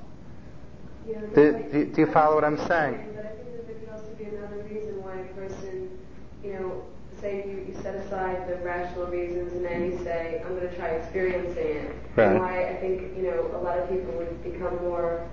Yeah, 1.08 1.22
do, 1.34 1.54
like, 1.54 1.72
do, 1.72 1.86
do, 1.86 2.02
you 2.02 2.08
follow 2.08 2.36
what 2.36 2.44
I'm 2.44 2.58
saying? 2.58 2.68
But 3.16 3.26
I 3.26 3.30
think 3.30 3.56
that 3.56 3.68
there 3.68 3.76
could 3.78 3.90
also 3.94 4.14
be 4.18 4.26
another 4.26 4.62
reason 4.64 5.02
why 5.02 5.16
a 5.16 5.28
person, 5.34 5.98
you 6.44 6.54
know, 6.56 6.84
say 7.22 7.46
you, 7.48 7.74
you 7.74 7.82
set 7.82 7.96
aside 7.96 8.50
the 8.50 8.58
rational 8.58 9.06
reasons 9.06 9.54
and 9.54 9.64
then 9.64 9.92
you 9.92 10.04
say, 10.04 10.44
I'm 10.46 10.58
going 10.58 10.70
to 10.70 10.76
try 10.76 10.88
experiencing 10.88 11.56
it. 11.56 11.96
Right. 12.18 12.32
And 12.32 12.40
why 12.40 12.68
I 12.68 12.76
think, 12.82 13.16
you 13.16 13.24
know, 13.32 13.50
a 13.54 13.62
lot 13.64 13.80
of 13.80 13.90
people 13.90 14.12
would 14.16 14.44
become 14.44 14.76
more 14.82 15.26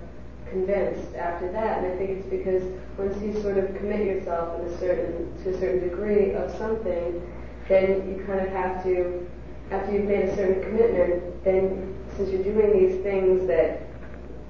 convinced 0.53 1.15
after 1.15 1.51
that. 1.51 1.83
And 1.83 1.93
I 1.93 1.97
think 1.97 2.09
it's 2.11 2.27
because 2.27 2.63
once 2.97 3.21
you 3.21 3.41
sort 3.41 3.57
of 3.57 3.75
commit 3.75 4.05
yourself 4.05 4.59
in 4.59 4.67
a 4.67 4.77
certain 4.79 5.43
to 5.43 5.49
a 5.49 5.59
certain 5.59 5.89
degree 5.89 6.33
of 6.33 6.55
something, 6.57 7.21
then 7.67 8.07
you 8.07 8.23
kind 8.25 8.39
of 8.39 8.49
have 8.49 8.83
to 8.83 9.27
after 9.71 9.91
you've 9.91 10.05
made 10.05 10.25
a 10.25 10.35
certain 10.35 10.61
commitment, 10.63 11.43
then 11.43 11.95
since 12.15 12.29
you're 12.29 12.43
doing 12.43 12.71
these 12.77 13.01
things 13.03 13.47
that 13.47 13.81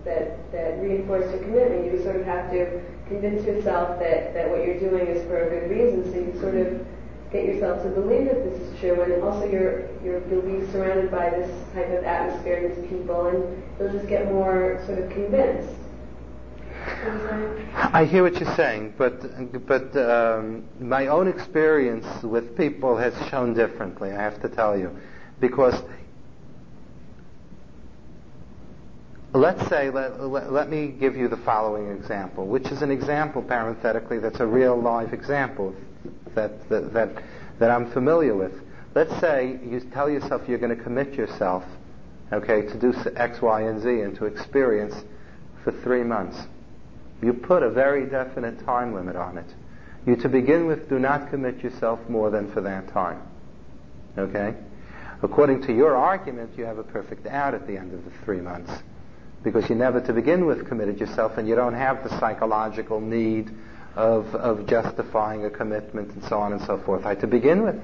that 0.03 0.51
that 0.51 0.81
reinforce 0.81 1.31
your 1.31 1.41
commitment, 1.43 1.85
you 1.85 2.03
sort 2.03 2.17
of 2.17 2.25
have 2.25 2.51
to 2.51 2.81
convince 3.07 3.45
yourself 3.45 3.99
that, 3.99 4.33
that 4.33 4.49
what 4.49 4.65
you're 4.65 4.79
doing 4.79 5.07
is 5.07 5.25
for 5.27 5.47
a 5.47 5.49
good 5.49 5.69
reason. 5.69 6.03
So 6.11 6.19
you 6.19 6.39
sort 6.39 6.55
of 6.55 6.85
get 7.31 7.45
yourself 7.45 7.83
to 7.83 7.89
believe 7.89 8.25
that 8.25 8.43
this 8.43 8.61
is 8.61 8.79
true, 8.79 9.01
and 9.01 9.23
also 9.23 9.49
you're, 9.49 9.87
you're 10.03 10.21
you'll 10.29 10.41
be 10.41 10.65
surrounded 10.71 11.09
by 11.09 11.29
this 11.29 11.49
type 11.73 11.89
of 11.89 12.03
atmosphere, 12.03 12.69
these 12.69 12.89
people, 12.89 13.27
and 13.27 13.63
you'll 13.79 13.91
just 13.91 14.07
get 14.07 14.31
more 14.31 14.81
sort 14.85 14.99
of 14.99 15.09
convinced. 15.09 15.73
I 16.85 18.05
hear 18.05 18.23
what 18.23 18.39
you're 18.39 18.55
saying, 18.55 18.95
but 18.97 19.65
but 19.65 19.95
um, 19.95 20.65
my 20.79 21.07
own 21.07 21.27
experience 21.27 22.23
with 22.23 22.57
people 22.57 22.97
has 22.97 23.13
shown 23.29 23.53
differently. 23.53 24.11
I 24.11 24.21
have 24.21 24.41
to 24.41 24.49
tell 24.49 24.77
you, 24.77 24.91
because 25.39 25.81
let's 29.33 29.65
say 29.69 29.89
let, 29.89 30.19
let, 30.21 30.51
let, 30.51 30.69
me 30.69 30.87
give 30.87 31.15
you 31.15 31.27
the 31.27 31.37
following 31.37 31.89
example, 31.91 32.47
which 32.47 32.67
is 32.67 32.81
an 32.81 32.91
example 32.91 33.41
parenthetically 33.41 34.19
that's 34.19 34.39
a 34.39 34.47
real 34.47 34.79
live 34.79 35.13
example 35.13 35.73
that 36.35 36.67
that 36.69 36.93
that, 36.93 37.23
that 37.59 37.71
I'm 37.71 37.91
familiar 37.91 38.35
with. 38.35 38.53
Let's 38.93 39.17
say 39.21 39.57
you 39.63 39.79
tell 39.79 40.09
yourself 40.09 40.41
you're 40.47 40.59
going 40.59 40.75
to 40.75 40.83
commit 40.83 41.13
yourself, 41.13 41.63
okay, 42.31 42.63
to 42.63 42.77
do 42.77 42.93
X, 43.15 43.41
Y, 43.41 43.61
and 43.61 43.81
Z 43.81 43.89
and 44.01 44.15
to 44.17 44.25
experience 44.25 44.95
for 45.63 45.71
three 45.71 46.03
months. 46.03 46.37
You 47.23 47.33
put 47.33 47.63
a 47.63 47.69
very 47.69 48.05
definite 48.05 48.65
time 48.65 48.93
limit 48.93 49.15
on 49.15 49.37
it. 49.37 49.45
You, 50.05 50.17
to 50.17 50.29
begin 50.29 50.67
with, 50.67 50.89
do 50.89 50.99
not 50.99 51.29
commit 51.29 51.63
yourself 51.63 51.99
more 52.09 52.29
than 52.29 52.51
for 52.51 52.61
that 52.61 52.89
time. 52.89 53.21
Okay? 54.17 54.55
According 55.21 55.61
to 55.63 55.73
your 55.73 55.95
argument, 55.95 56.57
you 56.57 56.65
have 56.65 56.77
a 56.77 56.83
perfect 56.83 57.25
out 57.25 57.53
at 57.53 57.65
the 57.65 57.77
end 57.77 57.93
of 57.93 58.03
the 58.03 58.11
three 58.25 58.41
months. 58.41 58.71
Because 59.41 59.69
you 59.69 59.75
never, 59.75 60.01
to 60.01 60.13
begin 60.13 60.45
with, 60.45 60.67
committed 60.67 60.99
yourself, 60.99 61.37
and 61.37 61.47
you 61.47 61.55
don't 61.55 61.73
have 61.73 62.03
the 62.03 62.09
psychological 62.19 62.99
need 62.99 63.49
of, 63.95 64.35
of 64.35 64.67
justifying 64.67 65.45
a 65.45 65.49
commitment 65.49 66.11
and 66.11 66.23
so 66.25 66.39
on 66.39 66.51
and 66.51 66.61
so 66.63 66.77
forth. 66.79 67.05
I, 67.05 67.15
to 67.15 67.27
begin 67.27 67.63
with, 67.63 67.79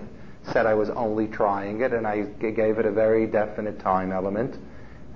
said 0.52 0.66
I 0.66 0.74
was 0.74 0.90
only 0.90 1.28
trying 1.28 1.82
it, 1.82 1.94
and 1.94 2.06
I 2.06 2.24
gave 2.24 2.78
it 2.80 2.86
a 2.86 2.92
very 2.92 3.26
definite 3.28 3.80
time 3.80 4.12
element. 4.12 4.58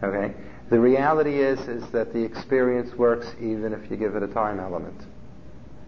Okay? 0.02 0.34
The 0.70 0.80
reality 0.80 1.40
is, 1.40 1.60
is 1.68 1.88
that 1.92 2.14
the 2.14 2.24
experience 2.24 2.94
works 2.96 3.28
even 3.40 3.74
if 3.74 3.92
you 3.92 3.98
give 3.98 4.16
it 4.16 4.24
a 4.24 4.28
time 4.28 4.60
element. 4.60 5.06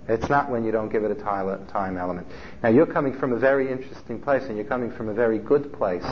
It's 0.08 0.30
not 0.30 0.50
when 0.50 0.64
you 0.64 0.72
don't 0.72 0.90
give 0.90 1.04
it 1.04 1.12
a 1.12 1.16
time 1.16 1.98
element. 1.98 2.28
Now 2.62 2.70
you're 2.70 2.86
coming 2.86 3.18
from 3.18 3.34
a 3.34 3.40
very 3.40 3.72
interesting 3.72 4.22
place 4.22 4.44
and 4.44 4.56
you're 4.56 4.68
coming 4.68 4.92
from 4.92 5.10
a 5.10 5.14
very 5.14 5.40
good 5.40 5.74
place. 5.74 6.06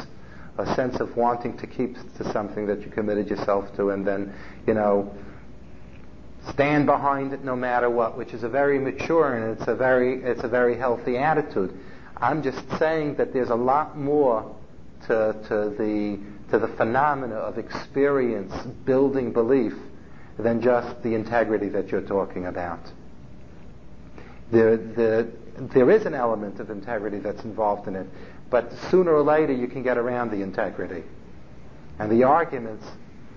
A 0.58 0.76
sense 0.76 1.00
of 1.00 1.16
wanting 1.16 1.58
to 1.58 1.68
keep 1.68 1.96
to 2.18 2.32
something 2.32 2.68
that 2.68 2.82
you 2.82 2.92
committed 2.92 3.28
yourself 3.28 3.76
to 3.76 3.90
and 3.90 4.06
then, 4.06 4.34
you 4.68 4.74
know, 4.74 5.16
stand 6.50 6.86
behind 6.86 7.34
it 7.34 7.44
no 7.44 7.56
matter 7.56 7.90
what, 7.90 8.18
which 8.18 8.34
is 8.34 8.44
a 8.44 8.50
very 8.50 8.80
mature 8.80 9.36
and 9.36 9.58
it's 9.58 9.68
a 9.68 9.76
very, 9.76 10.24
it's 10.24 10.44
a 10.44 10.48
very 10.48 10.78
healthy 10.78 11.18
attitude. 11.18 11.78
I'm 12.18 12.44
just 12.44 12.64
saying 12.78 13.16
that 13.16 13.34
there's 13.34 13.50
a 13.50 13.56
lot 13.56 13.98
more 13.98 14.56
to, 15.08 15.36
to 15.48 15.70
the 15.78 16.20
to 16.54 16.60
the 16.60 16.68
phenomena 16.68 17.34
of 17.34 17.58
experience 17.58 18.54
building 18.86 19.34
belief 19.34 19.74
than 20.38 20.62
just 20.62 21.02
the 21.02 21.16
integrity 21.16 21.68
that 21.68 21.90
you're 21.90 22.00
talking 22.00 22.46
about. 22.46 22.80
There, 24.52 24.78
there, 24.78 25.28
there 25.58 25.90
is 25.90 26.06
an 26.06 26.14
element 26.14 26.60
of 26.60 26.70
integrity 26.70 27.18
that's 27.18 27.44
involved 27.44 27.88
in 27.88 27.96
it, 27.96 28.06
but 28.52 28.72
sooner 28.92 29.16
or 29.16 29.24
later 29.24 29.52
you 29.52 29.68
can 29.68 29.82
get 29.82 29.98
around 29.98 30.30
the 30.30 30.44
integrity. 30.44 31.04
And 31.98 32.12
the 32.12 32.24
arguments, 32.24 32.86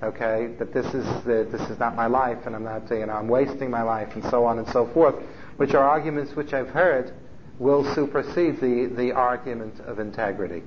okay, 0.03 0.55
that 0.59 0.75
this 0.75 0.85
is, 0.93 1.07
the, 1.25 1.49
this 1.51 1.71
is 1.71 1.79
not 1.79 1.97
my 1.97 2.09
life 2.09 2.45
and 2.45 2.55
I'm 2.55 2.65
not, 2.65 2.91
you 2.91 3.07
know, 3.07 3.15
I'm 3.15 3.29
wasting 3.29 3.71
my 3.71 3.83
life 3.83 4.15
and 4.15 4.25
so 4.25 4.45
on 4.45 4.59
and 4.59 4.69
so 4.69 4.89
forth, 4.89 5.15
which 5.57 5.73
are 5.73 5.89
arguments 5.89 6.37
which 6.37 6.53
I've 6.53 6.69
heard 6.69 7.15
will 7.59 7.83
supersede 7.95 8.61
the, 8.61 8.93
the 8.95 9.13
argument 9.13 9.81
of 9.81 10.01
integrity. 10.01 10.63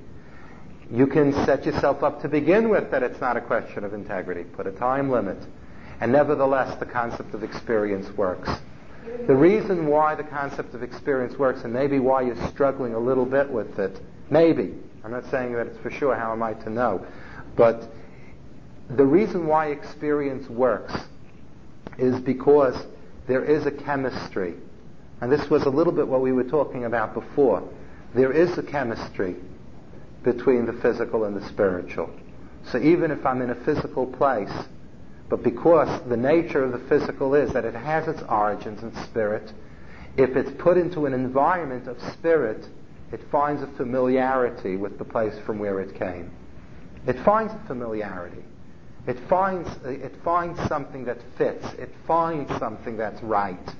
You 0.91 1.05
can 1.05 1.33
set 1.45 1.65
yourself 1.65 2.01
up 2.01 2.21
to 2.23 2.27
begin 2.27 2.69
with 2.69 2.89
that 2.89 3.03
it's 3.03 3.21
not 3.21 3.37
a 3.37 3.41
question 3.41 3.83
of 3.83 3.93
integrity. 3.93 4.43
Put 4.43 4.65
a 4.65 4.71
time 4.71 5.11
limit. 5.11 5.37
And 6.01 6.11
nevertheless, 6.11 6.79
the 6.79 6.85
concept 6.85 7.33
of 7.35 7.43
experience 7.43 8.09
works. 8.17 8.49
The 9.27 9.35
reason 9.35 9.87
why 9.87 10.15
the 10.15 10.23
concept 10.23 10.73
of 10.73 10.81
experience 10.81 11.37
works, 11.37 11.63
and 11.63 11.73
maybe 11.73 11.99
why 11.99 12.21
you're 12.21 12.47
struggling 12.47 12.95
a 12.95 12.99
little 12.99 13.25
bit 13.25 13.49
with 13.49 13.77
it, 13.77 14.01
maybe, 14.29 14.73
I'm 15.03 15.11
not 15.11 15.29
saying 15.29 15.53
that 15.53 15.67
it's 15.67 15.77
for 15.79 15.91
sure, 15.91 16.15
how 16.15 16.31
am 16.31 16.41
I 16.41 16.53
to 16.53 16.69
know? 16.69 17.05
But 17.55 17.91
the 18.89 19.05
reason 19.05 19.45
why 19.45 19.67
experience 19.67 20.49
works 20.49 20.93
is 21.97 22.19
because 22.19 22.75
there 23.27 23.43
is 23.43 23.65
a 23.65 23.71
chemistry. 23.71 24.55
And 25.21 25.31
this 25.31 25.49
was 25.49 25.63
a 25.63 25.69
little 25.69 25.93
bit 25.93 26.07
what 26.07 26.21
we 26.21 26.31
were 26.31 26.43
talking 26.43 26.85
about 26.85 27.13
before. 27.13 27.67
There 28.15 28.31
is 28.31 28.57
a 28.57 28.63
chemistry 28.63 29.35
between 30.23 30.65
the 30.65 30.73
physical 30.73 31.25
and 31.25 31.35
the 31.35 31.47
spiritual. 31.47 32.09
So 32.71 32.77
even 32.79 33.11
if 33.11 33.25
I'm 33.25 33.41
in 33.41 33.49
a 33.49 33.55
physical 33.55 34.05
place, 34.05 34.51
but 35.29 35.43
because 35.43 36.01
the 36.09 36.17
nature 36.17 36.63
of 36.63 36.71
the 36.71 36.87
physical 36.89 37.35
is 37.35 37.53
that 37.53 37.65
it 37.65 37.75
has 37.75 38.07
its 38.07 38.21
origins 38.23 38.81
in 38.83 38.93
spirit, 39.05 39.53
if 40.17 40.35
it's 40.35 40.51
put 40.61 40.77
into 40.77 41.05
an 41.05 41.13
environment 41.13 41.87
of 41.87 42.01
spirit, 42.13 42.67
it 43.11 43.21
finds 43.31 43.61
a 43.61 43.67
familiarity 43.77 44.75
with 44.75 44.97
the 44.97 45.05
place 45.05 45.33
from 45.45 45.59
where 45.59 45.79
it 45.79 45.97
came. 45.97 46.31
It 47.07 47.17
finds 47.23 47.53
a 47.53 47.67
familiarity. 47.67 48.43
It 49.07 49.17
finds, 49.29 49.69
it 49.85 50.13
finds 50.23 50.59
something 50.67 51.05
that 51.05 51.17
fits. 51.37 51.65
It 51.79 51.93
finds 52.05 52.49
something 52.59 52.97
that's 52.97 53.21
right, 53.23 53.75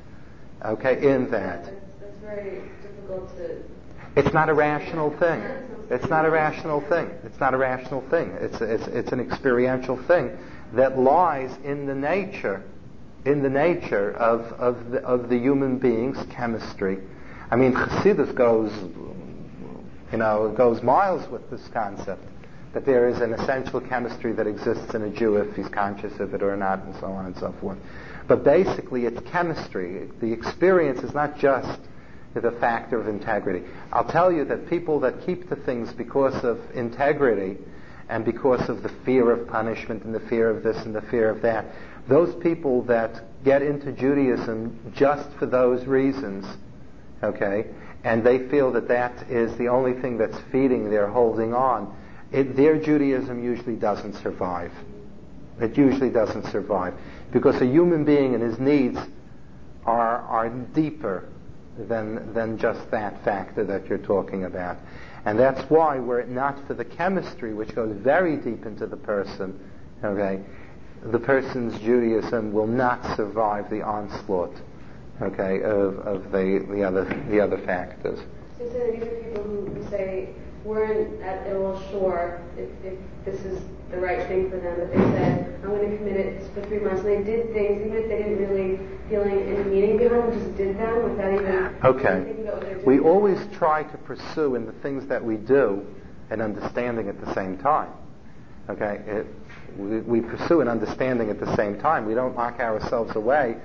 okay, 0.65 1.13
in 1.13 1.29
that. 1.31 1.67
It's, 1.67 1.69
that's 2.01 2.17
very 2.21 2.61
difficult 2.81 3.29
to. 3.37 3.61
It's 4.15 4.33
not 4.33 4.49
a 4.49 4.53
rational 4.53 5.11
thing. 5.17 5.41
It's 5.89 6.07
not 6.07 6.25
a 6.25 6.29
rational 6.29 6.81
thing. 6.81 7.09
It's 7.23 7.39
not 7.39 7.53
a 7.53 7.57
rational 7.57 8.01
thing. 8.09 8.31
It's, 8.39 8.61
it's, 8.61 8.87
it's 8.87 9.11
an 9.11 9.19
experiential 9.19 9.97
thing 10.03 10.37
that 10.73 10.99
lies 10.99 11.57
in 11.63 11.87
the 11.87 11.95
nature, 11.95 12.63
in 13.25 13.41
the 13.41 13.49
nature 13.49 14.11
of, 14.17 14.41
of, 14.53 14.91
the, 14.91 14.99
of 14.99 15.29
the 15.29 15.37
human 15.37 15.79
being's 15.79 16.23
chemistry. 16.31 16.99
I 17.49 17.55
mean, 17.55 17.73
Chassidus 17.73 18.35
goes, 18.35 18.71
you 20.11 20.17
know, 20.17 20.53
goes 20.55 20.83
miles 20.83 21.27
with 21.29 21.49
this 21.49 21.67
concept 21.73 22.23
that 22.73 22.85
there 22.85 23.09
is 23.09 23.19
an 23.19 23.33
essential 23.33 23.81
chemistry 23.81 24.31
that 24.33 24.45
exists 24.45 24.93
in 24.93 25.01
a 25.01 25.09
Jew 25.09 25.37
if 25.37 25.55
he's 25.55 25.69
conscious 25.69 26.19
of 26.19 26.35
it 26.35 26.43
or 26.43 26.55
not, 26.55 26.83
and 26.83 26.93
so 26.99 27.07
on 27.07 27.25
and 27.25 27.35
so 27.37 27.51
forth. 27.59 27.79
But 28.27 28.43
basically, 28.43 29.05
it's 29.05 29.19
chemistry. 29.31 30.07
The 30.21 30.31
experience 30.31 31.01
is 31.01 31.15
not 31.15 31.39
just 31.39 31.79
the 32.33 32.51
factor 32.59 32.99
of 32.99 33.07
integrity. 33.07 33.65
I'll 33.91 34.07
tell 34.07 34.31
you 34.31 34.45
that 34.45 34.69
people 34.69 34.99
that 35.01 35.25
keep 35.25 35.49
to 35.49 35.55
things 35.55 35.91
because 35.93 36.43
of 36.43 36.59
integrity 36.73 37.57
and 38.07 38.25
because 38.25 38.69
of 38.69 38.83
the 38.83 38.89
fear 39.05 39.31
of 39.31 39.47
punishment 39.47 40.03
and 40.03 40.13
the 40.13 40.19
fear 40.21 40.49
of 40.49 40.63
this 40.63 40.77
and 40.85 40.93
the 40.93 41.01
fear 41.01 41.29
of 41.29 41.41
that, 41.41 41.65
those 42.07 42.35
people 42.41 42.83
that 42.83 43.23
get 43.43 43.61
into 43.61 43.91
Judaism 43.91 44.93
just 44.95 45.29
for 45.37 45.45
those 45.45 45.85
reasons, 45.85 46.45
okay, 47.23 47.65
and 48.03 48.23
they 48.23 48.47
feel 48.49 48.71
that 48.71 48.87
that 48.87 49.29
is 49.29 49.55
the 49.57 49.67
only 49.67 49.99
thing 50.01 50.17
that's 50.17 50.37
feeding 50.51 50.89
their 50.89 51.07
holding 51.07 51.53
on, 51.53 51.95
it, 52.31 52.55
their 52.55 52.79
Judaism 52.79 53.43
usually 53.43 53.75
doesn't 53.75 54.13
survive. 54.13 54.71
It 55.59 55.77
usually 55.77 56.09
doesn't 56.09 56.45
survive 56.51 56.93
because 57.31 57.61
a 57.61 57.65
human 57.65 58.05
being 58.05 58.33
and 58.33 58.43
his 58.43 58.59
needs 58.59 58.97
are, 59.85 60.19
are 60.21 60.49
deeper 60.49 61.27
than, 61.87 62.33
than 62.33 62.57
just 62.57 62.89
that 62.91 63.23
factor 63.23 63.63
that 63.63 63.87
you're 63.87 63.97
talking 63.97 64.45
about. 64.45 64.77
And 65.25 65.37
that's 65.37 65.61
why, 65.69 65.99
were 65.99 66.19
it 66.19 66.29
not 66.29 66.65
for 66.67 66.73
the 66.73 66.85
chemistry, 66.85 67.53
which 67.53 67.75
goes 67.75 67.95
very 67.97 68.37
deep 68.37 68.65
into 68.65 68.87
the 68.87 68.97
person, 68.97 69.59
okay, 70.03 70.41
the 71.03 71.19
person's 71.19 71.79
Judaism 71.79 72.51
will 72.51 72.67
not 72.67 73.15
survive 73.15 73.69
the 73.69 73.81
onslaught, 73.81 74.55
okay, 75.21 75.61
of, 75.61 75.99
of 75.99 76.31
the, 76.31 76.65
the, 76.69 76.83
other, 76.83 77.05
the 77.29 77.39
other 77.39 77.57
factors. 77.65 78.19
So 78.57 78.65
are 78.65 78.91
people 78.91 79.43
who 79.43 79.89
say, 79.89 80.29
weren't 80.63 81.21
at 81.21 81.55
all 81.55 81.81
sure 81.89 82.41
if, 82.57 82.69
if 82.83 82.99
this 83.25 83.39
is 83.45 83.61
the 83.91 83.97
right 83.97 84.27
thing 84.27 84.49
for 84.49 84.57
them, 84.57 84.75
but 84.77 84.91
they 84.91 85.17
said, 85.17 85.59
I'm 85.63 85.69
going 85.69 85.89
to 85.89 85.97
commit 85.97 86.17
it 86.17 86.53
for 86.53 86.61
three 86.65 86.79
months. 86.79 87.01
And 87.01 87.09
they 87.09 87.23
did 87.23 87.53
things, 87.53 87.81
even 87.85 87.97
if 87.97 88.07
they 88.07 88.17
didn't 88.17 88.37
really 88.37 88.79
feel 89.09 89.21
any 89.21 89.63
meaning 89.69 89.97
behind 89.97 90.31
them, 90.31 90.39
just 90.39 90.57
did 90.57 90.77
them 90.77 91.03
without 91.09 91.33
even 91.33 91.75
okay. 91.83 92.23
thinking 92.23 92.43
about 92.43 92.55
what 92.55 92.61
they're 92.61 92.75
doing. 92.75 92.85
We 92.85 92.99
always 92.99 93.39
try 93.53 93.83
to 93.83 93.97
pursue 93.97 94.55
in 94.55 94.65
the 94.65 94.73
things 94.73 95.07
that 95.07 95.23
we 95.23 95.37
do 95.37 95.85
an 96.29 96.41
understanding 96.41 97.09
at 97.09 97.19
the 97.19 97.33
same 97.33 97.57
time. 97.57 97.91
Okay? 98.69 99.01
It, 99.07 99.27
we, 99.77 99.99
we 100.01 100.21
pursue 100.21 100.61
an 100.61 100.67
understanding 100.67 101.29
at 101.29 101.39
the 101.39 101.55
same 101.55 101.79
time. 101.79 102.05
We 102.05 102.13
don't 102.13 102.35
lock 102.35 102.59
ourselves 102.59 103.15
away 103.15 103.57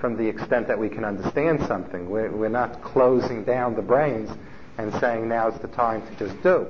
from 0.00 0.16
the 0.16 0.26
extent 0.26 0.68
that 0.68 0.78
we 0.78 0.88
can 0.88 1.04
understand 1.04 1.60
something. 1.66 2.08
We're, 2.08 2.30
we're 2.30 2.48
not 2.48 2.82
closing 2.82 3.44
down 3.44 3.74
the 3.74 3.82
brains 3.82 4.30
and 4.78 4.92
saying 5.00 5.28
now 5.28 5.48
is 5.48 5.60
the 5.60 5.68
time 5.68 6.06
to 6.06 6.14
just 6.16 6.42
do. 6.42 6.66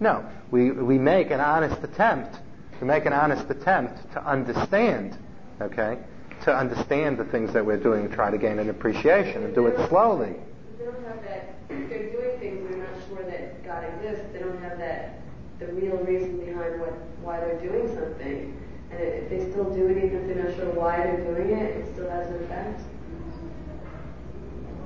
No, 0.00 0.24
we, 0.50 0.70
we 0.70 0.98
make 0.98 1.30
an 1.30 1.40
honest 1.40 1.82
attempt. 1.82 2.36
We 2.80 2.86
make 2.86 3.06
an 3.06 3.12
honest 3.12 3.50
attempt 3.50 4.12
to 4.12 4.24
understand, 4.24 5.16
okay, 5.60 5.98
to 6.44 6.54
understand 6.54 7.18
the 7.18 7.24
things 7.24 7.52
that 7.52 7.64
we're 7.64 7.82
doing, 7.82 8.08
try 8.10 8.30
to 8.30 8.38
gain 8.38 8.58
an 8.58 8.70
appreciation 8.70 9.42
and 9.42 9.54
do 9.54 9.66
it 9.66 9.88
slowly. 9.88 10.34
They 10.78 10.84
don't 10.84 11.04
have 11.04 11.22
that, 11.24 11.56
if 11.68 11.88
they're 11.88 12.10
doing 12.10 12.38
things 12.38 12.58
and 12.60 12.74
they're 12.74 12.92
not 12.92 13.08
sure 13.08 13.24
that 13.24 13.64
God 13.64 13.84
exists, 13.84 14.32
they 14.32 14.38
don't 14.38 14.62
have 14.62 14.78
that, 14.78 15.20
the 15.58 15.66
real 15.72 15.96
reason 15.98 16.38
behind 16.38 16.80
what, 16.80 16.92
why 17.22 17.40
they're 17.40 17.60
doing 17.60 17.88
something. 17.88 18.54
And 18.90 19.00
if 19.00 19.28
they 19.28 19.50
still 19.50 19.74
do 19.74 19.88
it, 19.88 19.98
even 19.98 20.18
if 20.18 20.26
they're 20.28 20.44
not 20.44 20.54
sure 20.54 20.72
why 20.72 20.98
they're 20.98 21.24
doing 21.24 21.50
it, 21.50 21.76
it 21.76 21.92
still 21.92 22.08
has 22.08 22.28
an 22.28 22.44
effect. 22.44 22.80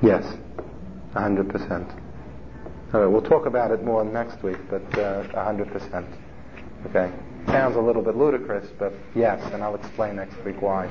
Yes, 0.03 0.25
100%. 1.15 2.01
We'll 2.93 3.23
talk 3.23 3.47
about 3.47 3.71
it 3.71 3.83
more 3.83 4.05
next 4.05 4.43
week, 4.43 4.59
but 4.69 4.83
uh, 4.99 5.25
100%. 5.29 6.07
Okay. 6.87 7.11
Sounds 7.47 7.77
a 7.77 7.81
little 7.81 8.03
bit 8.03 8.17
ludicrous, 8.17 8.69
but 8.79 8.93
yes, 9.15 9.43
and 9.53 9.63
I'll 9.63 9.75
explain 9.75 10.17
next 10.17 10.37
week 10.45 10.61
why. 10.61 10.89